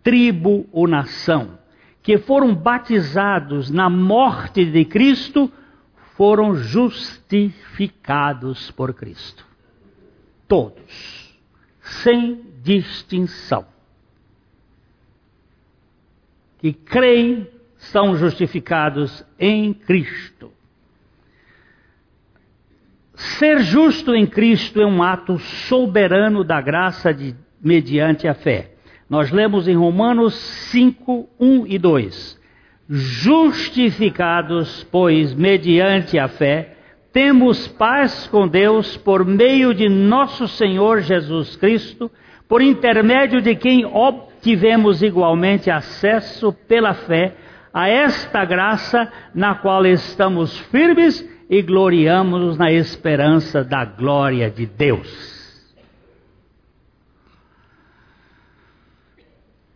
tribo 0.03 0.67
ou 0.71 0.87
nação, 0.87 1.57
que 2.03 2.19
foram 2.19 2.53
batizados 2.53 3.71
na 3.71 3.89
morte 3.89 4.63
de 4.63 4.85
Cristo 4.85 5.51
foram 6.15 6.53
justificados 6.53 8.69
por 8.69 8.93
Cristo. 8.93 9.43
Todos, 10.47 11.35
sem 11.81 12.43
distinção. 12.61 13.65
Que 16.59 16.73
creem 16.73 17.47
são 17.75 18.15
justificados 18.15 19.25
em 19.39 19.73
Cristo. 19.73 20.34
Ser 23.15 23.59
justo 23.61 24.13
em 24.13 24.25
Cristo 24.25 24.81
é 24.81 24.85
um 24.85 25.01
ato 25.01 25.39
soberano 25.39 26.43
da 26.43 26.59
graça 26.59 27.13
de, 27.13 27.33
mediante 27.63 28.27
a 28.27 28.33
fé. 28.33 28.71
Nós 29.09 29.31
lemos 29.31 29.67
em 29.67 29.75
Romanos 29.75 30.33
5, 30.35 31.29
1 31.39 31.67
e 31.67 31.77
2. 31.77 32.41
Justificados, 32.89 34.83
pois, 34.91 35.33
mediante 35.33 36.19
a 36.19 36.27
fé, 36.27 36.75
temos 37.13 37.67
paz 37.67 38.27
com 38.27 38.47
Deus 38.47 38.97
por 38.97 39.23
meio 39.23 39.73
de 39.73 39.87
nosso 39.87 40.47
Senhor 40.47 40.99
Jesus 41.01 41.55
Cristo, 41.55 42.11
por 42.47 42.61
intermédio 42.61 43.41
de 43.41 43.55
quem 43.55 43.85
obtivemos 43.85 45.01
igualmente 45.01 45.71
acesso 45.71 46.51
pela 46.67 46.93
fé 46.93 47.35
a 47.73 47.87
esta 47.87 48.43
graça 48.45 49.11
na 49.33 49.55
qual 49.55 49.85
estamos 49.85 50.57
firmes 50.71 51.25
e 51.49 51.61
gloriamos 51.61 52.57
na 52.57 52.71
esperança 52.71 53.63
da 53.63 53.85
glória 53.85 54.49
de 54.49 54.65
Deus. 54.65 55.35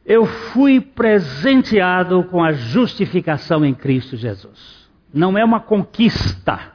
eu 0.09 0.26
fui 0.26 0.82
presenteado 0.82 2.24
com 2.24 2.43
a 2.43 2.51
justificação 2.51 3.63
em 3.63 3.76
Cristo 3.76 4.17
Jesus. 4.17 4.89
Não 5.13 5.38
é 5.38 5.45
uma 5.45 5.59
conquista 5.59 6.74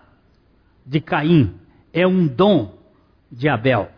de 0.86 1.00
Caim, 1.00 1.52
é 1.92 2.06
um 2.06 2.28
dom 2.28 2.78
de 3.32 3.48
Abel. 3.48 3.90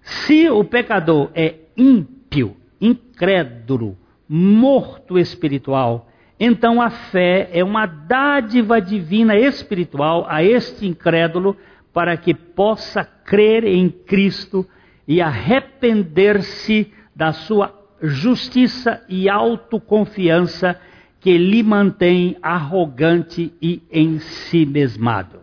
Se 0.00 0.48
o 0.48 0.62
pecador 0.62 1.32
é 1.34 1.56
ímpio, 1.76 2.56
incrédulo, 2.80 3.98
morto 4.28 5.18
espiritual, 5.18 6.08
então 6.44 6.82
a 6.82 6.90
fé 6.90 7.48
é 7.52 7.62
uma 7.62 7.86
dádiva 7.86 8.80
divina 8.80 9.36
espiritual 9.36 10.26
a 10.28 10.42
este 10.42 10.84
incrédulo 10.84 11.56
para 11.92 12.16
que 12.16 12.34
possa 12.34 13.04
crer 13.04 13.62
em 13.62 13.88
Cristo 13.88 14.68
e 15.06 15.20
arrepender-se 15.20 16.92
da 17.14 17.32
sua 17.32 17.72
justiça 18.02 19.04
e 19.08 19.28
autoconfiança 19.28 20.80
que 21.20 21.38
lhe 21.38 21.62
mantém 21.62 22.36
arrogante 22.42 23.54
e 23.62 23.80
em 23.88 24.18
si 24.18 24.66
mesmado. 24.66 25.42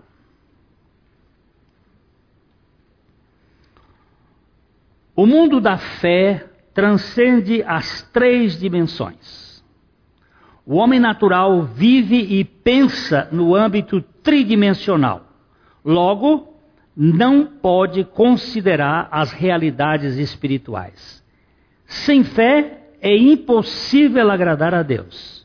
O 5.15 5.25
mundo 5.25 5.61
da 5.61 5.77
fé 5.77 6.45
transcende 6.73 7.63
as 7.63 8.01
três 8.11 8.59
dimensões. 8.59 9.48
O 10.71 10.75
homem 10.75 10.99
natural 10.99 11.63
vive 11.63 12.15
e 12.15 12.43
pensa 12.43 13.27
no 13.31 13.55
âmbito 13.55 14.03
tridimensional. 14.21 15.25
Logo, 15.83 16.47
não 16.95 17.43
pode 17.43 18.03
considerar 18.03 19.07
as 19.09 19.31
realidades 19.31 20.17
espirituais. 20.17 21.23
Sem 21.87 22.23
fé 22.23 22.83
é 23.01 23.17
impossível 23.17 24.29
agradar 24.29 24.75
a 24.75 24.83
Deus. 24.83 25.43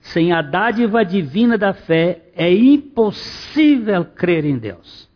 Sem 0.00 0.32
a 0.32 0.42
dádiva 0.42 1.04
divina 1.04 1.56
da 1.56 1.72
fé 1.72 2.22
é 2.34 2.52
impossível 2.52 4.06
crer 4.06 4.44
em 4.44 4.58
Deus. 4.58 5.08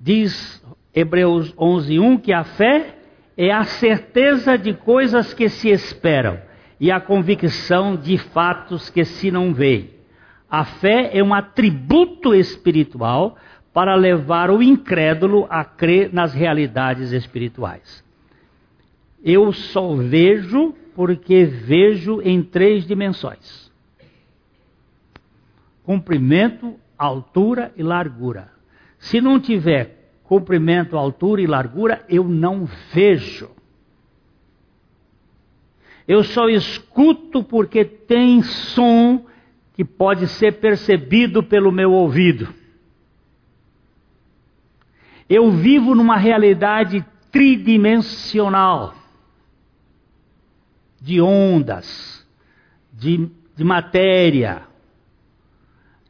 Diz 0.00 0.60
Hebreus 0.92 1.54
11:1 1.54 2.20
que 2.20 2.32
a 2.32 2.42
fé 2.42 2.96
é 3.36 3.52
a 3.52 3.62
certeza 3.62 4.58
de 4.58 4.74
coisas 4.74 5.32
que 5.32 5.48
se 5.48 5.68
esperam 5.68 6.50
e 6.82 6.90
a 6.90 6.98
convicção 7.00 7.94
de 7.94 8.18
fatos 8.18 8.90
que 8.90 9.04
se 9.04 9.30
não 9.30 9.54
veem. 9.54 9.90
A 10.50 10.64
fé 10.64 11.16
é 11.16 11.22
um 11.22 11.32
atributo 11.32 12.34
espiritual 12.34 13.38
para 13.72 13.94
levar 13.94 14.50
o 14.50 14.60
incrédulo 14.60 15.46
a 15.48 15.64
crer 15.64 16.12
nas 16.12 16.34
realidades 16.34 17.12
espirituais. 17.12 18.04
Eu 19.22 19.52
só 19.52 19.94
vejo 19.94 20.74
porque 20.92 21.44
vejo 21.44 22.20
em 22.20 22.42
três 22.42 22.84
dimensões: 22.84 23.70
comprimento, 25.84 26.74
altura 26.98 27.72
e 27.76 27.82
largura. 27.84 28.50
Se 28.98 29.20
não 29.20 29.38
tiver 29.38 30.16
comprimento, 30.24 30.96
altura 30.96 31.42
e 31.42 31.46
largura, 31.46 32.04
eu 32.08 32.24
não 32.24 32.68
vejo. 32.92 33.48
Eu 36.12 36.22
só 36.22 36.46
escuto 36.46 37.42
porque 37.42 37.86
tem 37.86 38.42
som 38.42 39.24
que 39.72 39.82
pode 39.82 40.28
ser 40.28 40.60
percebido 40.60 41.42
pelo 41.42 41.72
meu 41.72 41.90
ouvido. 41.90 42.52
Eu 45.26 45.50
vivo 45.52 45.94
numa 45.94 46.18
realidade 46.18 47.02
tridimensional 47.30 48.94
de 51.00 51.18
ondas, 51.18 52.28
de, 52.92 53.30
de 53.56 53.64
matéria. 53.64 54.64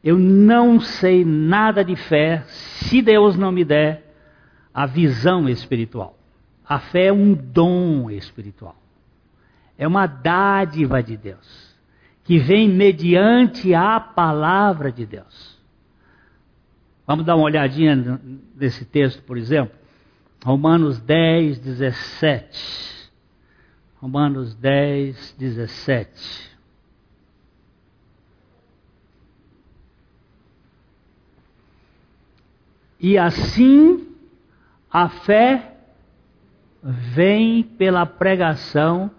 Eu 0.03 0.19
não 0.19 0.81
sei 0.81 1.23
nada 1.23 1.81
de 1.81 1.95
fé 1.95 2.43
se 2.49 3.01
Deus 3.01 3.37
não 3.37 3.53
me 3.53 3.63
der 3.63 4.13
a 4.73 4.85
visão 4.85 5.47
espiritual. 5.47 6.19
A 6.67 6.77
fé 6.77 7.05
é 7.05 7.13
um 7.13 7.33
dom 7.33 8.11
espiritual. 8.11 8.82
É 9.77 9.87
uma 9.87 10.05
dádiva 10.05 11.01
de 11.01 11.17
Deus, 11.17 11.75
que 12.23 12.37
vem 12.37 12.69
mediante 12.69 13.73
a 13.73 13.99
palavra 13.99 14.91
de 14.91 15.05
Deus. 15.05 15.57
Vamos 17.05 17.25
dar 17.25 17.35
uma 17.35 17.45
olhadinha 17.45 18.19
nesse 18.55 18.85
texto, 18.85 19.21
por 19.23 19.37
exemplo. 19.37 19.75
Romanos 20.43 20.99
10, 20.99 21.59
17. 21.59 23.11
Romanos 23.99 24.55
10, 24.55 25.35
17. 25.37 26.53
E 32.99 33.17
assim 33.17 34.07
a 34.89 35.09
fé 35.09 35.75
vem 36.81 37.63
pela 37.63 38.05
pregação, 38.05 39.11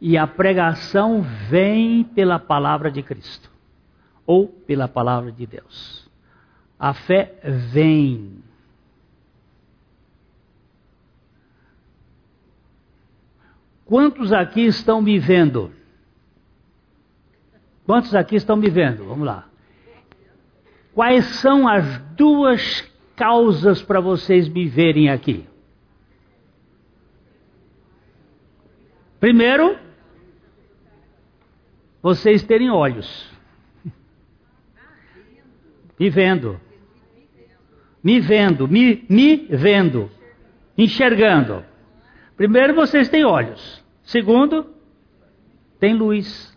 e 0.00 0.16
a 0.16 0.26
pregação 0.26 1.22
vem 1.48 2.04
pela 2.04 2.38
palavra 2.38 2.90
de 2.90 3.02
Cristo, 3.02 3.50
ou 4.26 4.48
pela 4.48 4.86
palavra 4.88 5.32
de 5.32 5.46
Deus. 5.46 6.10
A 6.78 6.92
fé 6.92 7.38
vem 7.72 8.44
Quantos 13.86 14.32
aqui 14.32 14.62
estão 14.62 15.00
me 15.00 15.16
vendo? 15.16 15.72
Quantos 17.86 18.16
aqui 18.16 18.34
estão 18.34 18.56
me 18.56 18.68
vendo? 18.68 19.04
Vamos 19.04 19.24
lá. 19.24 19.48
Quais 20.92 21.24
são 21.36 21.68
as 21.68 21.98
duas 22.16 22.82
causas 23.14 23.80
para 23.80 24.00
vocês 24.00 24.48
me 24.48 24.66
verem 24.66 25.08
aqui? 25.08 25.46
Primeiro, 29.20 29.78
vocês 32.06 32.44
terem 32.44 32.70
olhos. 32.70 33.28
Me 35.98 36.08
vendo. 36.08 36.60
Me 38.00 38.20
vendo, 38.20 38.68
me, 38.68 39.04
me 39.08 39.36
vendo. 39.50 40.08
Enxergando. 40.78 41.64
Primeiro, 42.36 42.76
vocês 42.76 43.08
têm 43.08 43.24
olhos. 43.24 43.84
Segundo, 44.04 44.68
tem 45.80 45.94
luz. 45.94 46.56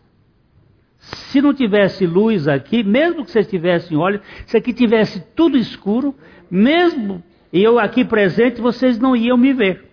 Se 1.00 1.42
não 1.42 1.52
tivesse 1.52 2.06
luz 2.06 2.48
aqui, 2.48 2.84
mesmo 2.84 3.26
que 3.26 3.32
vocês 3.32 3.48
tivessem 3.48 3.98
óleo, 3.98 4.22
se 4.46 4.56
aqui 4.56 4.72
tivesse 4.72 5.20
tudo 5.36 5.58
escuro, 5.58 6.14
mesmo 6.52 7.24
eu 7.52 7.80
aqui 7.80 8.06
presente, 8.06 8.62
vocês 8.62 9.00
não 9.00 9.16
iam 9.16 9.36
me 9.36 9.52
ver. 9.52 9.89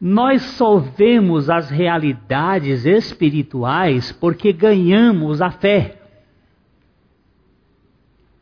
Nós 0.00 0.40
só 0.42 0.78
vemos 0.78 1.50
as 1.50 1.68
realidades 1.68 2.86
espirituais 2.86 4.10
porque 4.12 4.50
ganhamos 4.50 5.42
a 5.42 5.50
fé. 5.50 6.00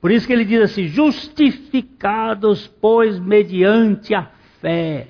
Por 0.01 0.13
isso 0.13 0.25
que 0.25 0.33
ele 0.33 0.45
diz 0.45 0.63
assim: 0.63 0.87
justificados, 0.87 2.69
pois, 2.81 3.19
mediante 3.19 4.15
a 4.15 4.31
fé. 4.61 5.09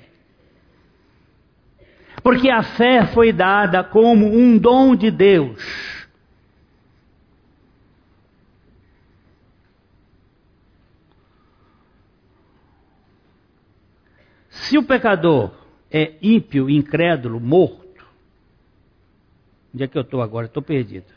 Porque 2.23 2.49
a 2.49 2.63
fé 2.63 3.05
foi 3.05 3.31
dada 3.31 3.83
como 3.83 4.25
um 4.25 4.57
dom 4.57 4.95
de 4.95 5.11
Deus. 5.11 6.07
Se 14.49 14.77
o 14.77 14.83
pecador 14.83 15.58
é 15.91 16.13
ímpio, 16.21 16.69
incrédulo, 16.69 17.39
morto, 17.39 18.05
onde 19.73 19.83
é 19.83 19.87
que 19.87 19.97
eu 19.97 20.01
estou 20.01 20.21
agora? 20.21 20.45
Estou 20.45 20.63
perdido. 20.63 21.07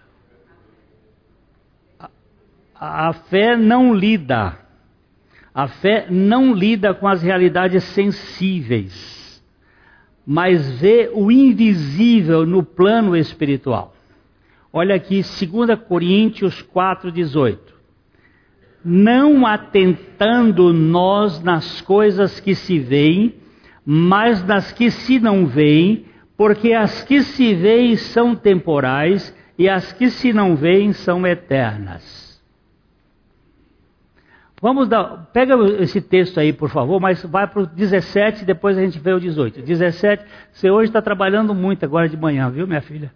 A, 2.75 3.09
a 3.09 3.13
fé 3.13 3.57
não 3.57 3.95
lida. 3.95 4.59
A 5.55 5.69
fé 5.69 6.07
não 6.11 6.55
lida 6.55 6.95
com 6.95 7.07
as 7.07 7.23
realidades 7.23 7.85
sensíveis 7.85 9.23
mas 10.27 10.79
vê 10.79 11.11
o 11.13 11.31
invisível 11.31 12.47
no 12.47 12.63
plano 12.63 13.17
espiritual. 13.17 13.95
Olha 14.73 14.95
aqui, 14.95 15.17
2 15.17 15.79
Coríntios 15.87 16.63
4,18. 16.75 17.59
Não 18.85 19.47
atentando 19.47 20.73
nós 20.73 21.43
nas 21.43 21.81
coisas 21.81 22.41
que 22.41 22.55
se 22.55 22.79
veem, 22.79 23.35
mas 23.85 24.45
nas 24.45 24.73
que 24.73 24.91
se 24.91 25.19
não 25.19 25.47
veem, 25.47 26.07
porque 26.37 26.73
as 26.73 27.03
que 27.03 27.23
se 27.23 27.55
veem 27.55 27.97
são 27.97 28.35
temporais 28.35 29.35
e 29.59 29.69
as 29.69 29.93
que 29.93 30.09
se 30.11 30.33
não 30.33 30.57
veem 30.57 30.93
são 30.93 31.27
eternas. 31.27 32.23
Vamos 34.61 34.89
dar, 34.89 35.29
pega 35.33 35.57
esse 35.81 36.01
texto 36.01 36.39
aí, 36.39 36.53
por 36.53 36.69
favor, 36.69 37.01
mas 37.01 37.21
vai 37.25 37.49
para 37.49 37.63
o 37.63 37.67
17, 37.67 38.45
depois 38.45 38.79
a 38.79 38.81
gente 38.81 38.97
vê 39.01 39.13
o 39.13 39.19
18. 39.19 39.61
17, 39.61 40.25
você 40.53 40.71
hoje 40.71 40.89
está 40.89 41.03
trabalhando 41.03 41.53
muito 41.53 41.85
agora 41.85 42.09
de 42.09 42.17
manhã, 42.17 42.49
viu, 42.49 42.65
minha 42.65 42.81
filha? 42.81 43.13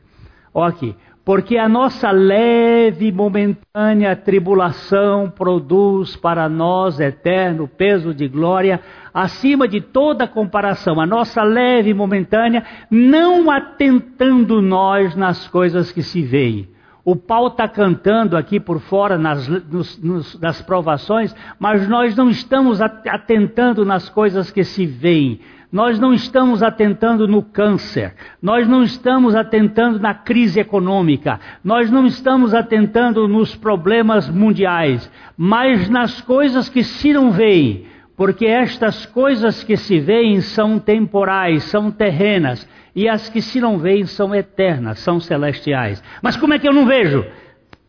Olha 0.53 0.71
aqui. 0.71 0.97
Porque 1.27 1.59
a 1.59 1.69
nossa 1.69 2.13
leve 2.13 3.09
e 3.09 3.13
momentânea 3.13 4.15
tribulação 4.15 5.29
produz 5.29 6.15
para 6.15 6.49
nós 6.49 7.01
eterno 7.01 7.67
peso 7.67 8.15
de 8.15 8.29
glória, 8.29 8.81
acima 9.13 9.67
de 9.67 9.81
toda 9.81 10.29
comparação. 10.29 11.01
A 11.01 11.05
nossa 11.05 11.43
leve 11.43 11.91
e 11.91 11.95
momentânea, 11.95 12.63
não 12.89 13.51
atentando 13.51 14.63
nós 14.63 15.17
nas 15.17 15.49
coisas 15.49 15.91
que 15.91 16.01
se 16.01 16.23
veem 16.23 16.69
o 17.07 17.15
pau 17.15 17.47
está 17.47 17.69
cantando 17.69 18.37
aqui 18.37 18.59
por 18.59 18.81
fora 18.81 19.17
nas, 19.17 19.47
nos, 19.47 19.97
nos, 20.03 20.41
nas 20.41 20.61
provações, 20.61 21.33
mas 21.57 21.87
nós 21.87 22.17
não 22.17 22.29
estamos 22.29 22.81
atentando 22.83 23.85
nas 23.85 24.09
coisas 24.09 24.51
que 24.51 24.65
se 24.65 24.85
veem. 24.85 25.39
Nós 25.71 25.99
não 25.99 26.15
estamos 26.15 26.63
atentando 26.63 27.27
no 27.27 27.43
câncer, 27.43 28.15
nós 28.41 28.69
não 28.69 28.83
estamos 28.83 29.35
atentando 29.35 29.99
na 29.99 30.15
crise 30.15 30.61
econômica, 30.61 31.41
nós 31.63 31.91
não 31.91 32.07
estamos 32.07 32.55
atentando 32.55 33.27
nos 33.27 33.55
problemas 33.57 34.29
mundiais, 34.29 35.11
mas 35.37 35.89
nas 35.89 36.21
coisas 36.21 36.69
que 36.69 36.85
se 36.85 37.13
não 37.13 37.33
veem, 37.33 37.87
porque 38.17 38.47
estas 38.47 39.05
coisas 39.07 39.65
que 39.65 39.77
se 39.77 39.99
veem 39.99 40.41
são 40.41 40.79
temporais, 40.79 41.65
são 41.65 41.91
terrenas, 41.91 42.67
e 42.95 43.09
as 43.09 43.29
que 43.29 43.43
se 43.43 43.61
não 43.61 43.77
veem 43.77 44.07
são 44.07 44.35
eternas, 44.35 45.01
são 45.01 45.21
celestiais. 45.21 46.03
Mas 46.23 46.37
como 46.37 46.55
é 46.55 46.59
que 46.59 46.67
eu 46.67 46.73
não 46.73 46.87
vejo? 46.87 47.27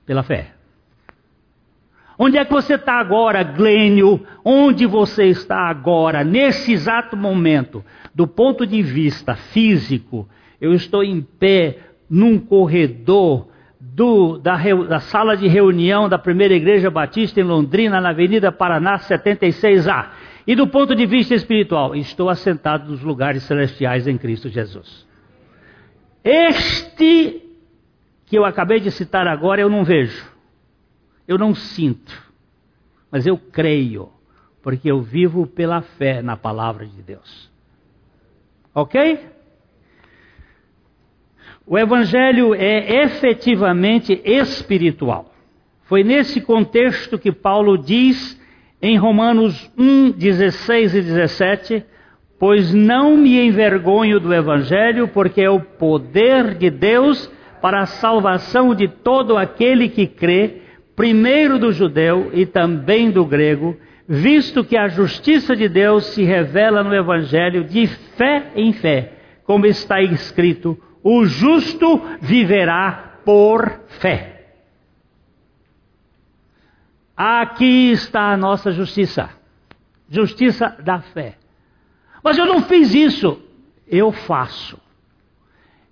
Pela 0.05 0.23
fé. 0.23 0.56
Onde 2.19 2.37
é 2.37 2.45
que 2.45 2.51
você 2.51 2.73
está 2.75 2.99
agora, 2.99 3.43
Glênio? 3.43 4.25
Onde 4.43 4.85
você 4.85 5.25
está 5.25 5.69
agora, 5.69 6.23
nesse 6.23 6.73
exato 6.73 7.15
momento? 7.15 7.83
Do 8.13 8.27
ponto 8.27 8.65
de 8.65 8.81
vista 8.81 9.35
físico, 9.35 10.27
eu 10.59 10.73
estou 10.73 11.03
em 11.03 11.21
pé 11.21 11.77
num 12.09 12.39
corredor 12.39 13.47
do, 13.79 14.37
da, 14.37 14.57
da, 14.87 14.99
sala 14.99 15.37
de 15.37 15.47
reunião 15.47 16.09
da 16.09 16.17
primeira 16.17 16.53
igreja 16.53 16.89
batista 16.89 17.39
em 17.39 17.43
Londrina, 17.43 18.01
na 18.01 18.09
Avenida 18.09 18.51
Paraná 18.51 18.97
76A. 18.97 20.07
E 20.47 20.55
do 20.55 20.67
ponto 20.67 20.95
de 20.95 21.05
vista 21.05 21.35
espiritual, 21.35 21.95
estou 21.95 22.29
assentado 22.29 22.89
nos 22.89 23.01
lugares 23.01 23.43
celestiais 23.43 24.07
em 24.07 24.17
Cristo 24.17 24.49
Jesus. 24.49 25.05
Este 26.23 27.43
que 28.25 28.37
eu 28.37 28.45
acabei 28.45 28.79
de 28.79 28.91
citar 28.91 29.27
agora 29.27 29.61
eu 29.61 29.69
não 29.69 29.83
vejo, 29.83 30.25
eu 31.27 31.37
não 31.37 31.53
sinto, 31.53 32.13
mas 33.11 33.27
eu 33.27 33.37
creio, 33.37 34.09
porque 34.61 34.89
eu 34.89 35.01
vivo 35.01 35.45
pela 35.45 35.81
fé 35.81 36.21
na 36.21 36.37
palavra 36.37 36.85
de 36.85 37.01
Deus. 37.01 37.51
Ok? 38.73 39.19
O 41.65 41.77
Evangelho 41.77 42.55
é 42.55 43.03
efetivamente 43.03 44.21
espiritual. 44.23 45.33
Foi 45.83 46.03
nesse 46.03 46.39
contexto 46.39 47.19
que 47.19 47.31
Paulo 47.31 47.77
diz 47.77 48.39
em 48.81 48.97
Romanos 48.97 49.69
1, 49.77 50.11
16 50.11 50.95
e 50.95 51.01
17: 51.01 51.85
Pois 52.39 52.73
não 52.73 53.17
me 53.17 53.39
envergonho 53.39 54.19
do 54.19 54.33
Evangelho, 54.33 55.07
porque 55.07 55.41
é 55.41 55.49
o 55.49 55.59
poder 55.59 56.55
de 56.55 56.69
Deus 56.69 57.29
para 57.61 57.81
a 57.81 57.85
salvação 57.85 58.75
de 58.75 58.87
todo 58.87 59.35
aquele 59.35 59.89
que 59.89 60.05
crê, 60.07 60.61
primeiro 60.97 61.59
do 61.59 61.71
judeu 61.71 62.31
e 62.33 62.43
também 62.43 63.11
do 63.11 63.23
grego, 63.23 63.77
visto 64.07 64.63
que 64.63 64.75
a 64.75 64.87
justiça 64.87 65.55
de 65.55 65.69
Deus 65.69 66.07
se 66.07 66.23
revela 66.23 66.83
no 66.83 66.93
Evangelho 66.93 67.63
de 67.63 67.85
fé 67.85 68.51
em 68.55 68.73
fé, 68.73 69.13
como 69.45 69.67
está 69.67 70.01
escrito: 70.01 70.75
o 71.03 71.23
justo 71.23 72.01
viverá 72.19 73.19
por 73.23 73.79
fé. 73.99 74.55
Aqui 77.15 77.91
está 77.91 78.31
a 78.31 78.37
nossa 78.37 78.71
justiça. 78.71 79.29
Justiça 80.09 80.75
da 80.83 80.99
fé. 80.99 81.37
Mas 82.23 82.37
eu 82.37 82.45
não 82.45 82.61
fiz 82.63 82.93
isso. 82.93 83.39
Eu 83.87 84.11
faço. 84.11 84.79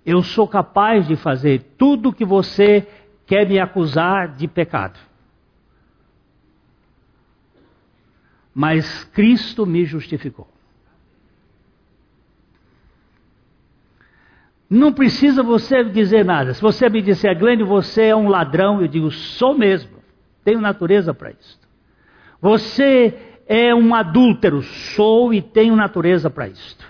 Eu 0.04 0.22
sou 0.22 0.46
capaz 0.46 1.06
de 1.06 1.16
fazer 1.16 1.74
tudo 1.76 2.12
que 2.12 2.24
você 2.24 2.86
quer 3.26 3.48
me 3.48 3.58
acusar 3.58 4.34
de 4.36 4.46
pecado. 4.48 4.98
Mas 8.54 9.04
Cristo 9.04 9.66
me 9.66 9.84
justificou. 9.84 10.48
Não 14.68 14.92
precisa 14.92 15.42
você 15.42 15.84
dizer 15.84 16.24
nada. 16.24 16.54
Se 16.54 16.60
você 16.60 16.88
me 16.88 17.00
disser, 17.00 17.38
Glênio, 17.38 17.66
você 17.66 18.06
é 18.06 18.16
um 18.16 18.28
ladrão, 18.28 18.80
eu 18.80 18.88
digo, 18.88 19.10
sou 19.10 19.56
mesmo. 19.56 19.96
Tenho 20.42 20.60
natureza 20.60 21.14
para 21.14 21.30
isso. 21.30 21.60
Você 22.40 23.14
é 23.46 23.74
um 23.74 23.94
adúltero, 23.94 24.62
sou 24.62 25.32
e 25.32 25.40
tenho 25.40 25.76
natureza 25.76 26.28
para 26.28 26.48
isto. 26.48 26.84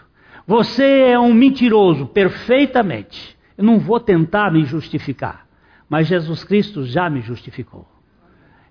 Você 0.46 0.84
é 0.84 1.18
um 1.18 1.34
mentiroso, 1.34 2.06
perfeitamente. 2.06 3.36
Eu 3.58 3.64
não 3.64 3.78
vou 3.78 4.00
tentar 4.00 4.52
me 4.52 4.64
justificar, 4.64 5.45
mas 5.88 6.08
Jesus 6.08 6.44
Cristo 6.44 6.84
já 6.84 7.08
me 7.08 7.20
justificou. 7.20 7.86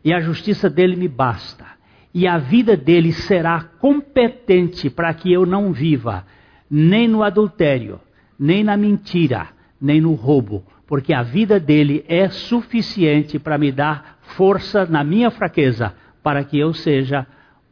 E 0.04 0.14
a 0.14 0.20
justiça 0.20 0.70
dele 0.70 0.96
me 0.96 1.08
basta. 1.08 1.66
E 2.14 2.28
a 2.28 2.38
vida 2.38 2.78
dele 2.78 3.12
será 3.12 3.62
competente 3.62 4.90
para 4.90 5.14
que 5.14 5.32
eu 5.32 5.46
não 5.46 5.74
viva 5.74 6.26
nem 6.70 7.08
no 7.08 7.24
adultério, 7.24 8.00
nem 8.40 8.64
na 8.64 8.78
mentira, 8.78 9.50
nem 9.80 10.02
no 10.02 10.14
roubo, 10.14 10.64
porque 10.88 11.14
a 11.14 11.24
vida 11.24 11.60
dele 11.60 12.06
é 12.08 12.30
suficiente 12.30 13.40
para 13.40 13.58
me 13.58 13.72
dar 13.72 14.20
força 14.22 14.86
na 14.86 15.04
minha 15.04 15.30
fraqueza, 15.30 15.94
para 16.24 16.44
que 16.44 16.58
eu 16.58 16.74
seja 16.74 17.26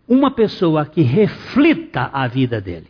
uma 0.07 0.31
pessoa 0.31 0.85
que 0.85 1.01
reflita 1.01 2.09
a 2.11 2.27
vida 2.27 2.59
dele. 2.59 2.87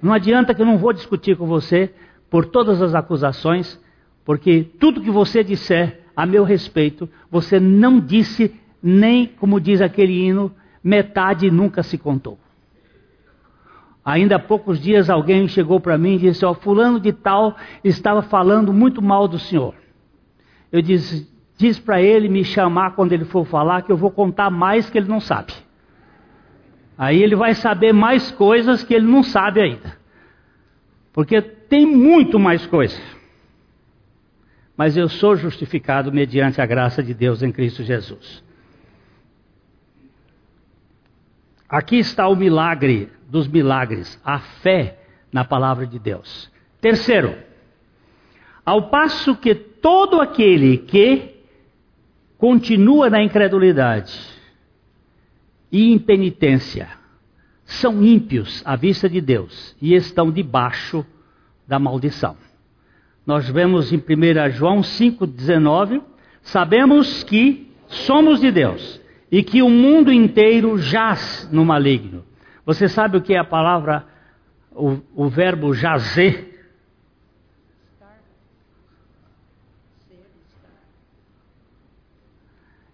Não 0.00 0.12
adianta 0.12 0.54
que 0.54 0.62
eu 0.62 0.66
não 0.66 0.78
vou 0.78 0.92
discutir 0.92 1.36
com 1.36 1.46
você 1.46 1.92
por 2.30 2.46
todas 2.46 2.80
as 2.80 2.94
acusações, 2.94 3.80
porque 4.24 4.66
tudo 4.78 5.02
que 5.02 5.10
você 5.10 5.44
disser 5.44 6.00
a 6.16 6.24
meu 6.24 6.44
respeito, 6.44 7.08
você 7.30 7.60
não 7.60 8.00
disse 8.00 8.54
nem, 8.82 9.26
como 9.26 9.60
diz 9.60 9.80
aquele 9.80 10.12
hino, 10.26 10.52
metade 10.82 11.50
nunca 11.50 11.82
se 11.82 11.98
contou. 11.98 12.38
Ainda 14.04 14.36
há 14.36 14.38
poucos 14.38 14.78
dias 14.78 15.08
alguém 15.08 15.48
chegou 15.48 15.80
para 15.80 15.96
mim 15.96 16.16
e 16.16 16.18
disse: 16.18 16.44
Ó, 16.44 16.50
oh, 16.50 16.54
Fulano 16.54 17.00
de 17.00 17.12
Tal 17.12 17.56
estava 17.82 18.20
falando 18.20 18.72
muito 18.72 19.00
mal 19.00 19.26
do 19.26 19.38
senhor. 19.38 19.74
Eu 20.70 20.82
disse: 20.82 21.26
Diz 21.56 21.78
para 21.78 22.02
ele 22.02 22.28
me 22.28 22.44
chamar 22.44 22.94
quando 22.94 23.12
ele 23.12 23.24
for 23.24 23.46
falar, 23.46 23.82
que 23.82 23.90
eu 23.90 23.96
vou 23.96 24.10
contar 24.10 24.50
mais 24.50 24.90
que 24.90 24.98
ele 24.98 25.08
não 25.08 25.20
sabe. 25.20 25.54
Aí 26.98 27.22
ele 27.22 27.34
vai 27.34 27.54
saber 27.54 27.92
mais 27.92 28.30
coisas 28.30 28.84
que 28.84 28.92
ele 28.92 29.06
não 29.06 29.22
sabe 29.22 29.60
ainda. 29.60 29.96
Porque 31.12 31.40
tem 31.40 31.86
muito 31.86 32.38
mais 32.38 32.66
coisa. 32.66 33.00
Mas 34.76 34.96
eu 34.96 35.08
sou 35.08 35.36
justificado 35.36 36.12
mediante 36.12 36.60
a 36.60 36.66
graça 36.66 37.02
de 37.02 37.14
Deus 37.14 37.42
em 37.42 37.52
Cristo 37.52 37.82
Jesus. 37.82 38.42
Aqui 41.68 41.96
está 41.96 42.28
o 42.28 42.36
milagre 42.36 43.10
dos 43.28 43.48
milagres, 43.48 44.20
a 44.24 44.38
fé 44.38 44.98
na 45.32 45.44
palavra 45.44 45.86
de 45.86 45.98
Deus. 45.98 46.50
Terceiro, 46.80 47.36
ao 48.64 48.90
passo 48.90 49.36
que 49.36 49.54
todo 49.54 50.20
aquele 50.20 50.78
que 50.78 51.34
continua 52.38 53.10
na 53.10 53.22
incredulidade 53.22 54.18
e 55.70 55.92
impenitência 55.92 56.88
são 57.64 58.04
ímpios 58.04 58.62
à 58.64 58.76
vista 58.76 59.08
de 59.08 59.20
Deus 59.20 59.74
e 59.80 59.94
estão 59.94 60.30
debaixo 60.30 61.04
da 61.66 61.78
maldição. 61.78 62.36
Nós 63.26 63.48
vemos 63.48 63.92
em 63.92 63.96
1 63.96 64.50
João 64.52 64.80
5,19: 64.80 66.02
sabemos 66.42 67.22
que 67.22 67.72
somos 67.86 68.40
de 68.40 68.50
Deus 68.50 69.00
e 69.30 69.42
que 69.42 69.62
o 69.62 69.70
mundo 69.70 70.12
inteiro 70.12 70.76
jaz 70.78 71.48
no 71.50 71.64
maligno. 71.64 72.24
Você 72.66 72.88
sabe 72.88 73.16
o 73.16 73.22
que 73.22 73.34
é 73.34 73.38
a 73.38 73.44
palavra, 73.44 74.06
o, 74.72 74.98
o 75.14 75.28
verbo 75.28 75.72
jazer? 75.74 76.52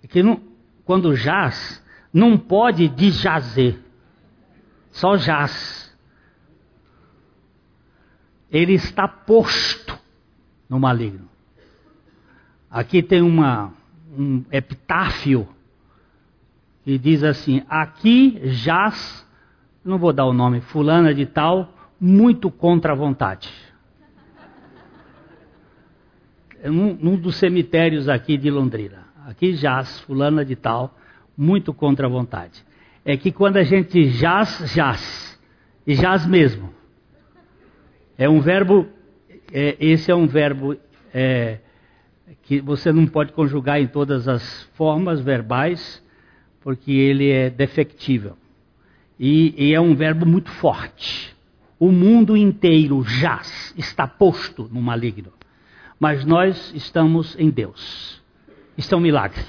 É 0.03 0.07
que 0.07 0.22
não, 0.22 0.41
quando 0.85 1.14
jaz, 1.14 1.85
não 2.12 2.39
pode 2.39 2.89
desjazer, 2.89 3.78
só 4.91 5.16
jaz. 5.16 5.91
Ele 8.51 8.74
está 8.74 9.07
posto 9.07 10.00
no 10.71 10.81
maligno. 10.81 11.29
Aqui 12.71 13.03
tem 13.03 13.21
uma, 13.21 13.75
um 14.16 14.45
epitáfio 14.51 15.47
e 16.87 16.97
diz 16.97 17.23
assim: 17.25 17.62
Aqui 17.68 18.41
jaz 18.45 19.29
não 19.85 19.99
vou 19.99 20.12
dar 20.12 20.27
o 20.27 20.33
nome, 20.33 20.61
fulana 20.61 21.14
de 21.14 21.27
tal, 21.27 21.73
muito 22.01 22.51
contra 22.51 22.93
a 22.93 22.97
vontade. 22.97 23.51
É 26.62 26.68
num 26.68 27.16
dos 27.16 27.37
cemitérios 27.37 28.09
aqui 28.09 28.37
de 28.37 28.51
Londrina. 28.51 29.07
Aqui 29.27 29.55
jaz, 29.55 30.01
fulana 30.01 30.45
de 30.45 30.55
tal, 30.55 30.95
muito 31.37 31.73
contra 31.73 32.07
a 32.07 32.11
vontade. 32.11 32.64
É 33.05 33.16
que 33.16 33.33
quando 33.33 33.57
a 33.57 33.62
gente 33.62 34.11
jaz, 34.11 34.71
jaz. 34.75 35.41
E 35.87 35.95
jaz 35.95 36.27
mesmo. 36.27 36.71
É 38.18 38.29
um 38.29 38.41
verbo, 38.41 38.87
é, 39.53 39.77
esse 39.81 40.11
é 40.11 40.15
um 40.15 40.27
verbo 40.27 40.77
é, 41.13 41.59
que 42.43 42.61
você 42.61 42.93
não 42.93 43.07
pode 43.07 43.33
conjugar 43.33 43.81
em 43.81 43.87
todas 43.87 44.29
as 44.29 44.63
formas 44.75 45.21
verbais, 45.21 46.03
porque 46.61 46.93
ele 46.93 47.31
é 47.31 47.51
defectível. 47.51 48.37
E, 49.19 49.55
e, 49.57 49.75
é 49.75 49.81
um 49.81 49.95
verbo 49.95 50.25
muito 50.25 50.51
forte. 50.51 51.35
O 51.79 51.91
mundo 51.91 52.37
inteiro 52.37 53.03
jaz, 53.03 53.75
está 53.77 54.07
posto 54.07 54.69
no 54.73 54.81
maligno. 54.81 55.33
Mas 55.99 56.25
nós 56.25 56.73
estamos 56.75 57.37
em 57.39 57.51
Deus. 57.51 58.23
Isso 58.77 58.95
é 58.95 58.97
um 58.97 59.01
milagre. 59.01 59.43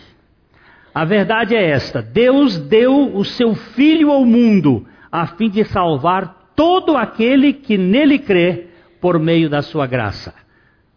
A 0.93 1.05
verdade 1.05 1.55
é 1.55 1.69
esta: 1.69 2.01
Deus 2.01 2.57
deu 2.57 3.15
o 3.15 3.23
seu 3.23 3.55
Filho 3.55 4.11
ao 4.11 4.25
mundo 4.25 4.85
a 5.11 5.27
fim 5.27 5.49
de 5.49 5.63
salvar 5.65 6.53
todo 6.55 6.95
aquele 6.95 7.53
que 7.53 7.77
nele 7.77 8.19
crê 8.19 8.70
por 9.01 9.19
meio 9.19 9.49
da 9.49 9.61
sua 9.61 9.85
graça. 9.85 10.33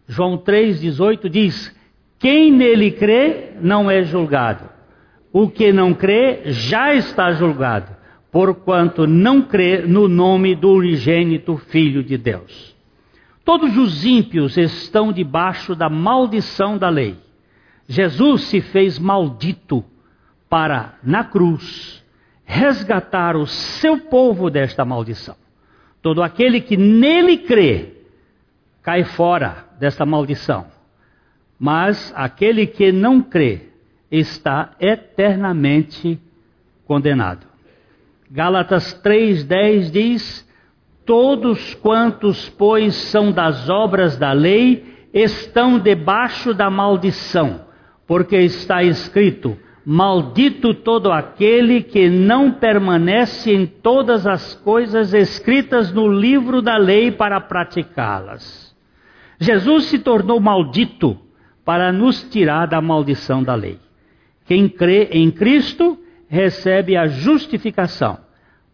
João 0.07 0.37
3,18 0.37 1.27
diz: 1.27 1.75
Quem 2.19 2.51
nele 2.51 2.91
crê 2.91 3.53
não 3.59 3.91
é 3.91 4.03
julgado. 4.03 4.69
O 5.33 5.49
que 5.49 5.73
não 5.73 5.93
crê 5.93 6.43
já 6.45 6.93
está 6.93 7.33
julgado 7.33 7.95
porquanto 8.35 9.07
não 9.07 9.41
crê 9.41 9.77
no 9.87 10.09
nome 10.09 10.55
do 10.55 10.69
unigênito 10.71 11.55
Filho 11.55 12.03
de 12.03 12.17
Deus. 12.17 12.75
Todos 13.45 13.77
os 13.77 14.03
ímpios 14.03 14.57
estão 14.57 15.13
debaixo 15.13 15.73
da 15.73 15.87
maldição 15.87 16.77
da 16.77 16.89
lei. 16.89 17.15
Jesus 17.87 18.41
se 18.41 18.59
fez 18.59 18.99
maldito 18.99 19.85
para, 20.49 20.95
na 21.01 21.23
cruz, 21.23 22.03
resgatar 22.43 23.37
o 23.37 23.47
seu 23.47 23.99
povo 23.99 24.49
desta 24.49 24.83
maldição. 24.83 25.37
Todo 26.01 26.21
aquele 26.21 26.59
que 26.59 26.75
nele 26.75 27.37
crê 27.37 27.94
cai 28.85 29.03
fora 29.03 29.65
desta 29.79 30.05
maldição. 30.05 30.67
Mas 31.59 32.13
aquele 32.15 32.67
que 32.67 32.91
não 32.91 33.19
crê 33.19 33.61
está 34.11 34.75
eternamente 34.79 36.21
condenado. 36.85 37.47
Gálatas 38.29 38.93
3:10 39.01 39.89
diz: 39.89 40.47
Todos 41.03 41.73
quantos, 41.75 42.47
pois, 42.49 42.93
são 42.93 43.31
das 43.31 43.69
obras 43.69 44.17
da 44.17 44.31
lei, 44.31 45.07
estão 45.11 45.79
debaixo 45.79 46.53
da 46.53 46.69
maldição, 46.69 47.61
porque 48.05 48.37
está 48.37 48.83
escrito: 48.83 49.57
Maldito 49.83 50.75
todo 50.75 51.11
aquele 51.11 51.81
que 51.81 52.07
não 52.07 52.51
permanece 52.51 53.51
em 53.51 53.65
todas 53.65 54.27
as 54.27 54.53
coisas 54.53 55.11
escritas 55.11 55.91
no 55.91 56.07
livro 56.07 56.61
da 56.61 56.77
lei 56.77 57.11
para 57.11 57.41
praticá-las. 57.41 58.64
Jesus 59.39 59.85
se 59.85 59.99
tornou 59.99 60.39
maldito 60.39 61.19
para 61.63 61.91
nos 61.91 62.23
tirar 62.23 62.67
da 62.67 62.81
maldição 62.81 63.43
da 63.43 63.55
lei. 63.55 63.79
Quem 64.45 64.69
crê 64.69 65.09
em 65.11 65.31
Cristo 65.31 65.97
recebe 66.27 66.95
a 66.95 67.07
justificação 67.07 68.25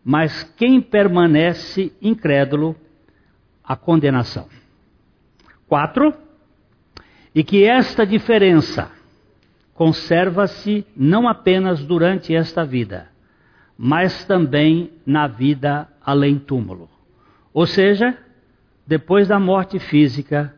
mas 0.03 0.43
quem 0.57 0.81
permanece 0.81 1.93
incrédulo, 2.01 2.75
a 3.63 3.75
condenação. 3.75 4.47
Quatro, 5.67 6.13
e 7.33 7.43
que 7.43 7.63
esta 7.63 8.05
diferença 8.05 8.91
conserva-se 9.73 10.85
não 10.95 11.27
apenas 11.27 11.83
durante 11.83 12.35
esta 12.35 12.65
vida, 12.65 13.07
mas 13.77 14.25
também 14.25 14.91
na 15.05 15.27
vida 15.27 15.87
além 16.03 16.37
túmulo. 16.37 16.89
Ou 17.53 17.65
seja, 17.65 18.17
depois 18.91 19.29
da 19.29 19.39
morte 19.39 19.79
física, 19.79 20.53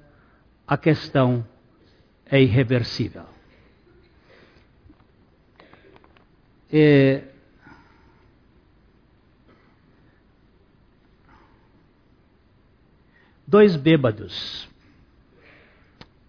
a 0.66 0.76
questão 0.76 1.48
é 2.26 2.42
irreversível. 2.42 3.26
É, 6.72 7.26
dois 13.46 13.76
bêbados. 13.76 14.68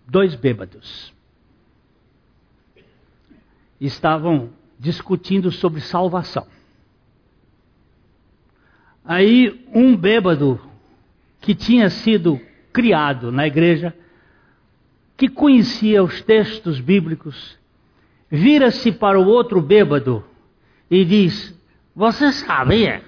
Dois 0.06 0.34
bêbados. 0.34 1.10
Estavam 3.80 4.52
discutindo 4.78 5.50
sobre 5.50 5.80
salvação. 5.80 6.46
Aí 9.02 9.66
um 9.72 9.96
bêbado 9.96 10.73
que 11.44 11.54
tinha 11.54 11.90
sido 11.90 12.40
criado 12.72 13.30
na 13.30 13.46
igreja, 13.46 13.94
que 15.14 15.28
conhecia 15.28 16.02
os 16.02 16.22
textos 16.22 16.80
bíblicos, 16.80 17.58
vira-se 18.30 18.90
para 18.90 19.20
o 19.20 19.26
outro 19.26 19.60
bêbado 19.60 20.24
e 20.90 21.04
diz: 21.04 21.54
Você 21.94 22.32
sabia 22.32 23.02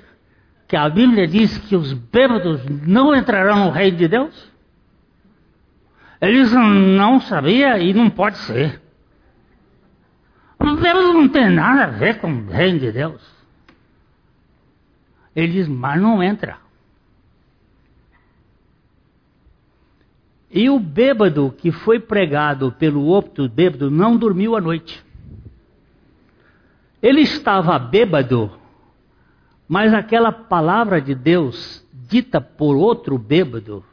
que 0.69 0.77
a 0.77 0.87
Bíblia 0.87 1.27
diz 1.27 1.57
que 1.57 1.75
os 1.75 1.95
bêbados 1.95 2.61
não 2.87 3.17
entrarão 3.17 3.65
no 3.65 3.71
reino 3.71 3.97
de 3.97 4.07
Deus? 4.07 4.53
Eles 6.21 6.53
não 6.53 7.19
sabia 7.23 7.79
e 7.79 7.95
não 7.95 8.11
pode 8.11 8.37
ser. 8.37 8.83
Os 10.61 10.79
bêbados 10.79 11.15
não 11.15 11.27
tem 11.27 11.49
nada 11.49 11.85
a 11.85 11.87
ver 11.87 12.19
com 12.19 12.31
o 12.31 12.51
reino 12.51 12.81
de 12.81 12.93
Deus. 12.93 13.35
Ele 15.35 15.53
diz, 15.53 15.69
mas 15.69 15.99
não 15.99 16.23
entra. 16.23 16.66
E 20.57 20.69
o 20.69 20.81
bêbado 20.81 21.55
que 21.57 21.71
foi 21.71 22.01
pregado 22.01 22.73
pelo 22.73 23.05
outro 23.05 23.49
bêbado 23.49 23.91
não 23.91 24.17
dormiu 24.17 24.57
a 24.57 24.61
noite. 24.61 25.05
Ele 27.01 27.21
estava 27.21 27.79
bêbado 27.79 28.51
mas 29.69 29.93
aquela 29.93 30.31
palavra 30.31 31.01
de 31.01 31.15
Deus 31.15 31.85
dita 31.93 32.41
por 32.41 32.77
outro 32.77 33.19
bêbado, 33.19 33.85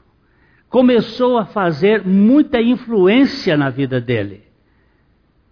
começou 0.70 1.38
a 1.38 1.46
fazer 1.46 2.06
muita 2.06 2.62
influência 2.62 3.58
na 3.58 3.70
vida 3.70 4.00
dele. 4.00 4.44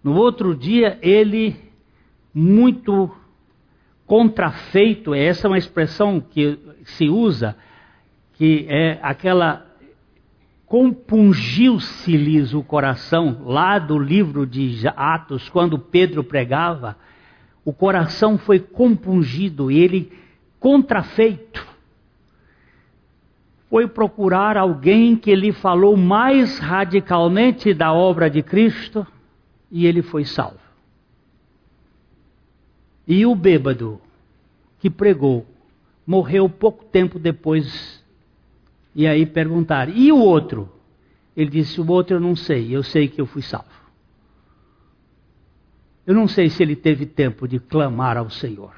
No 0.02 0.14
outro 0.14 0.54
dia, 0.54 0.98
ele, 1.02 1.56
muito 2.32 3.10
contrafeito, 4.06 5.14
essa 5.14 5.46
é 5.46 5.50
uma 5.50 5.58
expressão 5.58 6.20
que 6.20 6.58
se 6.84 7.08
usa, 7.08 7.56
que 8.34 8.66
é 8.68 8.98
aquela 9.02 9.66
compungiu-se-lhes 10.72 12.54
o 12.54 12.62
coração, 12.62 13.42
lá 13.44 13.78
do 13.78 13.98
livro 13.98 14.46
de 14.46 14.88
Atos, 14.96 15.50
quando 15.50 15.78
Pedro 15.78 16.24
pregava, 16.24 16.96
o 17.62 17.74
coração 17.74 18.38
foi 18.38 18.58
compungido 18.58 19.70
e 19.70 19.78
ele, 19.78 20.10
contrafeito, 20.58 21.62
foi 23.68 23.86
procurar 23.86 24.56
alguém 24.56 25.14
que 25.14 25.34
lhe 25.34 25.52
falou 25.52 25.94
mais 25.94 26.58
radicalmente 26.58 27.74
da 27.74 27.92
obra 27.92 28.30
de 28.30 28.42
Cristo 28.42 29.06
e 29.70 29.84
ele 29.84 30.00
foi 30.00 30.24
salvo. 30.24 30.56
E 33.06 33.26
o 33.26 33.34
bêbado 33.34 34.00
que 34.80 34.88
pregou 34.88 35.46
morreu 36.06 36.48
pouco 36.48 36.82
tempo 36.86 37.18
depois 37.18 38.01
e 38.94 39.06
aí 39.06 39.26
perguntaram: 39.26 39.92
e 39.92 40.12
o 40.12 40.18
outro? 40.18 40.70
Ele 41.36 41.50
disse: 41.50 41.80
o 41.80 41.90
outro 41.90 42.16
eu 42.16 42.20
não 42.20 42.36
sei, 42.36 42.74
eu 42.74 42.82
sei 42.82 43.08
que 43.08 43.20
eu 43.20 43.26
fui 43.26 43.42
salvo. 43.42 43.82
Eu 46.06 46.14
não 46.14 46.26
sei 46.26 46.50
se 46.50 46.62
ele 46.62 46.74
teve 46.74 47.06
tempo 47.06 47.46
de 47.46 47.58
clamar 47.58 48.16
ao 48.16 48.28
Senhor. 48.28 48.74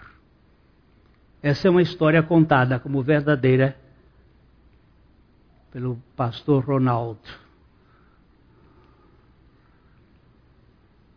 Essa 1.43 1.69
é 1.69 1.71
uma 1.71 1.83
história 1.83 2.23
contada 2.23 2.79
como 2.79 3.03
verdadeira 3.03 3.77
pelo 5.71 5.99
pastor 6.15 6.65
Ronaldo. 6.65 7.21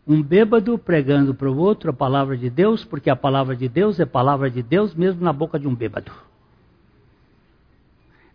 Um 0.06 0.22
bêbado 0.22 0.78
pregando 0.78 1.34
para 1.34 1.50
o 1.50 1.56
outro 1.58 1.90
a 1.90 1.92
palavra 1.92 2.36
de 2.36 2.48
Deus, 2.48 2.82
porque 2.82 3.10
a 3.10 3.16
palavra 3.16 3.54
de 3.54 3.68
Deus 3.68 4.00
é 4.00 4.06
palavra 4.06 4.50
de 4.50 4.62
Deus 4.62 4.94
mesmo 4.94 5.22
na 5.22 5.32
boca 5.32 5.58
de 5.58 5.68
um 5.68 5.74
bêbado. 5.74 6.10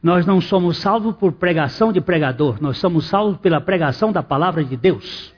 Nós 0.04 0.26
não 0.26 0.42
somos 0.42 0.80
salvos 0.80 1.16
por 1.16 1.32
pregação 1.32 1.94
de 1.94 2.02
pregador, 2.02 2.62
nós 2.62 2.78
somos 2.78 3.06
salvos 3.06 3.38
pela 3.38 3.62
pregação 3.62 4.12
da 4.12 4.22
palavra 4.22 4.62
de 4.62 4.76
Deus. 4.76 5.34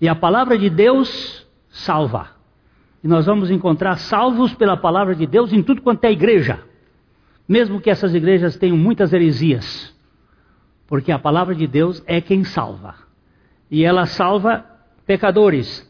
E 0.00 0.08
a 0.08 0.14
palavra 0.14 0.56
de 0.56 0.70
Deus 0.70 1.44
salva. 1.68 2.30
E 3.02 3.08
nós 3.08 3.26
vamos 3.26 3.50
encontrar 3.50 3.96
salvos 3.96 4.54
pela 4.54 4.76
palavra 4.76 5.16
de 5.16 5.26
Deus 5.26 5.52
em 5.52 5.60
tudo 5.60 5.82
quanto 5.82 6.04
é 6.04 6.12
igreja. 6.12 6.60
Mesmo 7.48 7.80
que 7.80 7.90
essas 7.90 8.14
igrejas 8.14 8.56
tenham 8.56 8.76
muitas 8.76 9.12
heresias. 9.12 9.92
Porque 10.86 11.10
a 11.10 11.18
palavra 11.18 11.52
de 11.52 11.66
Deus 11.66 12.00
é 12.06 12.20
quem 12.20 12.44
salva. 12.44 12.94
E 13.68 13.84
ela 13.84 14.06
salva 14.06 14.64
pecadores. 15.04 15.88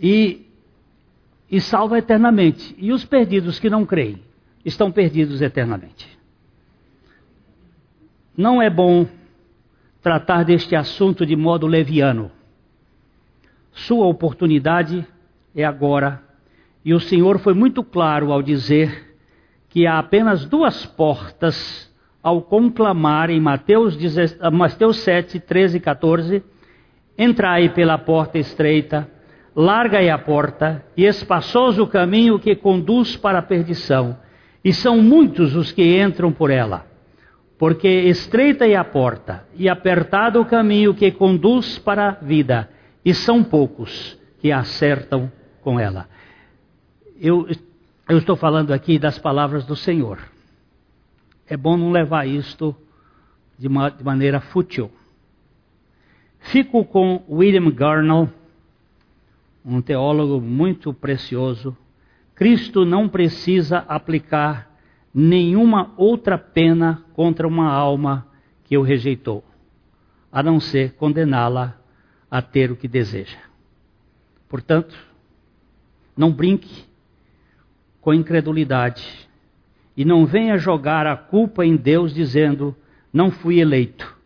E, 0.00 0.50
e 1.48 1.60
salva 1.60 1.98
eternamente. 1.98 2.74
E 2.78 2.92
os 2.92 3.04
perdidos 3.04 3.60
que 3.60 3.70
não 3.70 3.86
creem 3.86 4.20
estão 4.64 4.90
perdidos 4.90 5.40
eternamente. 5.40 6.13
Não 8.36 8.60
é 8.60 8.68
bom 8.68 9.06
tratar 10.02 10.44
deste 10.44 10.74
assunto 10.74 11.24
de 11.24 11.36
modo 11.36 11.68
leviano. 11.68 12.32
Sua 13.72 14.06
oportunidade 14.06 15.06
é 15.54 15.64
agora, 15.64 16.20
e 16.84 16.92
o 16.92 16.98
Senhor 16.98 17.38
foi 17.38 17.54
muito 17.54 17.84
claro 17.84 18.32
ao 18.32 18.42
dizer 18.42 19.14
que 19.68 19.86
há 19.86 20.00
apenas 20.00 20.44
duas 20.44 20.84
portas 20.84 21.88
ao 22.20 22.42
conclamar 22.42 23.30
em 23.30 23.40
Mateus, 23.40 23.96
Mateus 24.52 24.96
7, 24.98 25.38
13 25.38 25.76
e 25.76 25.80
14: 25.80 26.42
Entrai 27.16 27.68
pela 27.68 27.96
porta 27.96 28.36
estreita, 28.36 29.08
larga 29.54 30.02
é 30.02 30.10
a 30.10 30.18
porta, 30.18 30.84
e 30.96 31.04
espaçoso 31.04 31.84
o 31.84 31.88
caminho 31.88 32.40
que 32.40 32.56
conduz 32.56 33.16
para 33.16 33.38
a 33.38 33.42
perdição, 33.42 34.18
e 34.64 34.72
são 34.72 35.00
muitos 35.00 35.54
os 35.54 35.70
que 35.70 36.02
entram 36.02 36.32
por 36.32 36.50
ela 36.50 36.93
porque 37.64 37.88
estreita 37.88 38.68
é 38.68 38.76
a 38.76 38.84
porta 38.84 39.48
e 39.54 39.70
apertado 39.70 40.38
o 40.38 40.44
caminho 40.44 40.92
que 40.92 41.10
conduz 41.10 41.78
para 41.78 42.08
a 42.08 42.10
vida, 42.10 42.68
e 43.02 43.14
são 43.14 43.42
poucos 43.42 44.20
que 44.38 44.52
acertam 44.52 45.32
com 45.62 45.80
ela. 45.80 46.06
Eu, 47.18 47.48
eu 48.06 48.18
estou 48.18 48.36
falando 48.36 48.70
aqui 48.70 48.98
das 48.98 49.18
palavras 49.18 49.64
do 49.64 49.74
Senhor. 49.74 50.18
É 51.48 51.56
bom 51.56 51.74
não 51.78 51.90
levar 51.90 52.28
isto 52.28 52.76
de, 53.58 53.66
uma, 53.66 53.88
de 53.88 54.04
maneira 54.04 54.40
fútil. 54.42 54.90
Fico 56.40 56.84
com 56.84 57.24
William 57.30 57.70
Garnell, 57.70 58.28
um 59.64 59.80
teólogo 59.80 60.38
muito 60.38 60.92
precioso. 60.92 61.74
Cristo 62.34 62.84
não 62.84 63.08
precisa 63.08 63.78
aplicar 63.88 64.73
nenhuma 65.14 65.94
outra 65.96 66.36
pena 66.36 67.04
contra 67.14 67.46
uma 67.46 67.70
alma 67.70 68.26
que 68.64 68.76
o 68.76 68.82
rejeitou, 68.82 69.44
a 70.32 70.42
não 70.42 70.58
ser 70.58 70.94
condená-la 70.94 71.78
a 72.28 72.42
ter 72.42 72.72
o 72.72 72.76
que 72.76 72.88
deseja. 72.88 73.38
Portanto, 74.48 74.96
não 76.16 76.32
brinque 76.32 76.84
com 78.00 78.12
incredulidade 78.12 79.28
e 79.96 80.04
não 80.04 80.26
venha 80.26 80.58
jogar 80.58 81.06
a 81.06 81.16
culpa 81.16 81.64
em 81.64 81.76
Deus 81.76 82.12
dizendo: 82.12 82.74
não 83.12 83.30
fui 83.30 83.60
eleito, 83.60 84.16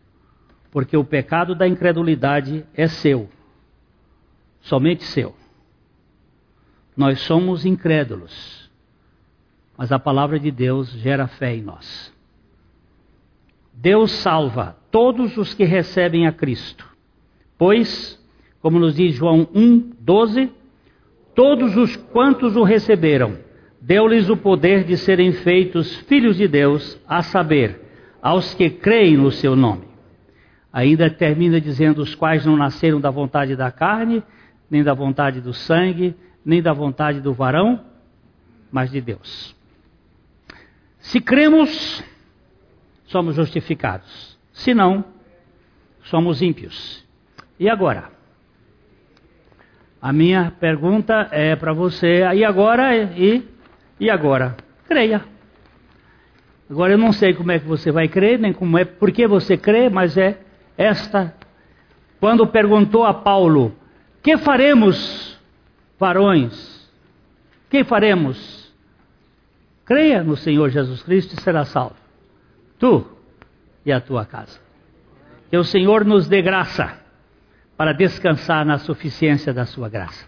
porque 0.71 0.97
o 0.97 1.05
pecado 1.05 1.53
da 1.53 1.67
incredulidade 1.67 2.65
é 2.73 2.87
seu, 2.87 3.29
somente 4.61 5.03
seu. 5.03 5.35
Nós 6.97 7.21
somos 7.21 7.65
incrédulos 7.65 8.58
mas 9.79 9.93
a 9.93 9.97
palavra 9.97 10.37
de 10.37 10.51
Deus 10.51 10.91
gera 10.91 11.25
fé 11.25 11.55
em 11.55 11.61
nós. 11.61 12.13
Deus 13.73 14.11
salva 14.11 14.75
todos 14.91 15.37
os 15.37 15.53
que 15.53 15.63
recebem 15.63 16.27
a 16.27 16.33
Cristo, 16.33 16.85
pois, 17.57 18.21
como 18.61 18.77
nos 18.77 18.95
diz 18.95 19.15
João 19.15 19.47
1, 19.55 19.91
12, 20.01 20.51
todos 21.33 21.77
os 21.77 21.95
quantos 21.95 22.57
o 22.57 22.63
receberam, 22.63 23.37
deu-lhes 23.79 24.29
o 24.29 24.35
poder 24.35 24.83
de 24.83 24.97
serem 24.97 25.31
feitos 25.31 25.95
filhos 25.99 26.35
de 26.35 26.49
Deus, 26.49 26.99
a 27.07 27.23
saber, 27.23 27.79
aos 28.21 28.53
que 28.53 28.69
creem 28.69 29.15
no 29.15 29.31
seu 29.31 29.55
nome. 29.55 29.85
Ainda 30.73 31.09
termina 31.09 31.61
dizendo: 31.61 32.01
os 32.01 32.13
quais 32.13 32.45
não 32.45 32.57
nasceram 32.57 32.99
da 32.99 33.09
vontade 33.09 33.55
da 33.55 33.71
carne, 33.71 34.21
nem 34.69 34.83
da 34.83 34.93
vontade 34.93 35.39
do 35.39 35.53
sangue, 35.53 36.13
nem 36.43 36.61
da 36.61 36.73
vontade 36.73 37.21
do 37.21 37.33
varão, 37.33 37.79
mas 38.69 38.91
de 38.91 38.99
Deus. 38.99 39.57
Se 40.99 41.19
cremos, 41.21 42.03
somos 43.05 43.35
justificados. 43.35 44.37
Se 44.53 44.73
não, 44.73 45.05
somos 46.03 46.41
ímpios. 46.41 47.05
E 47.59 47.69
agora? 47.69 48.11
A 50.01 50.13
minha 50.13 50.51
pergunta 50.59 51.27
é 51.31 51.55
para 51.55 51.73
você, 51.73 52.21
e 52.33 52.45
agora? 52.45 52.95
E, 52.95 53.47
e 53.99 54.09
agora? 54.09 54.55
Creia. 54.87 55.25
Agora 56.69 56.93
eu 56.93 56.97
não 56.97 57.11
sei 57.11 57.33
como 57.33 57.51
é 57.51 57.59
que 57.59 57.65
você 57.65 57.91
vai 57.91 58.07
crer, 58.07 58.39
nem 58.39 58.53
como 58.53 58.77
é, 58.77 58.85
por 58.85 59.11
que 59.11 59.27
você 59.27 59.57
crê, 59.57 59.89
mas 59.89 60.17
é 60.17 60.39
esta. 60.77 61.33
Quando 62.19 62.45
perguntou 62.47 63.05
a 63.05 63.13
Paulo: 63.13 63.75
Que 64.21 64.37
faremos, 64.37 65.39
varões? 65.99 66.89
Que 67.69 67.83
faremos? 67.83 68.58
Creia 69.89 70.23
no 70.23 70.37
Senhor 70.37 70.69
Jesus 70.69 71.01
Cristo 71.01 71.33
e 71.35 71.41
será 71.41 71.65
salvo. 71.65 71.95
Tu 72.77 73.03
e 73.83 73.91
a 73.91 73.99
tua 73.99 74.23
casa. 74.23 74.59
Que 75.49 75.57
o 75.57 75.63
Senhor 75.63 76.05
nos 76.05 76.27
dê 76.27 76.43
graça 76.43 76.93
para 77.75 77.91
descansar 77.91 78.63
na 78.63 78.77
suficiência 78.77 79.51
da 79.51 79.65
sua 79.65 79.89
graça. 79.89 80.27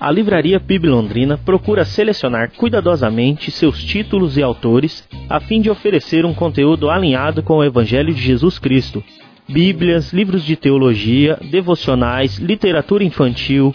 A 0.00 0.10
Livraria 0.10 0.58
PIB 0.58 0.88
Londrina 0.88 1.36
procura 1.36 1.84
selecionar 1.84 2.52
cuidadosamente 2.52 3.50
seus 3.50 3.84
títulos 3.84 4.38
e 4.38 4.42
autores 4.42 5.06
a 5.28 5.40
fim 5.40 5.60
de 5.60 5.68
oferecer 5.68 6.24
um 6.24 6.32
conteúdo 6.32 6.88
alinhado 6.88 7.42
com 7.42 7.58
o 7.58 7.64
Evangelho 7.64 8.14
de 8.14 8.22
Jesus 8.22 8.58
Cristo. 8.58 9.04
Bíblias, 9.46 10.10
livros 10.10 10.42
de 10.42 10.56
teologia, 10.56 11.38
devocionais, 11.50 12.38
literatura 12.38 13.04
infantil, 13.04 13.74